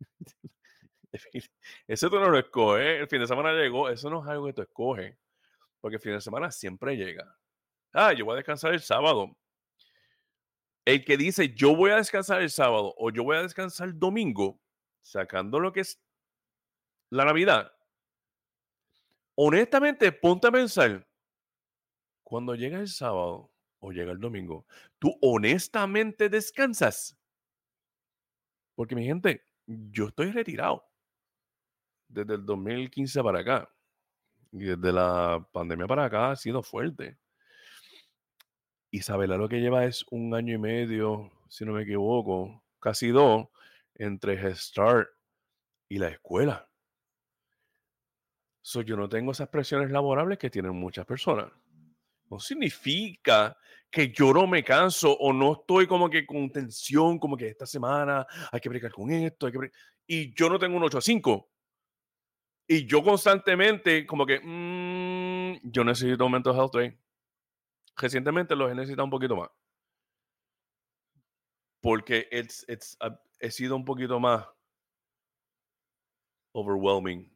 Eso 1.86 2.10
tú 2.10 2.18
no 2.18 2.30
lo 2.30 2.38
escoges. 2.40 3.00
El 3.00 3.06
fin 3.06 3.20
de 3.20 3.28
semana 3.28 3.52
llegó. 3.52 3.88
Eso 3.88 4.10
no 4.10 4.24
es 4.24 4.28
algo 4.28 4.46
que 4.46 4.54
tú 4.54 4.62
escoges. 4.62 5.16
Porque 5.80 5.98
el 5.98 6.02
fin 6.02 6.14
de 6.14 6.20
semana 6.20 6.50
siempre 6.50 6.96
llega. 6.96 7.38
Ah, 7.92 8.12
yo 8.12 8.24
voy 8.24 8.32
a 8.32 8.36
descansar 8.38 8.74
el 8.74 8.80
sábado. 8.80 9.30
El 10.84 11.04
que 11.04 11.16
dice 11.16 11.54
yo 11.54 11.76
voy 11.76 11.92
a 11.92 11.96
descansar 11.98 12.42
el 12.42 12.50
sábado 12.50 12.92
o 12.98 13.10
yo 13.10 13.22
voy 13.22 13.36
a 13.36 13.42
descansar 13.42 13.86
el 13.86 14.00
domingo, 14.00 14.60
sacando 15.00 15.60
lo 15.60 15.72
que 15.72 15.82
es 15.82 16.02
la 17.10 17.24
Navidad, 17.24 17.72
honestamente, 19.36 20.10
ponte 20.10 20.48
a 20.48 20.50
pensar 20.50 21.06
cuando 22.24 22.54
llega 22.54 22.80
el 22.80 22.88
sábado 22.88 23.52
o 23.78 23.92
llega 23.92 24.12
el 24.12 24.18
domingo, 24.18 24.66
tú 24.98 25.16
honestamente 25.20 26.28
descansas. 26.28 27.16
Porque 28.74 28.96
mi 28.96 29.04
gente, 29.04 29.46
yo 29.66 30.08
estoy 30.08 30.32
retirado 30.32 30.84
desde 32.08 32.34
el 32.34 32.44
2015 32.46 33.22
para 33.22 33.40
acá. 33.40 33.70
Y 34.52 34.64
desde 34.64 34.92
la 34.92 35.46
pandemia 35.52 35.86
para 35.86 36.06
acá 36.06 36.30
ha 36.30 36.36
sido 36.36 36.62
fuerte. 36.62 37.18
Isabela 38.90 39.36
lo 39.36 39.48
que 39.48 39.60
lleva 39.60 39.84
es 39.84 40.04
un 40.10 40.34
año 40.34 40.54
y 40.54 40.58
medio, 40.58 41.32
si 41.48 41.64
no 41.64 41.72
me 41.72 41.82
equivoco, 41.82 42.62
casi 42.80 43.08
dos, 43.08 43.48
entre 43.94 44.34
Head 44.34 44.54
Start 44.54 45.08
y 45.88 45.98
la 45.98 46.08
escuela. 46.08 46.68
So, 48.62 48.82
yo 48.82 48.96
no 48.96 49.08
tengo 49.08 49.32
esas 49.32 49.48
presiones 49.48 49.90
laborables 49.90 50.38
que 50.38 50.48
tienen 50.48 50.74
muchas 50.74 51.04
personas. 51.04 51.52
No 52.34 52.40
significa 52.40 53.56
que 53.88 54.10
yo 54.10 54.32
no 54.32 54.48
me 54.48 54.64
canso 54.64 55.12
o 55.12 55.32
no 55.32 55.52
estoy 55.52 55.86
como 55.86 56.10
que 56.10 56.26
con 56.26 56.50
tensión, 56.50 57.16
como 57.20 57.36
que 57.36 57.46
esta 57.46 57.64
semana 57.64 58.26
hay 58.50 58.58
que 58.58 58.68
brincar 58.68 58.90
con 58.90 59.08
esto, 59.12 59.46
hay 59.46 59.52
que 59.52 59.70
y 60.08 60.34
yo 60.34 60.50
no 60.50 60.58
tengo 60.58 60.76
un 60.76 60.82
8 60.82 60.98
a 60.98 61.00
5. 61.00 61.48
Y 62.66 62.86
yo 62.86 63.04
constantemente, 63.04 64.04
como 64.04 64.26
que, 64.26 64.40
mmm, 64.42 65.60
yo 65.62 65.84
necesito 65.84 66.26
un 66.26 66.32
mental 66.32 66.56
health 66.56 66.74
day. 66.74 66.98
Recientemente 67.96 68.56
los 68.56 68.68
he 68.68 68.74
necesitado 68.74 69.04
un 69.04 69.10
poquito 69.10 69.36
más. 69.36 69.50
Porque 71.80 72.26
it's, 72.32 72.64
it's, 72.68 72.98
he 73.38 73.50
sido 73.52 73.76
un 73.76 73.84
poquito 73.84 74.18
más 74.18 74.44
overwhelming. 76.52 77.32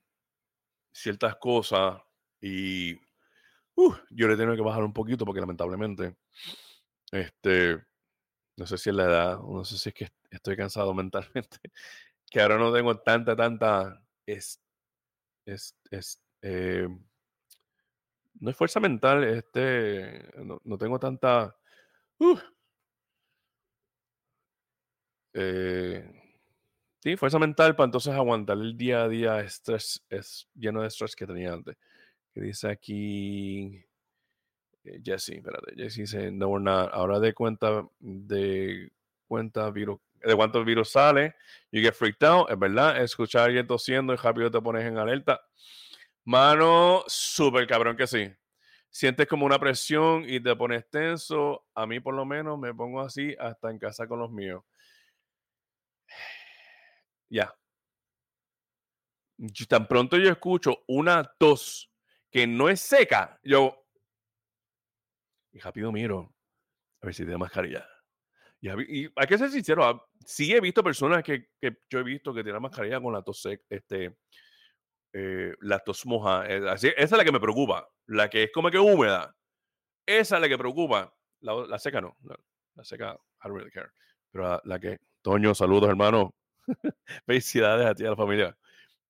Ciertas 0.93 1.37
cosas 1.37 2.03
y 2.41 2.99
uh, 3.79 3.95
yo 4.11 4.29
le 4.29 4.37
tengo 4.37 4.57
que 4.57 4.63
bajar 4.63 4.83
un 4.85 4.93
poquito 4.93 5.25
porque 5.25 5.41
lamentablemente, 5.41 6.17
este, 7.13 7.79
no 8.57 8.67
sé 8.67 8.79
si 8.79 8.91
es 8.91 8.97
la 8.97 9.05
edad, 9.05 9.39
no 9.41 9.65
sé 9.65 9.79
si 9.79 9.91
es 9.91 9.95
que 9.95 10.09
estoy 10.31 10.57
cansado 10.57 10.93
mentalmente, 10.95 11.59
que 12.31 12.41
ahora 12.41 12.59
no 12.59 12.73
tengo 12.73 12.99
tanta, 13.01 13.37
tanta, 13.37 14.03
es, 14.27 14.61
es, 15.47 15.77
es 15.91 16.23
eh, 16.43 16.89
no 18.41 18.51
es 18.51 18.57
fuerza 18.57 18.81
mental, 18.81 19.25
este, 19.25 20.29
no, 20.65 20.79
tengo 20.79 20.99
tanta, 20.99 21.57
uh, 22.19 22.39
eh, 25.35 26.05
sí, 27.01 27.17
fuerza 27.17 27.39
mental 27.39 27.77
para 27.77 27.87
entonces 27.87 28.15
aguantar 28.15 28.59
el 28.59 28.77
día 28.77 29.03
a 29.05 29.09
día 29.09 29.41
estrés, 29.41 30.05
es 30.09 30.49
lleno 30.55 30.83
de 30.83 30.89
estrés 30.89 31.15
que 31.17 31.27
tenía 31.27 31.53
antes. 31.53 31.77
Dice 32.41 32.69
aquí 32.69 33.85
eh, 34.85 35.01
Jesse, 35.05 35.31
espérate, 35.31 35.75
Jesse 35.77 35.97
dice, 35.97 36.31
no, 36.31 36.49
we're 36.49 36.63
not. 36.63 36.91
Ahora 36.93 37.19
de 37.21 37.35
cuenta 37.35 37.85
de 37.99 38.93
cuenta 39.27 39.71
virus, 39.71 40.01
de 40.15 40.35
cuántos 40.35 40.65
virus 40.65 40.91
sale, 40.91 41.35
you 41.71 41.83
get 41.83 41.95
freaked 41.95 42.27
out, 42.27 42.51
es 42.51 42.59
verdad, 42.59 43.03
escuchar 43.03 43.43
a 43.43 43.45
alguien 43.47 43.67
tosiendo 43.67 44.13
y 44.13 44.17
rápido 44.17 44.51
te 44.51 44.61
pones 44.61 44.85
en 44.85 44.99
alerta. 44.99 45.41
Mano, 46.25 47.05
súper 47.07 47.67
cabrón 47.67 47.97
que 47.97 48.07
sí. 48.07 48.31
Sientes 48.91 49.27
como 49.27 49.47
una 49.47 49.59
presión 49.59 50.25
y 50.27 50.41
te 50.41 50.55
pones 50.57 50.89
tenso. 50.91 51.67
A 51.75 51.87
mí 51.87 52.01
por 52.01 52.15
lo 52.15 52.25
menos 52.25 52.59
me 52.59 52.75
pongo 52.75 53.01
así 53.01 53.35
hasta 53.39 53.71
en 53.71 53.79
casa 53.79 54.07
con 54.07 54.19
los 54.21 54.31
míos. 54.31 54.63
Ya. 57.31 57.55
Tan 59.69 59.87
pronto 59.87 60.17
yo 60.17 60.31
escucho 60.31 60.83
una 60.87 61.23
tos 61.39 61.91
que 62.31 62.47
no 62.47 62.69
es 62.69 62.81
seca, 62.81 63.39
yo. 63.43 63.85
Y 65.53 65.61
rápido 65.61 65.91
miro 65.93 66.35
a 67.01 67.07
ver 67.07 67.15
si 67.15 67.23
tiene 67.23 67.39
mascarilla. 67.39 67.89
Y, 68.61 68.69
hay 69.15 69.27
que 69.29 69.39
ser 69.39 69.51
sincero, 69.51 69.85
ah, 69.85 70.05
sí 70.25 70.53
he 70.53 70.61
visto 70.61 70.83
personas 70.83 71.23
que, 71.23 71.49
que 71.61 71.79
yo 71.89 72.01
he 72.01 72.03
visto 72.03 72.35
que 72.35 72.43
tienen 72.43 72.61
mascarilla 72.61 73.01
con 73.01 73.13
la 73.13 73.23
tos 73.23 73.41
seca, 73.41 73.63
este, 73.71 74.17
eh, 75.13 75.55
la 75.61 75.79
tos 75.79 76.05
moja. 76.07 76.45
Eh, 76.47 76.63
esa 76.75 76.89
es 76.97 77.11
la 77.13 77.25
que 77.25 77.33
me 77.33 77.41
preocupa. 77.41 77.89
La 78.07 78.29
que 78.29 78.45
es 78.45 78.53
como 78.53 78.71
que 78.71 78.79
húmeda. 78.79 79.35
Esa 80.07 80.37
es 80.37 80.43
la 80.43 80.49
que 80.49 80.59
preocupa. 80.59 81.15
La, 81.41 81.79
seca 81.79 82.01
no. 82.01 82.17
La, 82.75 82.85
seca, 82.85 83.19
I 83.43 83.49
don't 83.49 83.57
really 83.57 83.71
care. 83.71 83.91
Pero 84.33 84.61
la 84.65 84.79
que, 84.79 84.99
Toño, 85.23 85.55
saludos 85.55 85.89
hermano. 85.89 86.35
Felicidades 87.27 87.87
a 87.87 87.95
ti 87.95 88.03
y 88.03 88.07
a 88.07 88.11
la 88.11 88.17
familia. 88.17 88.59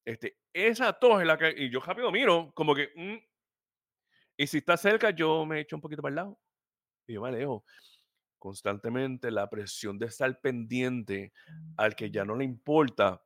Este, 0.08 0.38
esa 0.54 0.94
tos 0.94 1.20
es 1.20 1.26
la 1.26 1.36
que. 1.36 1.54
Y 1.54 1.68
yo 1.68 1.80
rápido 1.80 2.10
miro, 2.10 2.50
como 2.54 2.74
que. 2.74 2.90
Mm, 2.96 3.18
y 4.38 4.46
si 4.46 4.58
está 4.58 4.78
cerca, 4.78 5.10
yo 5.10 5.44
me 5.44 5.60
echo 5.60 5.76
un 5.76 5.82
poquito 5.82 6.00
para 6.00 6.10
el 6.10 6.16
lado. 6.16 6.40
Y 7.06 7.12
yo 7.12 7.20
me 7.20 7.28
alejo. 7.28 7.62
Constantemente 8.38 9.30
la 9.30 9.50
presión 9.50 9.98
de 9.98 10.06
estar 10.06 10.40
pendiente 10.40 11.34
al 11.76 11.94
que 11.94 12.10
ya 12.10 12.24
no 12.24 12.36
le 12.36 12.44
importa 12.44 13.22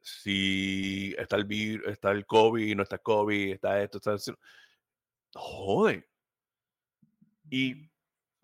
si 0.00 1.12
está 1.18 1.34
el 1.34 1.44
virus, 1.44 1.88
está 1.88 2.12
el 2.12 2.24
COVID, 2.24 2.76
no 2.76 2.84
está 2.84 2.98
COVID, 2.98 3.54
está 3.54 3.82
esto, 3.82 3.98
está 3.98 4.14
eso. 4.14 4.38
Jode. 5.34 6.08
Y 7.50 7.90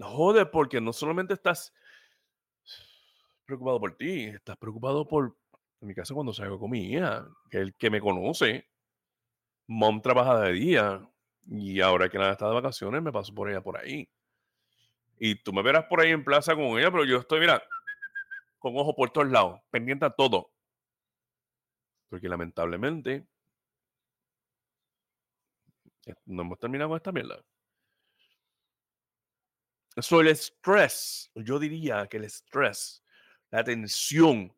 jode 0.00 0.46
porque 0.46 0.81
no 0.81 0.92
solamente 0.92 1.35
estás 1.35 1.72
preocupado 3.44 3.79
por 3.79 3.96
ti, 3.96 4.24
estás 4.24 4.57
preocupado 4.57 5.07
por, 5.07 5.37
en 5.85 5.88
mi 5.88 5.94
caso, 5.94 6.14
cuando 6.14 6.33
salgo 6.33 6.59
con 6.59 6.70
mi 6.70 6.92
hija, 6.92 7.29
que 7.51 7.59
el 7.59 7.75
que 7.75 7.90
me 7.90 8.01
conoce, 8.01 8.66
mom 9.66 10.01
trabaja 10.01 10.40
de 10.40 10.53
día 10.53 11.07
y 11.47 11.83
ahora 11.83 12.09
que 12.09 12.16
nada 12.16 12.33
está 12.33 12.49
de 12.49 12.55
vacaciones, 12.55 13.03
me 13.03 13.12
paso 13.12 13.35
por 13.35 13.51
ella 13.51 13.61
por 13.61 13.77
ahí. 13.77 14.09
Y 15.18 15.35
tú 15.42 15.53
me 15.53 15.62
verás 15.62 15.85
por 15.85 16.01
ahí 16.01 16.11
en 16.11 16.25
plaza 16.25 16.55
con 16.55 16.79
ella, 16.79 16.90
pero 16.90 17.05
yo 17.05 17.18
estoy, 17.18 17.40
mira, 17.40 17.62
con 18.59 18.75
ojo 18.79 18.97
por 18.97 19.11
todos 19.11 19.29
lados, 19.29 19.61
pendiente 19.70 20.07
a 20.07 20.11
todo. 20.11 20.55
Porque 22.09 22.31
lamentablemente 22.31 23.27
no 26.25 26.42
hemos 26.42 26.59
terminado 26.59 26.88
con 26.88 26.97
esta 26.97 27.12
mierda. 27.12 27.44
Eso 29.94 30.23
el 30.23 30.29
estrés, 30.29 31.31
yo 31.35 31.59
diría 31.59 32.07
que 32.07 32.16
el 32.16 32.25
estrés 32.25 33.05
la 33.51 33.62
tensión 33.62 34.51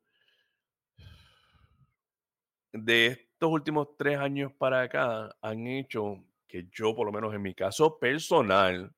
de 2.79 3.07
estos 3.07 3.51
últimos 3.51 3.97
tres 3.97 4.19
años 4.19 4.53
para 4.53 4.83
acá 4.83 5.37
han 5.41 5.67
hecho 5.67 6.25
que 6.47 6.69
yo, 6.73 6.95
por 6.95 7.07
lo 7.07 7.13
menos 7.13 7.35
en 7.35 7.43
mi 7.43 7.55
caso 7.55 7.99
personal, 7.99 8.95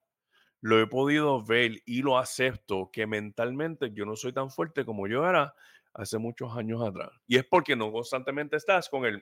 lo 0.61 0.79
he 0.79 0.87
podido 0.87 1.43
ver 1.43 1.81
y 1.85 2.01
lo 2.01 2.17
acepto 2.17 2.89
que 2.91 3.07
mentalmente 3.07 3.91
yo 3.93 4.05
no 4.05 4.15
soy 4.15 4.33
tan 4.33 4.49
fuerte 4.49 4.85
como 4.85 5.07
yo 5.07 5.27
era 5.27 5.53
hace 5.93 6.17
muchos 6.17 6.55
años 6.55 6.81
atrás. 6.81 7.09
Y 7.27 7.37
es 7.37 7.45
porque 7.45 7.75
no 7.75 7.91
constantemente 7.91 8.57
estás 8.57 8.89
con 8.89 9.05
el 9.05 9.21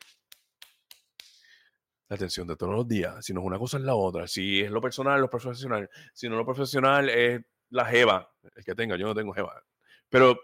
la 2.09 2.17
tensión 2.17 2.47
de 2.47 2.55
todos 2.55 2.73
los 2.73 2.87
días, 2.87 3.25
si 3.25 3.33
no 3.33 3.41
es 3.41 3.45
una 3.45 3.59
cosa 3.59 3.77
es 3.77 3.83
la 3.83 3.95
otra, 3.95 4.27
si 4.27 4.61
es 4.61 4.71
lo 4.71 4.79
personal, 4.79 5.19
lo 5.19 5.29
profesional, 5.29 5.89
si 6.13 6.29
no 6.29 6.37
lo 6.37 6.45
profesional 6.45 7.09
es 7.09 7.41
la 7.69 7.85
jeva, 7.85 8.31
el 8.55 8.63
que 8.63 8.75
tenga, 8.75 8.95
yo 8.95 9.07
no 9.07 9.13
tengo 9.13 9.33
jeva, 9.33 9.61
pero 10.09 10.39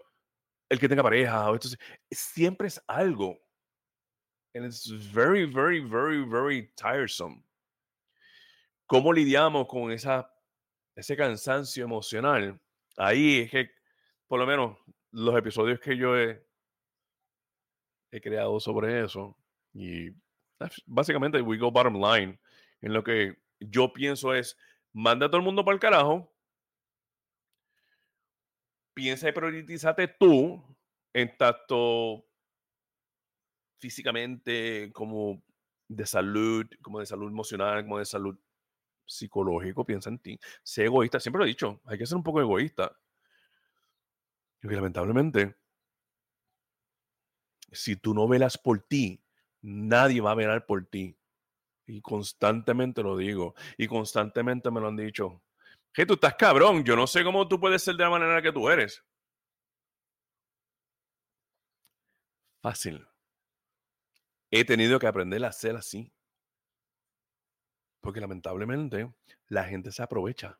el 0.67 0.80
que 0.80 0.89
tenga 0.89 1.04
pareja, 1.04 1.49
o 1.49 1.56
esto, 1.56 1.69
siempre 2.12 2.67
es 2.67 2.84
algo. 2.88 3.39
And 4.55 4.65
it's 4.65 4.85
very, 4.85 5.45
very, 5.45 5.79
very, 5.79 6.23
very 6.23 6.69
tiresome. 6.75 7.43
¿Cómo 8.85 9.11
lidiamos 9.11 9.67
con 9.67 9.91
esa, 9.91 10.29
ese 10.95 11.17
cansancio 11.17 11.83
emocional? 11.83 12.59
Ahí 12.95 13.39
es 13.39 13.49
que, 13.49 13.71
por 14.27 14.39
lo 14.39 14.45
menos, 14.45 14.77
los 15.11 15.35
episodios 15.35 15.79
que 15.79 15.97
yo 15.97 16.15
he, 16.17 16.43
creado 18.21 18.59
sobre 18.59 19.03
eso, 19.03 19.35
y 19.73 20.11
básicamente 20.85 21.41
we 21.41 21.57
go 21.57 21.71
bottom 21.71 21.95
line, 21.95 22.39
en 22.81 22.93
lo 22.93 23.03
que 23.03 23.35
yo 23.59 23.91
pienso 23.91 24.35
es, 24.35 24.55
manda 24.91 25.25
a 25.25 25.29
todo 25.29 25.37
el 25.37 25.43
mundo 25.43 25.65
para 25.65 25.73
el 25.73 25.79
carajo, 25.79 26.31
piensa 28.93 29.29
y 29.29 29.31
priorízate 29.31 30.07
tú 30.07 30.63
en 31.11 31.35
tanto 31.37 32.23
físicamente 33.83 34.93
como 34.93 35.43
de 35.89 36.05
salud, 36.05 36.65
como 36.81 37.01
de 37.01 37.05
salud 37.05 37.27
emocional, 37.27 37.83
como 37.83 37.99
de 37.99 38.05
salud 38.05 38.39
psicológico, 39.05 39.85
piensa 39.85 40.09
en 40.09 40.19
ti. 40.19 40.39
Sé 40.63 40.85
egoísta, 40.85 41.19
siempre 41.19 41.39
lo 41.39 41.43
he 41.43 41.49
dicho, 41.49 41.81
hay 41.84 41.97
que 41.97 42.05
ser 42.05 42.15
un 42.15 42.23
poco 42.23 42.39
egoísta. 42.39 42.97
Y 44.61 44.67
lamentablemente, 44.69 45.57
si 47.73 47.97
tú 47.97 48.13
no 48.13 48.25
velas 48.25 48.57
por 48.57 48.79
ti, 48.79 49.21
nadie 49.61 50.21
va 50.21 50.31
a 50.31 50.36
velar 50.36 50.65
por 50.65 50.86
ti. 50.86 51.17
Y 51.86 51.99
constantemente 51.99 53.03
lo 53.03 53.17
digo. 53.17 53.53
Y 53.77 53.88
constantemente 53.88 54.71
me 54.71 54.79
lo 54.79 54.88
han 54.88 54.95
dicho 54.95 55.43
que 55.91 56.05
tú 56.05 56.13
estás 56.13 56.36
cabrón. 56.36 56.86
Yo 56.86 56.95
no 56.95 57.05
sé 57.05 57.21
cómo 57.25 57.49
tú 57.49 57.59
puedes 57.59 57.84
ser 57.84 57.95
de 57.97 58.03
la 58.05 58.09
manera 58.11 58.41
que 58.41 58.53
tú 58.53 58.69
eres. 58.69 59.03
Fácil. 62.61 63.05
He 64.56 64.66
tenido 64.66 64.99
que 64.99 65.08
aprender 65.08 65.43
a 65.45 65.51
ser 65.51 65.76
así. 65.76 66.14
Porque 68.01 68.22
lamentablemente 68.22 69.12
la 69.47 69.64
gente 69.64 69.91
se 69.91 70.04
aprovecha. 70.04 70.60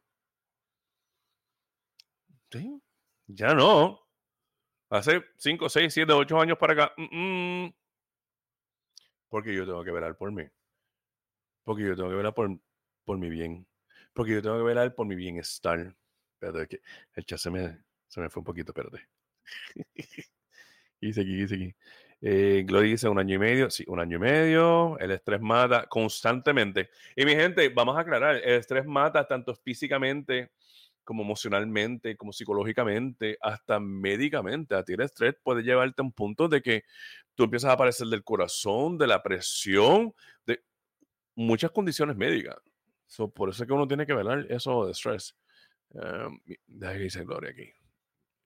¿Sí? 2.52 2.82
Ya 3.28 3.54
no. 3.54 4.00
Hace 4.90 5.24
5, 5.38 5.70
6, 5.70 5.94
7, 5.94 6.12
8 6.12 6.42
años 6.42 6.58
para 6.58 6.74
acá. 6.74 6.96
Porque 9.30 9.54
yo 9.54 9.66
tengo 9.66 9.84
que 9.84 9.92
velar 9.92 10.18
por 10.18 10.32
mí. 10.32 10.44
Porque 11.64 11.84
yo 11.84 11.96
tengo 11.96 12.10
que 12.10 12.16
velar 12.16 12.34
por, 12.34 12.50
por 13.06 13.20
mi 13.20 13.30
bien 13.30 13.68
porque 14.14 14.34
yo 14.34 14.42
tengo 14.42 14.58
que 14.58 14.64
velar 14.64 14.94
por 14.96 15.06
mi 15.06 15.16
bienestar. 15.16 15.96
Espérate, 16.34 16.68
que 16.68 16.82
el 17.14 17.26
chat 17.26 17.40
se 17.40 17.50
me, 17.50 17.84
se 18.08 18.22
me 18.22 18.30
fue 18.30 18.42
un 18.42 18.46
poquito, 18.46 18.72
espérate. 18.72 19.08
dice 21.02 21.22
aquí, 21.22 21.36
dice 21.36 21.56
aquí. 21.56 21.76
Eh, 22.26 22.66
dice 22.66 23.10
un 23.10 23.20
año 23.20 23.36
y 23.36 23.38
medio. 23.38 23.70
Sí, 23.70 23.84
un 23.88 24.00
año 24.00 24.16
y 24.16 24.20
medio. 24.22 24.98
El 25.00 25.12
estrés 25.12 25.42
mata 25.42 25.88
constantemente. 25.88 26.90
Y 27.18 27.26
mi 27.26 27.36
gente, 27.36 27.68
vamos 27.70 27.98
a 27.98 28.02
aclarar, 28.02 28.38
el 28.38 28.54
estrés 28.54 28.86
mata 28.86 29.28
tanto 29.28 29.54
físicamente 29.56 30.52
como 31.04 31.24
emocionalmente, 31.24 32.16
como 32.16 32.32
psicológicamente, 32.32 33.38
hasta 33.42 33.78
médicamente. 33.80 34.74
A 34.74 34.84
ti 34.84 34.94
el 34.94 35.02
estrés 35.02 35.36
puede 35.44 35.64
llevarte 35.64 36.02
a 36.02 36.06
un 36.06 36.14
punto 36.14 36.48
de 36.48 36.62
que 36.62 36.86
tú 37.36 37.44
empiezas 37.44 37.72
a 37.72 37.74
aparecer 37.74 38.08
del 38.08 38.24
corazón, 38.24 38.98
de 38.98 39.08
la 39.08 39.22
presión, 39.22 40.14
de 40.46 40.64
muchas 41.36 41.72
condiciones 41.72 42.16
médicas. 42.16 42.56
por 43.36 43.50
eso 43.50 43.64
es 43.64 43.68
que 43.68 43.74
uno 43.74 43.88
tiene 43.88 44.06
que 44.06 44.14
velar 44.14 44.46
eso 44.50 44.86
de 44.86 44.94
estrés. 44.94 45.36
Um, 45.90 46.40
dice 46.68 47.26
Gloria 47.26 47.52
aquí. 47.52 47.83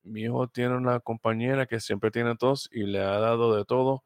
Mi 0.08 0.24
hijo 0.24 0.47
tiene 0.47 0.76
una 0.76 0.99
compañera 0.99 1.66
que 1.66 1.80
siempre 1.80 2.12
tiene 2.12 2.36
tos 2.36 2.70
y 2.72 2.84
le 2.84 2.99
ha 2.99 3.20
dado 3.20 3.55
de 3.55 3.66
todo. 3.66 4.03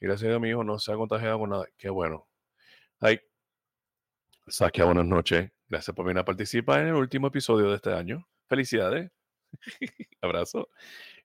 Y 0.00 0.06
gracias 0.06 0.34
a 0.34 0.38
mi 0.38 0.50
hijo 0.50 0.64
no 0.64 0.78
se 0.78 0.92
ha 0.92 0.96
contagiado 0.96 1.38
con 1.38 1.50
nada. 1.50 1.66
Qué 1.76 1.90
bueno. 1.90 2.28
Ay, 3.00 3.20
Saquia, 4.46 4.84
buenas 4.84 5.06
noches. 5.06 5.50
Gracias 5.68 5.94
por 5.94 6.04
venir 6.04 6.20
a 6.20 6.24
participar 6.24 6.80
en 6.80 6.88
el 6.88 6.94
último 6.94 7.28
episodio 7.28 7.68
de 7.70 7.76
este 7.76 7.92
año. 7.92 8.26
Felicidades. 8.48 9.10
Abrazo. 10.20 10.68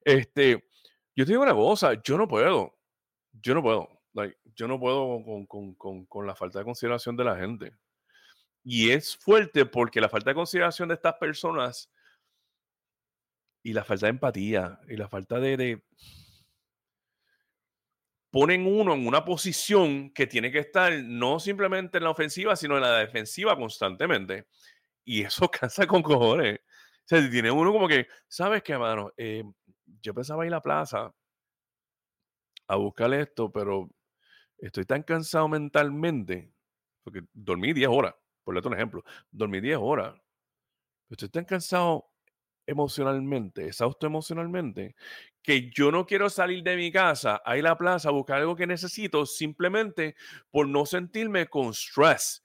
Este, 0.04 0.68
yo 1.14 1.24
te 1.24 1.32
digo 1.32 1.42
una 1.42 1.54
cosa, 1.54 2.00
yo 2.02 2.16
no 2.16 2.28
puedo. 2.28 2.78
Yo 3.32 3.54
no 3.54 3.62
puedo. 3.62 3.88
yo 4.54 4.68
no 4.68 4.78
puedo 4.78 5.24
con, 5.46 5.74
con, 5.74 6.06
con, 6.06 6.26
la 6.26 6.34
falta 6.34 6.60
de 6.60 6.64
consideración 6.64 7.16
de 7.16 7.24
la 7.24 7.36
gente. 7.36 7.72
Y 8.62 8.90
es 8.90 9.16
fuerte 9.16 9.66
porque 9.66 10.00
la 10.00 10.08
falta 10.08 10.30
de 10.30 10.34
consideración 10.34 10.88
de 10.88 10.94
estas 10.94 11.14
personas 11.14 11.90
y 13.66 13.72
la 13.72 13.82
falta 13.82 14.06
de 14.06 14.10
empatía 14.10 14.78
y 14.88 14.96
la 14.96 15.08
falta 15.08 15.40
de, 15.40 15.82
ponen 18.30 18.64
uno 18.64 18.94
en 18.94 19.08
una 19.08 19.24
posición 19.24 20.12
que 20.12 20.28
tiene 20.28 20.52
que 20.52 20.60
estar 20.60 20.92
no 21.02 21.40
simplemente 21.40 21.98
en 21.98 22.04
la 22.04 22.10
ofensiva, 22.10 22.54
sino 22.54 22.76
en 22.76 22.82
la 22.82 22.98
defensiva 22.98 23.56
constantemente. 23.56 24.46
Y 25.04 25.24
eso 25.24 25.50
cansa 25.50 25.84
con 25.84 26.00
cojones. 26.00 26.60
O 26.60 27.06
sea, 27.06 27.28
tiene 27.28 27.50
uno 27.50 27.72
como 27.72 27.88
que, 27.88 28.06
¿sabes 28.28 28.62
qué, 28.62 28.78
mano? 28.78 29.12
Eh, 29.16 29.42
yo 30.00 30.14
pensaba 30.14 30.46
ir 30.46 30.52
a 30.52 30.58
la 30.58 30.62
plaza 30.62 31.12
a 32.68 32.76
buscar 32.76 33.12
esto, 33.14 33.50
pero 33.50 33.90
estoy 34.58 34.84
tan 34.84 35.02
cansado 35.02 35.48
mentalmente, 35.48 36.52
porque 37.02 37.22
dormí 37.32 37.72
10 37.72 37.88
horas, 37.88 38.14
por 38.44 38.54
darte 38.54 38.68
un 38.68 38.74
ejemplo, 38.74 39.02
dormí 39.28 39.60
10 39.60 39.78
horas. 39.80 40.14
Estoy 41.10 41.30
tan 41.30 41.44
cansado 41.44 42.12
emocionalmente, 42.66 43.68
exhausto 43.68 44.06
emocionalmente, 44.06 44.96
que 45.42 45.70
yo 45.70 45.92
no 45.92 46.04
quiero 46.04 46.28
salir 46.28 46.62
de 46.64 46.76
mi 46.76 46.90
casa 46.90 47.40
a 47.44 47.56
ir 47.56 47.64
a 47.66 47.70
la 47.70 47.78
plaza 47.78 48.08
a 48.08 48.12
buscar 48.12 48.38
algo 48.38 48.56
que 48.56 48.66
necesito 48.66 49.24
simplemente 49.24 50.16
por 50.50 50.66
no 50.68 50.84
sentirme 50.84 51.46
con 51.46 51.72
stress. 51.72 52.44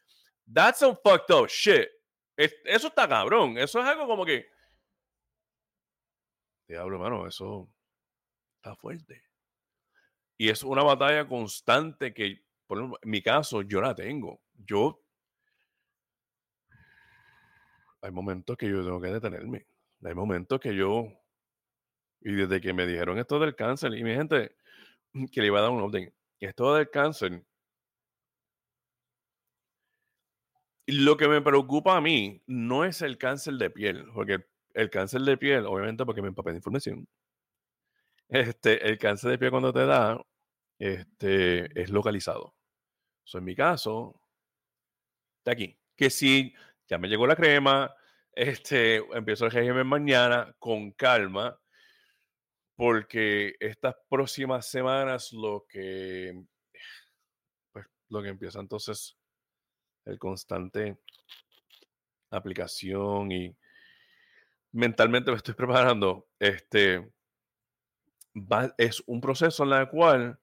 That's 0.52 0.80
some 0.80 0.98
fucked 1.04 1.34
up 1.34 1.48
shit. 1.48 1.90
eso 2.38 2.88
está 2.88 3.08
cabrón. 3.08 3.58
Eso 3.58 3.80
es 3.80 3.86
algo 3.86 4.06
como 4.06 4.26
que. 4.26 4.48
Diablo, 6.68 6.98
hermano, 6.98 7.28
eso 7.28 7.70
está 8.58 8.76
fuerte. 8.76 9.24
Y 10.38 10.50
es 10.50 10.64
una 10.64 10.84
batalla 10.84 11.28
constante 11.28 12.14
que, 12.14 12.44
por 12.68 12.80
en 12.80 12.94
mi 13.04 13.22
caso, 13.22 13.62
yo 13.62 13.82
la 13.82 13.96
tengo. 13.96 14.42
Yo. 14.54 15.04
Hay 18.02 18.12
momentos 18.12 18.58
que 18.58 18.68
yo 18.68 18.84
tengo 18.84 19.00
que 19.00 19.10
detenerme 19.10 19.71
hay 20.10 20.16
momentos 20.16 20.60
que 20.60 20.76
yo, 20.76 21.08
y 22.22 22.34
desde 22.34 22.62
que 22.62 22.74
me 22.74 22.86
dijeron 22.86 23.20
esto 23.20 23.40
del 23.40 23.56
cáncer, 23.56 23.94
y 23.94 24.04
mi 24.04 24.14
gente, 24.14 24.56
que 25.32 25.42
le 25.42 25.48
iba 25.48 25.60
a 25.60 25.64
dar 25.64 25.72
un 25.72 25.82
orden, 25.82 26.14
esto 26.40 26.76
del 26.76 26.90
cáncer, 26.90 27.44
lo 30.88 31.18
que 31.18 31.28
me 31.28 31.42
preocupa 31.42 31.98
a 31.98 32.02
mí 32.02 32.42
no 32.48 32.86
es 32.86 33.02
el 33.02 33.18
cáncer 33.18 33.56
de 33.56 33.70
piel, 33.70 34.06
porque 34.14 34.46
el 34.74 34.90
cáncer 34.90 35.22
de 35.22 35.38
piel, 35.38 35.66
obviamente 35.66 36.06
porque 36.06 36.22
me 36.22 36.30
empapé 36.30 36.52
de 36.52 36.58
información, 36.58 37.08
este, 38.30 38.88
el 38.88 38.98
cáncer 38.98 39.32
de 39.32 39.38
piel 39.38 39.52
cuando 39.52 39.74
te 39.74 39.86
da, 39.86 40.22
este, 40.80 41.80
es 41.80 41.90
localizado. 41.90 42.56
So, 43.24 43.38
en 43.38 43.46
mi 43.46 43.56
caso, 43.56 44.20
está 45.40 45.52
aquí. 45.52 45.78
Que 45.96 46.10
si 46.10 46.54
ya 46.88 46.98
me 46.98 47.08
llegó 47.08 47.28
la 47.28 47.36
crema, 47.36 47.94
este, 48.34 48.98
empiezo 49.16 49.46
el 49.46 49.52
régimen 49.52 49.88
mañana 49.88 50.56
con 50.60 50.92
calma, 50.92 51.60
porque 52.76 53.56
estas 53.60 53.96
próximas 54.10 54.68
semanas 54.68 55.32
lo 55.34 55.66
que, 55.68 56.44
pues, 57.72 57.86
lo 58.10 58.22
que 58.22 58.30
empieza 58.30 58.60
entonces 58.60 59.18
el 60.06 60.18
constante 60.18 60.98
aplicación 62.32 63.32
y 63.32 63.56
mentalmente 64.72 65.32
me 65.32 65.38
estoy 65.38 65.54
preparando, 65.54 66.30
este, 66.40 67.12
es 68.78 69.04
un 69.06 69.20
proceso 69.20 69.64
en 69.64 69.74
el 69.74 69.90
cual 69.90 70.41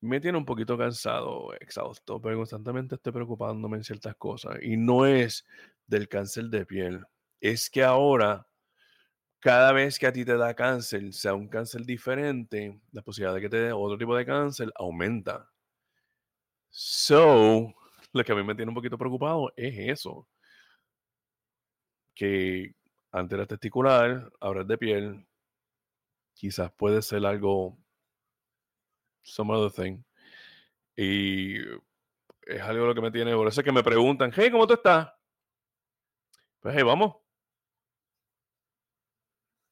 me 0.00 0.20
tiene 0.20 0.38
un 0.38 0.44
poquito 0.44 0.78
cansado, 0.78 1.52
exhausto, 1.60 2.20
pero 2.20 2.36
constantemente 2.36 2.94
estoy 2.94 3.12
preocupándome 3.12 3.78
en 3.78 3.84
ciertas 3.84 4.16
cosas. 4.16 4.56
Y 4.62 4.76
no 4.76 5.06
es 5.06 5.46
del 5.86 6.08
cáncer 6.08 6.44
de 6.46 6.66
piel, 6.66 7.04
es 7.40 7.70
que 7.70 7.82
ahora, 7.84 8.46
cada 9.40 9.72
vez 9.72 9.98
que 9.98 10.06
a 10.06 10.12
ti 10.12 10.24
te 10.24 10.36
da 10.36 10.54
cáncer, 10.54 11.12
sea 11.12 11.34
un 11.34 11.48
cáncer 11.48 11.84
diferente, 11.84 12.80
la 12.92 13.02
posibilidad 13.02 13.34
de 13.34 13.40
que 13.42 13.48
te 13.50 13.56
dé 13.58 13.72
otro 13.72 13.98
tipo 13.98 14.16
de 14.16 14.26
cáncer 14.26 14.72
aumenta. 14.76 15.50
So, 16.70 17.74
lo 18.12 18.24
que 18.24 18.32
a 18.32 18.34
mí 18.34 18.44
me 18.44 18.54
tiene 18.54 18.70
un 18.70 18.74
poquito 18.74 18.98
preocupado 18.98 19.52
es 19.56 19.74
eso. 19.78 20.26
Que 22.14 22.74
antes 23.12 23.36
era 23.36 23.46
testicular, 23.46 24.30
ahora 24.40 24.62
es 24.62 24.68
de 24.68 24.78
piel. 24.78 25.26
Quizás 26.34 26.72
puede 26.72 27.02
ser 27.02 27.24
algo 27.26 27.78
some 29.22 29.52
other 29.52 29.70
thing. 29.70 30.02
Y 30.96 31.58
es 32.46 32.60
algo 32.62 32.86
lo 32.86 32.94
que 32.94 33.00
me 33.00 33.10
tiene, 33.10 33.34
por 33.34 33.48
eso 33.48 33.60
es 33.60 33.64
que 33.64 33.72
me 33.72 33.82
preguntan, 33.82 34.32
hey, 34.34 34.50
¿cómo 34.50 34.66
tú 34.66 34.74
estás? 34.74 35.12
Pues 36.60 36.74
hey, 36.76 36.82
vamos. 36.82 37.16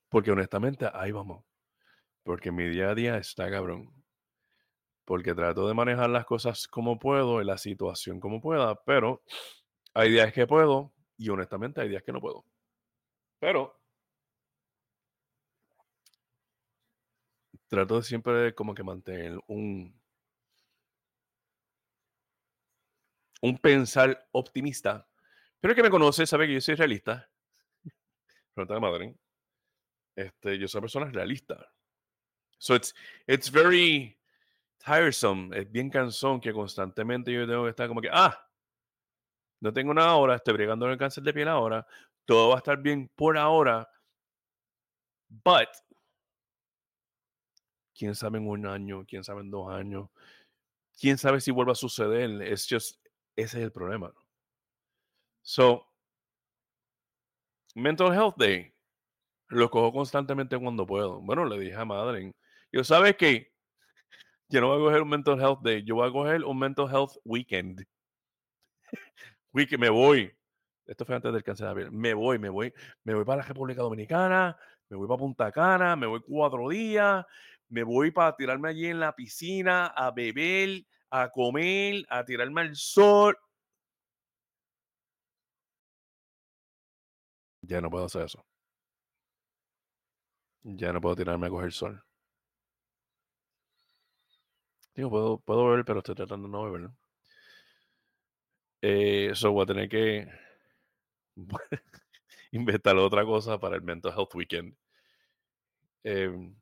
Porque 0.09 0.31
honestamente, 0.31 0.89
ahí 0.93 1.13
vamos. 1.13 1.45
Porque 2.23 2.51
mi 2.51 2.69
día 2.69 2.91
a 2.91 2.95
día 2.95 3.19
está 3.19 3.51
cabrón. 3.51 3.93
Porque 5.05 5.35
trato 5.35 5.67
de 5.67 5.75
manejar 5.75 6.11
las 6.11 6.25
cosas 6.25 6.69
como 6.69 6.99
puedo, 6.99 7.41
en 7.41 7.47
la 7.47 7.59
situación 7.59 8.21
como 8.21 8.41
pueda, 8.41 8.75
pero 8.85 9.23
hay 9.95 10.11
días 10.11 10.33
que 10.33 10.47
puedo 10.47 10.93
y 11.17 11.29
honestamente 11.31 11.81
hay 11.81 11.89
días 11.89 12.03
que 12.03 12.13
no 12.13 12.21
puedo. 12.21 12.45
Pero 13.39 13.78
trato 17.69 17.97
de 17.97 18.03
siempre 18.03 18.55
como 18.55 18.75
que 18.75 18.83
mantener 18.83 19.39
un, 19.47 19.95
un 23.43 23.59
pensar 23.59 24.29
optimista. 24.33 25.07
Pero 25.61 25.73
el 25.73 25.77
que 25.77 25.83
me 25.83 25.91
conoce 25.91 26.27
sabe 26.27 26.47
que 26.47 26.55
yo 26.55 26.61
soy 26.61 26.75
realista. 26.75 27.31
Pregunta 28.55 28.75
de 28.75 28.81
madre. 28.81 29.14
Este, 30.16 30.59
yo 30.59 30.66
soy 30.66 30.79
una 30.79 30.83
persona 30.83 31.11
realista. 31.11 31.73
So 32.59 32.75
it's, 32.75 32.95
it's 33.27 33.51
very 33.51 34.19
tiresome. 34.85 35.57
Es 35.57 35.71
bien 35.71 35.91
cansón 35.91 36.41
que 36.41 36.53
constantemente 36.53 37.33
yo 37.33 37.47
tengo 37.47 37.64
que 37.64 37.71
estar 37.71 37.89
como 37.89 38.01
que, 38.01 38.11
ah, 38.11 38.37
no 39.61 39.73
tengo 39.73 39.93
nada 39.93 40.11
ahora, 40.11 40.37
estoy 40.37 40.55
bregando 40.55 40.87
con 40.87 40.93
el 40.93 40.99
cáncer 40.99 41.25
de 41.25 41.33
piel 41.33 41.49
ahora, 41.49 41.87
todo 42.25 42.51
va 42.51 42.55
a 42.57 42.59
estar 42.59 42.79
bien 42.79 43.09
por 43.14 43.37
ahora. 43.37 43.89
But 45.29 45.69
quién 47.99 48.15
sabe 48.15 48.39
en 48.39 48.49
un 48.49 48.67
año, 48.67 49.05
quién 49.07 49.25
sabe 49.25 49.41
en 49.41 49.51
dos 49.51 49.71
años, 49.71 50.09
quién 50.99 51.19
sabe 51.19 51.41
si 51.41 51.51
vuelva 51.51 51.73
a 51.73 51.75
suceder. 51.75 52.41
Es 52.43 52.67
just, 52.69 53.05
ese 53.37 53.59
es 53.59 53.65
el 53.65 53.73
problema. 53.73 54.13
So, 55.43 55.85
Mental 57.75 58.15
Health 58.15 58.37
Day, 58.37 58.73
lo 59.49 59.71
cojo 59.71 59.93
constantemente 59.93 60.59
cuando 60.59 60.87
puedo. 60.87 61.21
Bueno, 61.21 61.45
le 61.45 61.59
dije 61.59 61.75
a 61.75 61.85
Madre, 61.85 62.33
yo 62.71 62.85
sabes 62.85 63.17
que 63.17 63.53
yo 64.49 64.61
no 64.61 64.69
voy 64.69 64.79
a 64.79 64.85
coger 64.85 65.03
un 65.03 65.09
Mental 65.09 65.41
Health 65.41 65.61
Day, 65.63 65.83
yo 65.85 65.97
voy 65.97 66.09
a 66.09 66.13
coger 66.13 66.45
un 66.45 66.59
Mental 66.59 66.89
Health 66.89 67.17
Weekend. 67.25 67.85
Weekend, 69.53 69.81
me 69.81 69.91
voy. 69.91 70.33
Esto 70.87 71.05
fue 71.05 71.17
antes 71.17 71.33
del 71.33 71.43
cáncer 71.43 71.75
de 71.75 71.91
Me 71.91 72.15
voy, 72.15 72.39
me 72.39 72.49
voy, 72.49 72.73
me 73.05 73.15
voy 73.15 73.25
para 73.25 73.43
la 73.43 73.49
República 73.49 73.83
Dominicana, 73.83 74.57
me 74.89 74.97
voy 74.97 75.07
para 75.07 75.19
Punta 75.19 75.53
Cana, 75.53 75.97
me 75.97 76.07
voy 76.07 76.21
cuatro 76.21 76.69
días, 76.69 77.27
me 77.69 77.83
voy 77.83 78.11
para 78.11 78.35
tirarme 78.37 78.69
allí 78.69 78.87
en 78.87 79.01
la 79.01 79.14
piscina, 79.14 79.87
a 79.87 80.11
beber, 80.11 80.85
a 81.11 81.31
comer, 81.31 82.05
a 82.09 82.25
tirarme 82.25 82.62
al 82.62 82.77
sol. 82.77 83.37
Ya 87.62 87.81
no 87.81 87.91
puedo 87.91 88.07
hacer 88.07 88.23
eso. 88.25 88.45
Ya 90.62 90.93
no 90.93 91.01
puedo 91.01 91.16
tirarme 91.16 91.47
a 91.47 91.51
coger 91.51 91.73
sol. 91.73 92.03
Digo, 94.95 95.11
puedo, 95.11 95.39
puedo 95.39 95.64
beber, 95.69 95.85
pero 95.85 95.99
estoy 96.01 96.14
tratando 96.14 96.49
de 96.49 96.53
no 96.53 96.64
beber. 96.71 96.91
Eh, 98.83 99.29
eso 99.33 99.51
voy 99.53 99.62
a 99.64 99.66
tener 99.66 99.89
que 99.89 100.29
inventar 102.53 102.97
otra 102.97 103.25
cosa 103.25 103.59
para 103.59 103.77
el 103.77 103.83
Mental 103.83 104.12
Health 104.12 104.35
Weekend. 104.35 104.77
Em, 106.05 106.55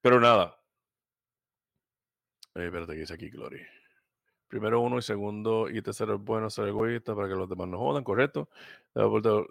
pero 0.00 0.20
nada. 0.20 0.58
Eh, 2.54 2.66
espérate, 2.66 2.94
¿qué 2.94 3.00
dice 3.00 3.14
aquí, 3.14 3.30
Glory? 3.30 3.60
Primero 4.48 4.80
uno 4.80 4.98
y 4.98 5.02
segundo 5.02 5.68
y 5.68 5.82
tercero 5.82 6.14
es 6.14 6.20
bueno 6.20 6.48
ser 6.50 6.68
egoísta 6.68 7.14
para 7.14 7.28
que 7.28 7.34
los 7.34 7.48
demás 7.48 7.68
no 7.68 7.78
jodan, 7.78 8.02
¿correcto? 8.02 8.48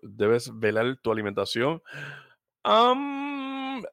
Debes 0.02 0.52
velar 0.60 0.98
tu 0.98 1.12
alimentación. 1.12 1.82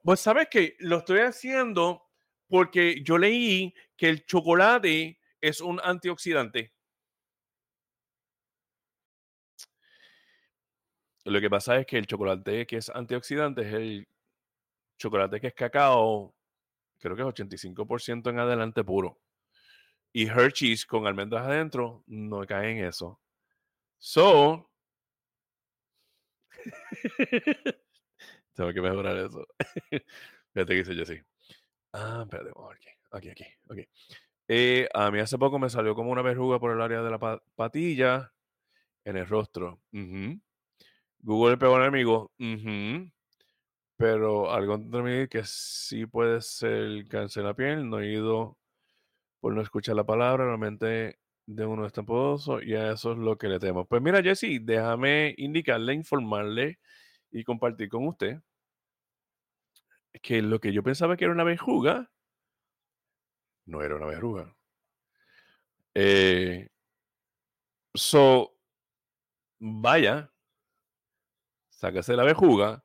pues 0.03 0.19
sabes 0.19 0.47
que 0.49 0.75
lo 0.79 0.97
estoy 0.97 1.19
haciendo 1.19 2.03
porque 2.47 3.03
yo 3.03 3.17
leí 3.17 3.73
que 3.95 4.09
el 4.09 4.25
chocolate 4.25 5.19
es 5.41 5.61
un 5.61 5.79
antioxidante. 5.83 6.73
Lo 11.25 11.41
que 11.41 11.49
pasa 11.49 11.79
es 11.79 11.85
que 11.87 11.97
el 11.97 12.05
chocolate 12.07 12.65
que 12.67 12.77
es 12.77 12.89
antioxidante 12.89 13.61
es 13.61 13.73
el 13.73 14.07
chocolate 14.99 15.39
que 15.39 15.47
es 15.47 15.53
cacao, 15.53 16.35
creo 16.99 17.15
que 17.15 17.21
es 17.21 17.27
85% 17.27 18.29
en 18.29 18.39
adelante 18.39 18.83
puro. 18.83 19.19
Y 20.13 20.27
Hershey's 20.27 20.85
con 20.85 21.07
almendras 21.07 21.45
adentro 21.45 22.03
no 22.07 22.45
cae 22.45 22.71
en 22.71 22.85
eso. 22.85 23.19
So, 23.97 24.69
tengo 28.53 28.73
que 28.73 28.81
mejorar 28.81 29.17
eso. 29.17 29.45
Fíjate 30.53 30.73
que 30.73 30.83
dice 30.83 30.95
Jesse. 30.95 31.25
Ah, 31.93 32.21
espérate, 32.23 32.51
aquí, 32.71 32.89
aquí, 33.11 33.29
aquí. 33.29 33.45
Okay. 33.67 33.87
Eh, 34.47 34.87
a 34.93 35.09
mí 35.11 35.19
hace 35.19 35.37
poco 35.37 35.57
me 35.59 35.69
salió 35.69 35.95
como 35.95 36.11
una 36.11 36.21
verruga 36.21 36.59
por 36.59 36.71
el 36.71 36.81
área 36.81 37.01
de 37.01 37.09
la 37.09 37.41
patilla 37.55 38.31
en 39.03 39.17
el 39.17 39.27
rostro. 39.27 39.81
Google 39.91 41.51
le 41.51 41.57
pegó 41.57 41.75
al 41.75 41.83
enemigo. 41.83 42.31
Pero 43.97 44.51
algo 44.51 44.77
de 44.77 45.27
que 45.29 45.43
sí 45.43 46.05
puede 46.05 46.41
ser 46.41 47.07
cáncer 47.07 47.41
en 47.41 47.47
la 47.47 47.53
piel. 47.53 47.89
No 47.89 47.99
he 47.99 48.11
ido 48.13 48.57
por 49.39 49.53
no 49.53 49.61
escuchar 49.61 49.95
la 49.95 50.03
palabra. 50.05 50.45
Realmente 50.45 51.19
de 51.45 51.65
uno 51.65 51.85
es 51.85 51.93
tan 51.93 52.05
poderoso 52.05 52.61
y 52.61 52.73
a 52.75 52.91
eso 52.91 53.13
es 53.13 53.17
lo 53.17 53.37
que 53.37 53.47
le 53.47 53.59
temo. 53.59 53.85
Pues 53.85 54.01
mira, 54.01 54.21
Jesse, 54.21 54.59
déjame 54.61 55.35
indicarle, 55.37 55.93
informarle 55.93 56.79
y 57.31 57.43
compartir 57.43 57.89
con 57.89 58.07
usted 58.07 58.39
que 60.21 60.41
lo 60.41 60.59
que 60.59 60.73
yo 60.73 60.83
pensaba 60.83 61.17
que 61.17 61.25
era 61.25 61.33
una 61.33 61.43
verruga 61.43 62.09
no 63.65 63.81
era 63.81 63.95
una 63.95 64.05
verruga. 64.05 64.55
Eh, 65.95 66.69
so, 67.93 68.55
vaya, 69.59 70.31
sáquese 71.69 72.15
la 72.15 72.23
verruga, 72.23 72.83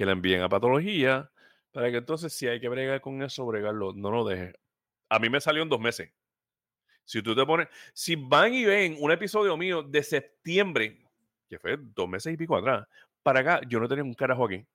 que 0.00 0.06
la 0.06 0.12
envíen 0.12 0.40
a 0.40 0.48
patología, 0.48 1.30
para 1.72 1.90
que 1.90 1.98
entonces 1.98 2.32
si 2.32 2.48
hay 2.48 2.58
que 2.58 2.70
bregar 2.70 3.02
con 3.02 3.22
eso, 3.22 3.44
bregarlo, 3.44 3.92
no 3.92 4.10
lo 4.10 4.24
deje. 4.24 4.54
A 5.10 5.18
mí 5.18 5.28
me 5.28 5.42
salió 5.42 5.62
en 5.62 5.68
dos 5.68 5.78
meses. 5.78 6.10
Si 7.04 7.20
tú 7.20 7.36
te 7.36 7.44
pones, 7.44 7.68
si 7.92 8.16
van 8.16 8.54
y 8.54 8.64
ven 8.64 8.96
un 8.98 9.12
episodio 9.12 9.58
mío 9.58 9.82
de 9.82 10.02
septiembre, 10.02 11.06
que 11.50 11.58
fue 11.58 11.76
dos 11.78 12.08
meses 12.08 12.32
y 12.32 12.38
pico 12.38 12.56
atrás, 12.56 12.88
para 13.22 13.40
acá, 13.40 13.60
yo 13.68 13.78
no 13.78 13.88
tenía 13.88 14.02
un 14.02 14.14
carajo 14.14 14.46
aquí. 14.46 14.66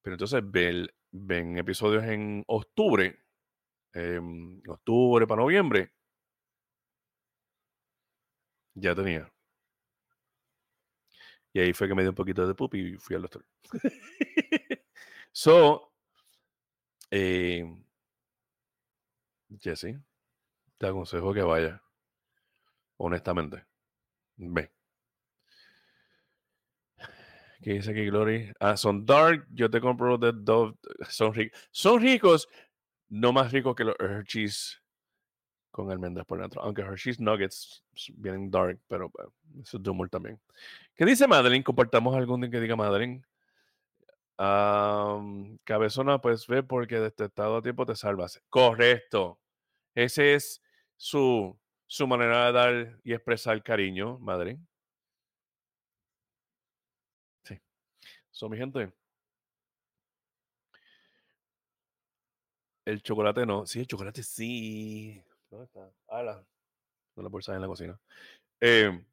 Pero 0.00 0.14
entonces 0.14 0.40
ven, 0.44 0.86
ven 1.10 1.58
episodios 1.58 2.04
en 2.04 2.44
octubre, 2.46 3.18
em, 3.94 4.62
octubre 4.68 5.26
para 5.26 5.42
noviembre, 5.42 5.90
ya 8.76 8.94
tenía. 8.94 9.28
Y 11.56 11.58
ahí 11.58 11.72
fue 11.72 11.88
que 11.88 11.94
me 11.94 12.02
dio 12.02 12.10
un 12.10 12.14
poquito 12.14 12.46
de 12.46 12.54
pup 12.54 12.74
y 12.74 12.98
fui 12.98 13.16
al 13.16 13.22
doctor. 13.22 13.42
so, 15.32 15.90
Jesse, 19.58 19.96
te 20.76 20.86
aconsejo 20.86 21.32
que 21.32 21.40
vaya. 21.40 21.82
Honestamente. 22.98 23.64
Ve. 24.36 24.70
¿Qué 27.62 27.72
dice 27.72 27.92
aquí, 27.92 28.04
Glory? 28.04 28.52
Ah, 28.60 28.76
son 28.76 29.06
dark. 29.06 29.46
Yo 29.48 29.70
te 29.70 29.80
compro 29.80 30.18
de 30.18 30.32
Dove. 30.34 30.74
Son 31.08 31.32
ricos. 31.32 31.58
Son 31.70 32.02
ricos. 32.02 32.50
No 33.08 33.32
más 33.32 33.50
ricos 33.50 33.74
que 33.74 33.84
los 33.84 33.96
Hershey's 33.98 34.82
con 35.76 35.90
almendras 35.90 36.24
por 36.24 36.40
dentro. 36.40 36.62
Aunque 36.62 36.80
Hershey's 36.80 37.20
Nuggets 37.20 37.84
vienen 38.14 38.50
dark, 38.50 38.80
pero 38.88 39.12
eso 39.62 39.76
es 39.76 39.82
de 39.82 40.08
también. 40.08 40.40
¿Qué 40.94 41.04
dice 41.04 41.28
Madeline? 41.28 41.62
Compartamos 41.62 42.16
algún 42.16 42.50
que 42.50 42.60
diga 42.60 42.76
Madeline. 42.76 43.22
cabezona, 45.64 46.18
pues 46.18 46.46
ve 46.46 46.62
porque 46.62 46.98
detectado 46.98 47.58
a 47.58 47.62
tiempo 47.62 47.84
te 47.84 47.94
salvas. 47.94 48.42
Correcto. 48.48 49.38
Ese 49.94 50.34
es 50.34 50.62
su, 50.96 51.54
su 51.86 52.06
manera 52.06 52.46
de 52.46 52.52
dar 52.52 53.00
y 53.04 53.12
expresar 53.12 53.62
cariño, 53.62 54.18
Madeline. 54.18 54.66
Sí. 57.44 57.60
So, 58.30 58.48
mi 58.48 58.56
gente. 58.56 58.90
El 62.86 63.02
chocolate 63.02 63.44
no. 63.44 63.66
Sí, 63.66 63.80
el 63.80 63.86
chocolate 63.86 64.22
sí. 64.22 65.22
¿Dónde 65.50 65.66
está? 65.66 65.90
Ah, 66.08 66.22
la, 66.22 66.44
no 67.14 67.22
la 67.22 67.28
bolsa 67.28 67.54
en 67.54 67.60
la 67.60 67.66
cocina. 67.66 67.98
Eh, 68.60 69.04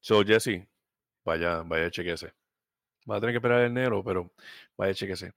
so, 0.00 0.24
Jesse, 0.24 0.66
vaya, 1.24 1.62
vaya, 1.62 1.90
chequese. 1.90 2.32
Va 3.08 3.16
a 3.16 3.20
tener 3.20 3.34
que 3.34 3.38
esperar 3.38 3.62
enero, 3.62 4.02
pero 4.02 4.32
vaya, 4.76 4.94
chequese. 4.94 5.32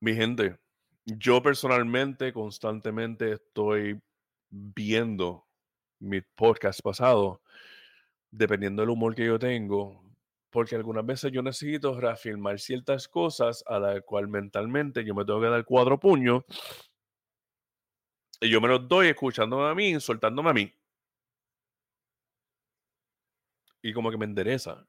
Mi 0.00 0.14
gente, 0.14 0.58
yo 1.06 1.42
personalmente, 1.42 2.32
constantemente 2.32 3.32
estoy 3.32 4.00
viendo 4.50 5.46
mi 5.98 6.20
podcast 6.20 6.80
pasado, 6.82 7.40
dependiendo 8.30 8.82
del 8.82 8.90
humor 8.90 9.14
que 9.14 9.24
yo 9.24 9.38
tengo, 9.38 10.04
porque 10.50 10.76
algunas 10.76 11.04
veces 11.06 11.32
yo 11.32 11.42
necesito 11.42 11.98
reafirmar 11.98 12.60
ciertas 12.60 13.08
cosas 13.08 13.64
a 13.66 13.78
la 13.78 14.00
cual 14.02 14.28
mentalmente 14.28 15.02
yo 15.04 15.14
me 15.14 15.24
tengo 15.24 15.40
que 15.40 15.48
dar 15.48 15.64
cuatro 15.64 15.98
puños 15.98 16.44
y 18.40 18.50
yo 18.50 18.60
me 18.60 18.68
los 18.68 18.86
doy 18.88 19.08
escuchándome 19.08 19.68
a 19.68 19.74
mí, 19.74 20.00
soltándome 20.00 20.50
a 20.50 20.54
mí. 20.54 20.72
Y 23.82 23.92
como 23.92 24.10
que 24.10 24.18
me 24.18 24.24
endereza. 24.24 24.86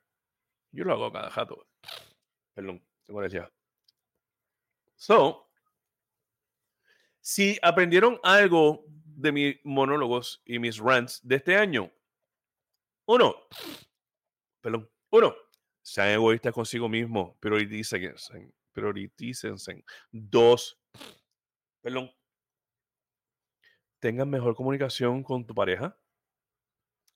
Yo 0.71 0.83
lo 0.83 0.93
hago 0.93 1.11
cada 1.11 1.29
jato. 1.29 1.67
Perdón, 2.53 2.83
tengo 3.05 3.21
decía. 3.21 3.51
So, 4.95 5.47
si 7.21 7.57
aprendieron 7.61 8.19
algo 8.23 8.85
de 8.87 9.31
mis 9.31 9.55
monólogos 9.63 10.41
y 10.45 10.59
mis 10.59 10.79
rants 10.79 11.19
de 11.23 11.35
este 11.35 11.55
año, 11.55 11.91
uno, 13.05 13.35
perdón, 14.61 14.89
uno, 15.11 15.35
sean 15.81 16.09
egoístas 16.09 16.53
consigo 16.53 16.89
mismo, 16.89 17.37
prioritícense, 17.39 18.51
prioritícense. 18.73 19.83
Dos, 20.11 20.79
perdón, 21.81 22.11
tengan 23.99 24.29
mejor 24.29 24.55
comunicación 24.55 25.23
con 25.23 25.45
tu 25.45 25.53
pareja, 25.53 25.97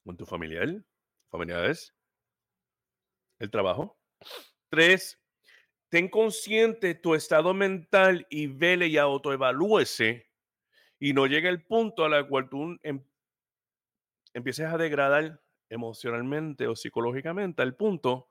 con 0.04 0.16
tu 0.16 0.26
familiar, 0.26 0.84
familiares, 1.30 1.94
el 3.38 3.50
trabajo. 3.50 3.98
Tres, 4.68 5.20
ten 5.88 6.08
consciente 6.08 6.94
tu 6.94 7.14
estado 7.14 7.54
mental 7.54 8.26
y 8.30 8.46
vele 8.46 8.86
y 8.86 8.98
autoevalúese 8.98 10.28
y 10.98 11.12
no 11.12 11.26
llegue 11.26 11.48
el 11.48 11.64
punto 11.64 12.04
a 12.04 12.08
la 12.08 12.26
cual 12.26 12.48
tú 12.48 12.78
em, 12.82 13.04
empieces 14.34 14.66
a 14.66 14.78
degradar 14.78 15.42
emocionalmente 15.68 16.66
o 16.68 16.76
psicológicamente 16.76 17.62
al 17.62 17.76
punto 17.76 18.28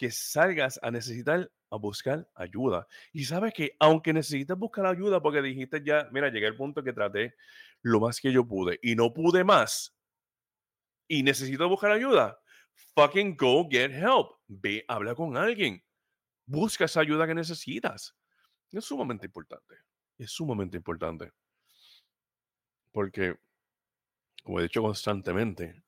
que 0.00 0.10
salgas 0.10 0.80
a 0.82 0.90
necesitar 0.90 1.52
a 1.68 1.76
buscar 1.76 2.26
ayuda. 2.34 2.88
Y 3.12 3.26
sabes 3.26 3.52
que 3.52 3.76
aunque 3.78 4.14
necesitas 4.14 4.56
buscar 4.56 4.86
ayuda 4.86 5.20
porque 5.20 5.42
dijiste 5.42 5.82
ya, 5.84 6.08
mira, 6.10 6.30
llegué 6.30 6.46
al 6.46 6.56
punto 6.56 6.82
que 6.82 6.94
traté 6.94 7.34
lo 7.82 8.00
más 8.00 8.18
que 8.18 8.32
yo 8.32 8.48
pude 8.48 8.80
y 8.82 8.96
no 8.96 9.12
pude 9.12 9.44
más 9.44 9.94
y 11.06 11.22
necesito 11.22 11.68
buscar 11.68 11.90
ayuda, 11.90 12.40
fucking 12.94 13.36
go 13.36 13.68
get 13.70 13.90
help. 13.90 14.38
Ve, 14.48 14.86
habla 14.88 15.14
con 15.14 15.36
alguien. 15.36 15.84
Busca 16.46 16.86
esa 16.86 17.00
ayuda 17.00 17.26
que 17.26 17.34
necesitas. 17.34 18.16
Es 18.72 18.86
sumamente 18.86 19.26
importante. 19.26 19.74
Es 20.16 20.30
sumamente 20.30 20.78
importante. 20.78 21.30
Porque, 22.90 23.36
como 24.42 24.60
he 24.60 24.62
dicho 24.62 24.80
constantemente, 24.80 25.82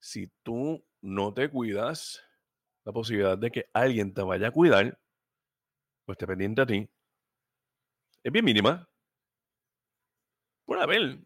si 0.00 0.26
tú 0.42 0.84
no 1.00 1.32
te 1.32 1.48
cuidas, 1.48 2.20
la 2.84 2.92
posibilidad 2.92 3.38
de 3.38 3.50
que 3.50 3.66
alguien 3.72 4.12
te 4.14 4.22
vaya 4.22 4.48
a 4.48 4.50
cuidar 4.50 4.98
o 6.06 6.12
esté 6.12 6.26
pendiente 6.26 6.62
a 6.62 6.66
ti 6.66 6.88
es 8.22 8.32
bien 8.32 8.44
mínima. 8.44 8.88
Puede 10.64 10.82
haber. 10.82 11.18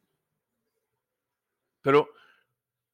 Pero 1.82 2.08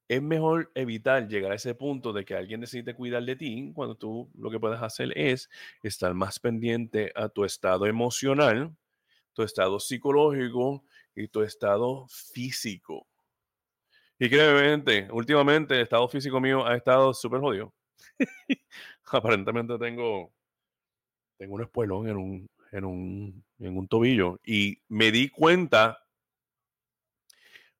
es 0.07 0.21
mejor 0.21 0.71
evitar 0.75 1.27
llegar 1.27 1.51
a 1.51 1.55
ese 1.55 1.73
punto 1.73 2.11
de 2.13 2.25
que 2.25 2.35
alguien 2.35 2.59
necesite 2.59 2.93
cuidar 2.93 3.23
de 3.23 3.35
ti 3.35 3.71
cuando 3.73 3.95
tú 3.95 4.29
lo 4.35 4.51
que 4.51 4.59
puedes 4.59 4.81
hacer 4.81 5.17
es 5.17 5.49
estar 5.81 6.13
más 6.13 6.39
pendiente 6.39 7.11
a 7.15 7.29
tu 7.29 7.45
estado 7.45 7.85
emocional, 7.85 8.75
tu 9.33 9.43
estado 9.43 9.79
psicológico 9.79 10.83
y 11.15 11.27
tu 11.29 11.41
estado 11.41 12.05
físico. 12.09 13.07
Y 14.19 14.29
créeme, 14.29 15.09
últimamente 15.11 15.75
el 15.75 15.81
estado 15.81 16.07
físico 16.07 16.39
mío 16.39 16.65
ha 16.65 16.75
estado 16.75 17.13
súper 17.13 17.39
jodido. 17.39 17.73
Aparentemente 19.11 19.77
tengo, 19.77 20.33
tengo 21.37 21.55
un 21.55 21.61
espuelón 21.61 22.07
en 22.07 22.17
un, 22.17 22.49
en, 22.71 22.85
un, 22.85 23.45
en 23.59 23.77
un 23.77 23.87
tobillo 23.87 24.39
y 24.43 24.81
me 24.87 25.11
di 25.11 25.29
cuenta 25.29 26.03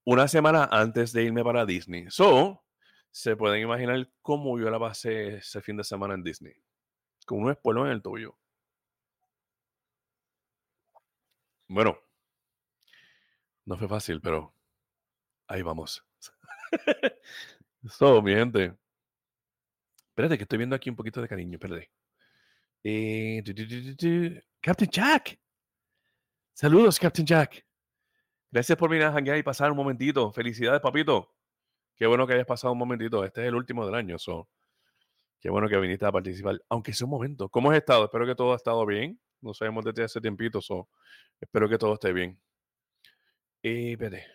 una 0.05 0.27
semana 0.27 0.67
antes 0.71 1.13
de 1.13 1.23
irme 1.23 1.43
para 1.43 1.65
Disney. 1.65 2.05
So, 2.09 2.63
se 3.11 3.35
pueden 3.35 3.61
imaginar 3.61 4.09
cómo 4.21 4.59
yo 4.59 4.69
la 4.69 4.79
pasé 4.79 5.37
ese 5.37 5.61
fin 5.61 5.77
de 5.77 5.83
semana 5.83 6.13
en 6.15 6.23
Disney. 6.23 6.53
Con 7.25 7.43
un 7.43 7.51
espuelón 7.51 7.87
en 7.87 7.93
el 7.93 8.01
tobillo. 8.01 8.37
Bueno, 11.67 11.97
no 13.65 13.77
fue 13.77 13.87
fácil, 13.87 14.19
pero 14.21 14.53
ahí 15.47 15.61
vamos. 15.61 16.03
so, 17.89 18.21
mi 18.21 18.33
gente. 18.33 18.75
Espérate, 20.13 20.37
que 20.37 20.43
estoy 20.43 20.59
viendo 20.59 20.75
aquí 20.75 20.91
un 20.91 20.95
poquito 20.95 21.23
de 21.23 21.27
cariño. 21.27 21.55
Espérate. 21.55 21.89
Eh, 22.83 23.43
Captain 24.61 24.91
Jack. 24.91 25.39
Saludos, 26.53 26.99
Captain 26.99 27.25
Jack. 27.25 27.65
Gracias 28.51 28.77
por 28.77 28.91
venir 28.91 29.07
a 29.07 29.11
janguear 29.11 29.39
y 29.39 29.43
pasar 29.43 29.71
un 29.71 29.77
momentito. 29.77 30.31
Felicidades, 30.31 30.81
papito. 30.81 31.33
Qué 31.95 32.05
bueno 32.05 32.27
que 32.27 32.33
hayas 32.33 32.45
pasado 32.45 32.73
un 32.73 32.77
momentito. 32.77 33.25
Este 33.25 33.41
es 33.41 33.47
el 33.47 33.55
último 33.55 33.87
del 33.87 33.95
año. 33.95 34.19
So. 34.19 34.47
Qué 35.39 35.49
bueno 35.49 35.67
que 35.67 35.77
viniste 35.77 36.05
a 36.05 36.11
participar. 36.11 36.61
Aunque 36.69 36.93
sea 36.93 37.05
un 37.05 37.11
momento. 37.11 37.49
¿Cómo 37.49 37.71
has 37.71 37.77
estado? 37.77 38.05
Espero 38.05 38.27
que 38.27 38.35
todo 38.35 38.53
ha 38.53 38.57
estado 38.57 38.85
bien. 38.85 39.19
No 39.41 39.55
sabemos 39.55 39.83
desde 39.83 40.03
hace 40.03 40.21
tiempito. 40.21 40.61
So. 40.61 40.89
Espero 41.41 41.67
que 41.67 41.79
todo 41.79 41.95
esté 41.95 42.13
bien. 42.13 42.39
Eh, 43.63 43.93
espérate. 43.93 44.27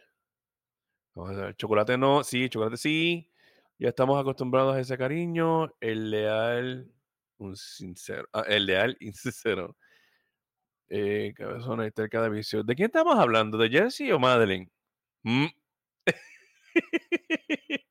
Chocolate 1.57 1.97
no. 1.97 2.25
Sí, 2.25 2.49
chocolate 2.49 2.77
sí. 2.77 3.31
Ya 3.79 3.91
estamos 3.91 4.21
acostumbrados 4.21 4.75
a 4.75 4.81
ese 4.81 4.99
cariño. 4.99 5.73
El 5.81 6.11
leal. 6.11 6.91
Un 7.39 7.57
sincero. 7.57 8.29
Ah, 8.33 8.45
el 8.49 8.67
leal 8.67 8.97
insincero. 9.01 9.77
Eh, 10.91 11.35
cabezona 11.37 11.87
y 11.87 11.91
terca 11.91 12.23
de 12.23 12.31
vicio. 12.31 12.63
¿De 12.63 12.75
quién 12.75 12.87
estamos 12.87 13.19
hablando? 13.19 13.59
¿De 13.59 13.69
Jesse 13.69 14.11
o 14.11 14.19
Madeline? 14.19 14.71
Mm. 15.23 15.45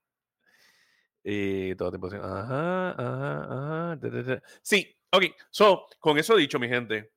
todo 1.78 1.92
tiempo 1.92 2.08
ajá, 2.08 2.92
ajá, 2.92 3.94
ajá. 3.94 4.42
Sí, 4.64 4.98
ok. 5.12 5.26
So, 5.52 5.88
con 6.00 6.18
eso 6.18 6.36
dicho, 6.36 6.58
mi 6.58 6.70
gente, 6.70 7.12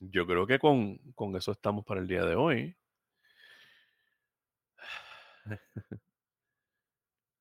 yo 0.00 0.26
creo 0.26 0.46
que 0.46 0.58
con, 0.58 0.98
con 1.14 1.36
eso 1.36 1.52
estamos 1.52 1.84
para 1.84 2.00
el 2.00 2.06
día 2.06 2.24
de 2.24 2.36
hoy. 2.36 2.76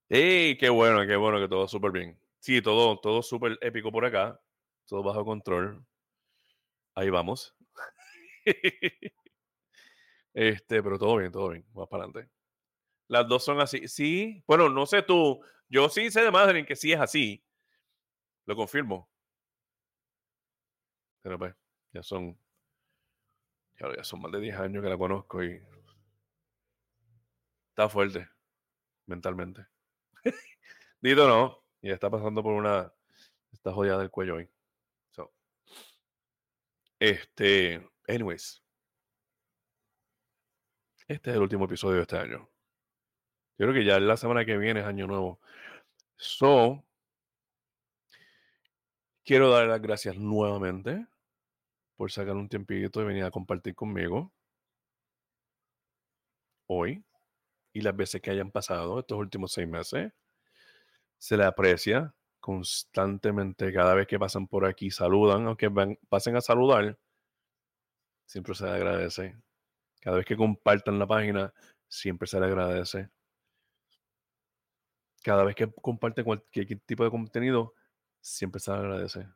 ¡Ey! 0.10 0.58
Qué 0.58 0.70
bueno, 0.70 1.06
qué 1.06 1.16
bueno 1.18 1.40
que 1.40 1.48
todo 1.50 1.68
súper 1.68 1.92
bien. 1.92 2.20
Sí, 2.40 2.62
todo, 2.62 3.00
todo 3.00 3.22
súper 3.22 3.58
épico 3.62 3.92
por 3.92 4.06
acá. 4.06 4.40
Todo 4.86 5.04
bajo 5.04 5.26
control. 5.26 5.86
Ahí 6.96 7.10
vamos. 7.10 7.56
este, 10.34 10.82
pero 10.84 10.98
todo 10.98 11.18
bien, 11.18 11.32
todo 11.32 11.50
bien. 11.50 11.66
Vamos 11.74 11.90
para 11.90 12.06
adelante. 12.06 12.32
Las 13.08 13.28
dos 13.28 13.44
son 13.44 13.60
así. 13.62 13.88
Sí, 13.88 14.44
bueno, 14.48 14.70
no 14.70 14.86
sé 14.86 15.02
tú. 15.04 15.42
Yo 15.70 15.90
sí 15.90 16.12
sé 16.12 16.22
de 16.22 16.32
Madeline 16.32 16.66
que 16.66 16.76
sí 16.76 16.94
es 16.94 17.00
así. 17.00 17.44
Lo 18.46 18.56
confirmo. 18.56 19.10
Pero 21.22 21.38
pues, 21.38 21.54
ya 21.94 22.04
son. 22.04 22.38
Ya, 23.80 24.04
son 24.04 24.22
más 24.22 24.32
de 24.32 24.40
10 24.40 24.56
años 24.58 24.84
que 24.84 24.90
la 24.90 24.98
conozco 24.98 25.44
y. 25.44 25.62
Está 27.70 27.90
fuerte. 27.90 28.28
Mentalmente. 29.06 29.68
Dito 31.02 31.28
no. 31.28 31.64
Y 31.82 31.92
está 31.92 32.10
pasando 32.10 32.44
por 32.44 32.54
una. 32.54 32.92
Está 33.52 33.72
jodida 33.72 33.98
del 33.98 34.12
cuello 34.12 34.36
hoy. 34.36 34.50
Este, 37.00 37.88
anyways. 38.08 38.64
Este 41.08 41.30
es 41.30 41.36
el 41.36 41.42
último 41.42 41.66
episodio 41.66 41.98
de 41.98 42.02
este 42.02 42.18
año. 42.18 42.50
Yo 43.58 43.66
creo 43.66 43.74
que 43.74 43.86
ya 43.86 44.00
la 44.00 44.18
semana 44.18 44.46
que 44.46 44.58
viene 44.58 44.82
es 44.82 44.86
año 44.86 45.08
nuevo. 45.08 45.40
So, 46.18 46.84
quiero 49.24 49.50
dar 49.52 49.68
las 49.68 49.82
gracias 49.82 50.18
nuevamente 50.18 51.06
por 51.96 52.12
sacar 52.12 52.36
un 52.36 52.50
tiempito 52.50 53.02
y 53.02 53.06
venir 53.06 53.24
a 53.24 53.32
compartir 53.32 53.76
conmigo 53.76 54.32
hoy 56.68 57.04
y 57.78 57.82
las 57.82 57.96
veces 57.96 58.22
que 58.22 58.32
hayan 58.32 58.50
pasado 58.50 59.00
estos 59.00 59.20
últimos 59.20 59.52
seis 59.52 59.68
meses. 59.68 60.12
Se 61.20 61.38
le 61.38 61.46
aprecia 61.46 62.16
constantemente 62.40 63.72
cada 63.72 63.94
vez 63.94 64.08
que 64.08 64.18
pasan 64.18 64.48
por 64.48 64.66
aquí, 64.66 64.90
saludan, 64.90 65.46
aunque 65.46 65.70
pasen 66.10 66.36
a 66.36 66.42
saludar, 66.42 66.98
siempre 68.26 68.56
se 68.56 68.66
le 68.66 68.72
agradece. 68.72 69.38
Cada 70.02 70.18
vez 70.18 70.26
que 70.26 70.36
compartan 70.36 70.98
la 70.98 71.06
página, 71.06 71.54
siempre 71.88 72.28
se 72.28 72.40
le 72.40 72.48
agradece. 72.48 73.10
Cada 75.24 75.44
vez 75.44 75.56
que 75.56 75.72
comparten 75.72 76.26
cualquier 76.26 76.80
tipo 76.80 77.04
de 77.04 77.12
contenido, 77.12 77.76
siempre 78.22 78.60
se 78.60 78.72
le 78.72 78.78
agradece. 78.78 79.28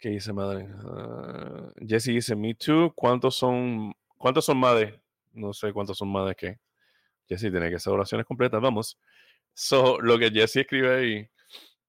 ¿Qué 0.00 0.08
dice 0.08 0.32
madre? 0.32 0.64
Uh, 0.64 1.72
Jesse 1.86 2.06
dice, 2.06 2.34
me 2.34 2.54
too. 2.54 2.92
¿Cuántos 2.96 3.36
son, 3.36 3.94
cuántos 4.18 4.44
son 4.44 4.58
madres? 4.58 5.05
No 5.36 5.52
sé 5.52 5.72
cuántos 5.72 5.98
son 5.98 6.10
madres 6.10 6.36
que. 6.36 6.58
Jesse 7.28 7.50
tiene 7.50 7.68
que 7.68 7.76
hacer 7.76 7.92
oraciones 7.92 8.26
completas, 8.26 8.60
vamos. 8.60 8.98
So, 9.52 10.00
lo 10.00 10.18
que 10.18 10.30
Jesse 10.30 10.58
escribe 10.58 10.96
ahí, 10.96 11.30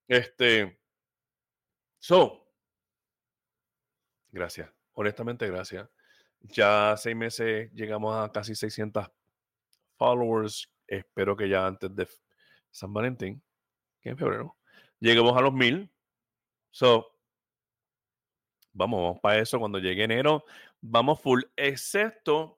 este, 0.08 0.80
so, 2.00 2.48
gracias, 4.32 4.70
honestamente 4.94 5.48
gracias. 5.48 5.88
Ya 6.42 6.96
seis 6.98 7.16
meses 7.16 7.72
llegamos 7.74 8.16
a 8.16 8.32
casi 8.32 8.56
600 8.56 9.08
followers. 9.98 10.72
Espero 10.88 11.36
que 11.36 11.50
ya 11.50 11.68
antes 11.68 11.94
de 11.96 12.08
San 12.72 12.94
Valentín, 12.94 13.42
que 14.02 14.10
en 14.10 14.18
febrero, 14.18 14.56
lleguemos 15.00 15.36
a 15.38 15.42
los 15.42 15.54
mil. 15.54 15.92
So, 16.72 17.12
vamos, 18.72 19.02
vamos 19.02 19.20
para 19.20 19.40
eso. 19.40 19.60
Cuando 19.60 19.80
llegue 19.80 20.04
enero, 20.04 20.46
vamos 20.80 21.20
full, 21.20 21.44
excepto 21.56 22.57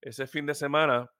ese 0.00 0.26
fin 0.26 0.46
de 0.46 0.54
semana 0.54 1.10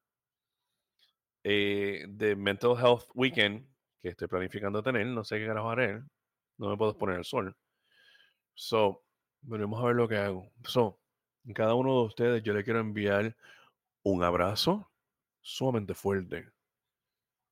eh, 1.44 2.04
de 2.08 2.36
Mental 2.36 2.76
Health 2.78 3.10
Weekend 3.14 3.66
que 4.02 4.10
estoy 4.10 4.28
planificando 4.28 4.82
tener. 4.82 5.06
No 5.06 5.24
sé 5.24 5.38
qué 5.38 5.46
carajo 5.46 5.70
haré. 5.70 6.02
No 6.58 6.70
me 6.70 6.76
puedo 6.76 6.96
poner 6.96 7.16
el 7.18 7.24
sol. 7.24 7.56
So, 8.54 9.04
veremos 9.42 9.80
a 9.82 9.86
ver 9.86 9.96
lo 9.96 10.08
que 10.08 10.16
hago. 10.16 10.52
So, 10.64 11.00
en 11.44 11.54
cada 11.54 11.74
uno 11.74 12.00
de 12.00 12.06
ustedes 12.06 12.42
yo 12.42 12.52
le 12.52 12.64
quiero 12.64 12.80
enviar 12.80 13.36
un 14.02 14.22
abrazo 14.22 14.90
sumamente 15.40 15.94
fuerte. 15.94 16.48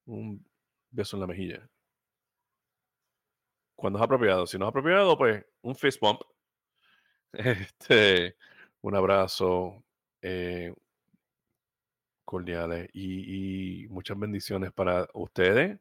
Un 0.06 0.44
beso 0.90 1.16
en 1.16 1.20
la 1.20 1.26
mejilla. 1.26 1.68
Cuando 3.74 3.98
es 3.98 4.04
apropiado. 4.04 4.46
Si 4.46 4.58
no 4.58 4.66
es 4.66 4.70
apropiado, 4.70 5.16
pues 5.16 5.44
un 5.62 5.74
fist 5.74 6.00
bump. 6.00 6.20
Este, 7.32 8.36
un 8.80 8.94
abrazo, 8.94 9.84
eh, 10.22 10.72
cordiales 12.26 12.90
y, 12.92 13.86
muchas 13.88 14.18
bendiciones 14.18 14.72
para 14.72 15.08
ustedes. 15.14 15.78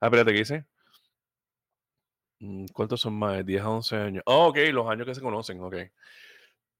Ah, 0.00 0.06
espérate, 0.08 0.32
¿qué 0.32 0.38
dice? 0.40 0.66
Mm, 2.40 2.66
¿Cuántos 2.72 3.00
son 3.00 3.14
más? 3.18 3.44
10 3.44 3.62
a 3.62 3.70
11 3.70 3.96
años. 3.96 4.22
Oh, 4.26 4.48
ok, 4.48 4.58
los 4.72 4.88
años 4.88 5.06
que 5.06 5.14
se 5.14 5.20
conocen, 5.22 5.60
ok. 5.62 5.76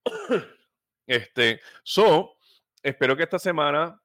Este, 1.08 1.60
so, 1.84 2.36
espero 2.82 3.16
que 3.16 3.22
esta 3.22 3.38
semana 3.38 4.02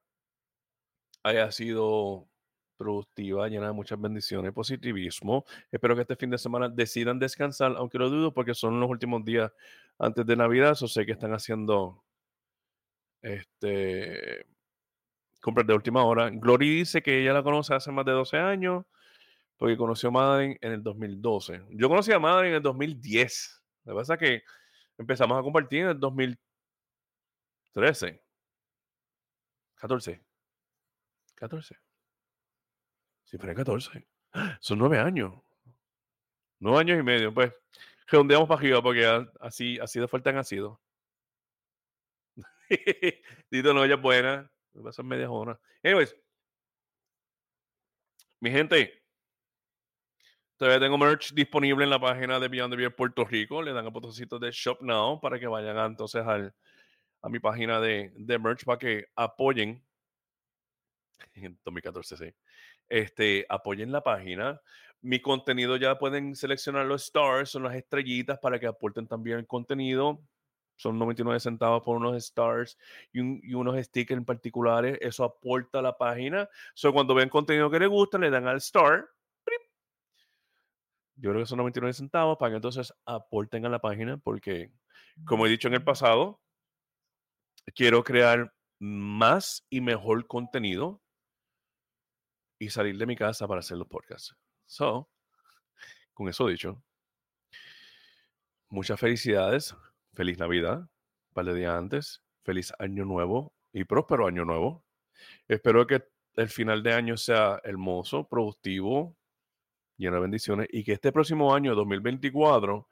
haya 1.24 1.50
sido 1.50 2.28
productiva, 2.76 3.48
llena 3.48 3.68
de 3.68 3.72
muchas 3.72 4.00
bendiciones, 4.00 4.52
positivismo. 4.52 5.44
Espero 5.70 5.94
que 5.96 6.02
este 6.02 6.16
fin 6.16 6.30
de 6.30 6.38
semana 6.38 6.68
decidan 6.68 7.18
descansar, 7.18 7.74
aunque 7.76 7.98
lo 7.98 8.10
dudo 8.10 8.32
porque 8.34 8.54
son 8.54 8.80
los 8.80 8.90
últimos 8.90 9.24
días 9.24 9.52
antes 9.98 10.26
de 10.26 10.36
Navidad, 10.36 10.76
o 10.80 10.88
sé 10.88 11.06
que 11.06 11.12
están 11.12 11.32
haciendo 11.32 12.04
este 13.22 14.46
compras 15.42 15.66
de 15.66 15.74
última 15.74 16.02
hora. 16.04 16.30
Glory 16.30 16.76
dice 16.76 17.02
que 17.02 17.20
ella 17.20 17.34
la 17.34 17.42
conoce 17.42 17.74
hace 17.74 17.92
más 17.92 18.06
de 18.06 18.12
12 18.12 18.38
años 18.38 18.86
porque 19.58 19.76
conoció 19.76 20.08
a 20.08 20.12
Madeline 20.12 20.56
en 20.60 20.72
el 20.72 20.82
2012. 20.82 21.66
Yo 21.70 21.88
conocí 21.88 22.12
a 22.12 22.18
Madeline 22.18 22.50
en 22.50 22.56
el 22.56 22.62
2010. 22.62 23.62
Lo 23.84 23.92
que 23.92 23.98
pasa 23.98 24.14
es 24.14 24.20
que 24.20 24.42
empezamos 24.96 25.38
a 25.38 25.42
compartir 25.42 25.82
en 25.82 25.88
el 25.88 26.00
2013. 26.00 28.22
14. 29.74 30.22
14. 31.34 31.76
Sí, 33.24 33.38
fue 33.38 33.54
14. 33.54 34.06
Son 34.60 34.78
nueve 34.78 34.98
años. 34.98 35.34
Nueve 36.60 36.78
años 36.78 37.00
y 37.00 37.02
medio. 37.02 37.34
Pues 37.34 37.52
redondeamos 38.06 38.48
para 38.48 38.60
arriba 38.60 38.80
porque 38.80 39.04
así, 39.40 39.78
así 39.80 39.98
de 39.98 40.06
fuerte 40.06 40.30
han 40.30 40.44
sido. 40.44 40.80
Dito 43.50 43.74
no, 43.74 43.84
ella 43.84 43.96
es 43.96 44.02
buena. 44.02 44.51
Va 44.74 44.90
a 44.90 44.92
ser 44.92 45.04
media 45.04 45.30
hora. 45.30 45.58
Anyways. 45.82 46.14
Mi 48.40 48.50
gente. 48.50 49.02
Todavía 50.56 50.80
tengo 50.80 50.96
merch 50.96 51.32
disponible 51.32 51.84
en 51.84 51.90
la 51.90 52.00
página 52.00 52.38
de 52.38 52.48
Beyond 52.48 52.72
the 52.72 52.76
Beer 52.76 52.94
Puerto 52.94 53.24
Rico. 53.24 53.62
Le 53.62 53.72
dan 53.72 53.86
a 53.86 53.90
botoncito 53.90 54.38
de 54.38 54.50
Shop 54.50 54.80
Now 54.80 55.20
para 55.20 55.38
que 55.38 55.46
vayan 55.46 55.76
entonces 55.78 56.24
al, 56.24 56.54
a 57.20 57.28
mi 57.28 57.38
página 57.38 57.80
de, 57.80 58.12
de 58.14 58.38
merch 58.38 58.64
para 58.64 58.78
que 58.78 59.06
apoyen. 59.16 59.84
En 61.34 61.58
2014, 61.64 62.16
sí. 62.16 62.34
Este, 62.88 63.46
apoyen 63.48 63.92
la 63.92 64.02
página. 64.02 64.60
Mi 65.00 65.20
contenido 65.20 65.76
ya 65.76 65.98
pueden 65.98 66.36
seleccionar 66.36 66.86
los 66.86 67.04
stars, 67.04 67.50
son 67.50 67.64
las 67.64 67.74
estrellitas 67.74 68.38
para 68.38 68.58
que 68.60 68.66
aporten 68.66 69.08
también 69.08 69.38
el 69.38 69.46
contenido 69.46 70.22
son 70.76 70.98
99 70.98 71.38
centavos 71.40 71.82
por 71.82 71.96
unos 71.96 72.16
stars 72.16 72.76
y, 73.12 73.54
unos 73.54 73.84
stickers 73.84 74.18
en 74.18 74.24
particulares. 74.24 74.98
Eso 75.00 75.24
aporta 75.24 75.78
a 75.78 75.82
la 75.82 75.96
página. 75.96 76.48
So, 76.74 76.92
cuando 76.92 77.14
ven 77.14 77.28
contenido 77.28 77.70
que 77.70 77.78
les 77.78 77.88
gusta, 77.88 78.18
le 78.18 78.30
dan 78.30 78.46
al 78.46 78.56
star. 78.56 79.08
Yo 81.16 81.30
creo 81.30 81.42
que 81.42 81.46
son 81.46 81.58
99 81.58 81.92
centavos 81.92 82.36
para 82.38 82.50
que 82.50 82.56
entonces 82.56 82.92
aporten 83.04 83.64
a 83.64 83.68
la 83.68 83.80
página 83.80 84.16
porque, 84.16 84.72
como 85.24 85.46
he 85.46 85.50
dicho 85.50 85.68
en 85.68 85.74
el 85.74 85.84
pasado, 85.84 86.40
quiero 87.74 88.02
crear 88.02 88.52
más 88.80 89.64
y 89.70 89.80
mejor 89.80 90.26
contenido 90.26 91.00
y 92.58 92.70
salir 92.70 92.96
de 92.98 93.06
mi 93.06 93.14
casa 93.14 93.46
para 93.46 93.60
hacer 93.60 93.78
los 93.78 93.86
podcasts. 93.86 94.34
So, 94.66 95.08
con 96.12 96.28
eso 96.28 96.46
dicho, 96.48 96.82
muchas 98.68 98.98
felicidades 98.98 99.76
feliz 100.14 100.38
Navidad, 100.38 100.88
par 101.32 101.44
de 101.44 101.54
días 101.54 101.74
antes, 101.74 102.22
feliz 102.42 102.72
Año 102.78 103.04
Nuevo 103.04 103.54
y 103.72 103.84
próspero 103.84 104.26
Año 104.26 104.44
Nuevo. 104.44 104.84
Espero 105.48 105.86
que 105.86 106.04
el 106.36 106.48
final 106.48 106.82
de 106.82 106.92
año 106.92 107.16
sea 107.16 107.60
hermoso, 107.64 108.28
productivo, 108.28 109.16
lleno 109.96 110.16
de 110.16 110.22
bendiciones 110.22 110.68
y 110.70 110.84
que 110.84 110.92
este 110.92 111.12
próximo 111.12 111.54
año, 111.54 111.74
2024, 111.74 112.86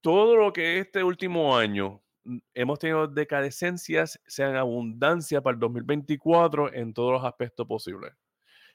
todo 0.00 0.36
lo 0.36 0.52
que 0.52 0.78
este 0.78 1.02
último 1.02 1.56
año 1.56 2.02
mm, 2.24 2.38
hemos 2.54 2.78
tenido 2.78 3.06
decadecencias 3.06 4.20
sean 4.26 4.56
abundancia 4.56 5.40
para 5.40 5.54
el 5.54 5.60
2024 5.60 6.72
en 6.74 6.92
todos 6.94 7.12
los 7.12 7.24
aspectos 7.24 7.66
posibles. 7.66 8.12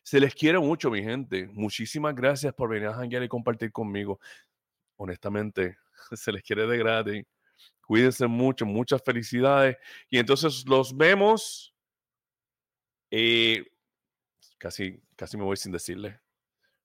Se 0.04 0.20
les 0.20 0.34
quiere 0.34 0.60
mucho, 0.60 0.89
mi 0.89 1.04
gente. 1.04 1.47
Muchísimas 1.54 2.16
gracias 2.16 2.54
por 2.54 2.70
venir 2.70 2.88
a 2.88 2.93
janguear 2.93 3.24
y 3.24 3.28
compartir 3.28 3.72
conmigo. 3.72 4.20
Honestamente, 4.97 5.78
se 6.14 6.32
les 6.32 6.43
quiere 6.43 6.66
de 6.68 6.78
gratis. 6.78 7.26
Cuídense 7.89 8.27
mucho, 8.27 8.67
muchas 8.67 9.01
felicidades. 9.01 9.75
Y 10.11 10.19
entonces 10.19 10.63
los 10.67 10.95
vemos. 10.95 11.73
Eh, 13.09 13.65
casi, 14.59 15.01
casi 15.15 15.37
me 15.37 15.43
voy 15.43 15.57
sin 15.57 15.71
decirle. 15.71 16.19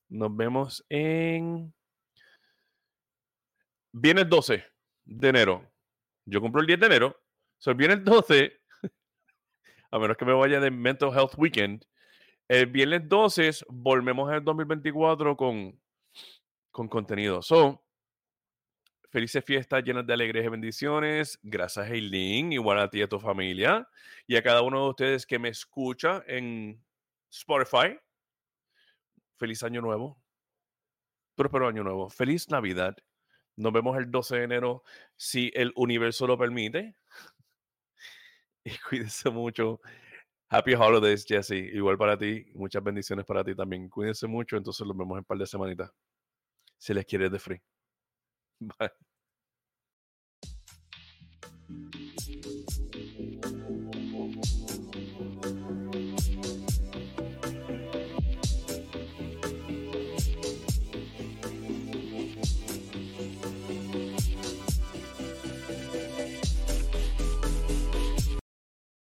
Nos 0.09 0.35
vemos 0.35 0.83
en. 0.89 1.75
Viene 3.93 4.23
el 4.23 4.31
12 4.31 4.65
de 5.05 5.29
enero. 5.29 5.71
Yo 6.25 6.41
compro 6.41 6.63
el 6.63 6.67
10 6.69 6.81
de 6.81 6.87
enero. 6.87 7.21
So, 7.59 7.75
viene 7.75 7.93
el 7.93 8.03
12. 8.03 8.59
a 9.91 9.99
menos 9.99 10.17
que 10.17 10.25
me 10.25 10.33
vaya 10.33 10.59
de 10.59 10.71
Mental 10.71 11.13
Health 11.13 11.35
Weekend. 11.37 11.85
El 12.49 12.69
viernes 12.69 13.07
12 13.07 13.51
volvemos 13.69 14.31
en 14.31 14.37
el 14.37 14.45
2024 14.45 15.37
con, 15.37 15.79
con 16.71 16.89
contenido. 16.89 17.43
So, 17.43 17.84
Felices 19.15 19.45
fiestas 19.45 19.85
llenas 19.85 20.05
de 20.05 20.13
alegres 20.13 20.45
y 20.45 20.49
bendiciones. 20.49 21.39
Gracias, 21.41 21.89
Eileen, 21.89 22.53
igual 22.53 22.81
a 22.81 22.91
ti 22.91 22.99
y 22.99 23.03
a 23.03 23.09
tu 23.09 23.21
familia. 23.21 23.89
Y 24.27 24.35
a 24.35 24.43
cada 24.43 24.63
uno 24.63 24.83
de 24.83 24.91
ustedes 24.91 25.25
que 25.25 25.39
me 25.39 25.51
escucha 25.51 26.25
en 26.27 26.85
Spotify. 27.31 27.97
Feliz 29.37 29.63
año 29.63 29.81
nuevo. 29.83 30.21
Próspero 31.37 31.69
año 31.69 31.85
nuevo. 31.85 32.11
Feliz 32.11 32.51
Navidad. 32.51 32.97
Nos 33.55 33.73
vemos 33.73 33.97
el 33.99 34.11
12 34.11 34.37
de 34.37 34.43
enero, 34.43 34.83
si 35.15 35.53
el 35.55 35.73
universo 35.77 36.27
lo 36.27 36.37
permite. 36.37 36.97
Y 38.65 38.77
cuídense 38.79 39.31
mucho. 39.31 39.81
Happy 40.49 40.75
Holidays, 40.75 41.25
Jesse. 41.25 41.53
Igual 41.53 41.97
para 41.99 42.19
ti. 42.19 42.47
Muchas 42.55 42.83
bendiciones 42.83 43.25
para 43.25 43.45
ti 43.45 43.55
también. 43.55 43.89
Cuídense 43.89 44.27
mucho. 44.27 44.57
Entonces 44.57 44.85
los 44.85 44.97
vemos 44.97 45.15
en 45.15 45.19
un 45.19 45.25
par 45.25 45.39
de 45.39 45.47
semanitas. 45.47 45.93
Si 46.77 46.93
les 46.93 47.07
quieres 47.07 47.31
de 47.31 47.39
free. 47.39 47.63
Bye. 48.79 49.14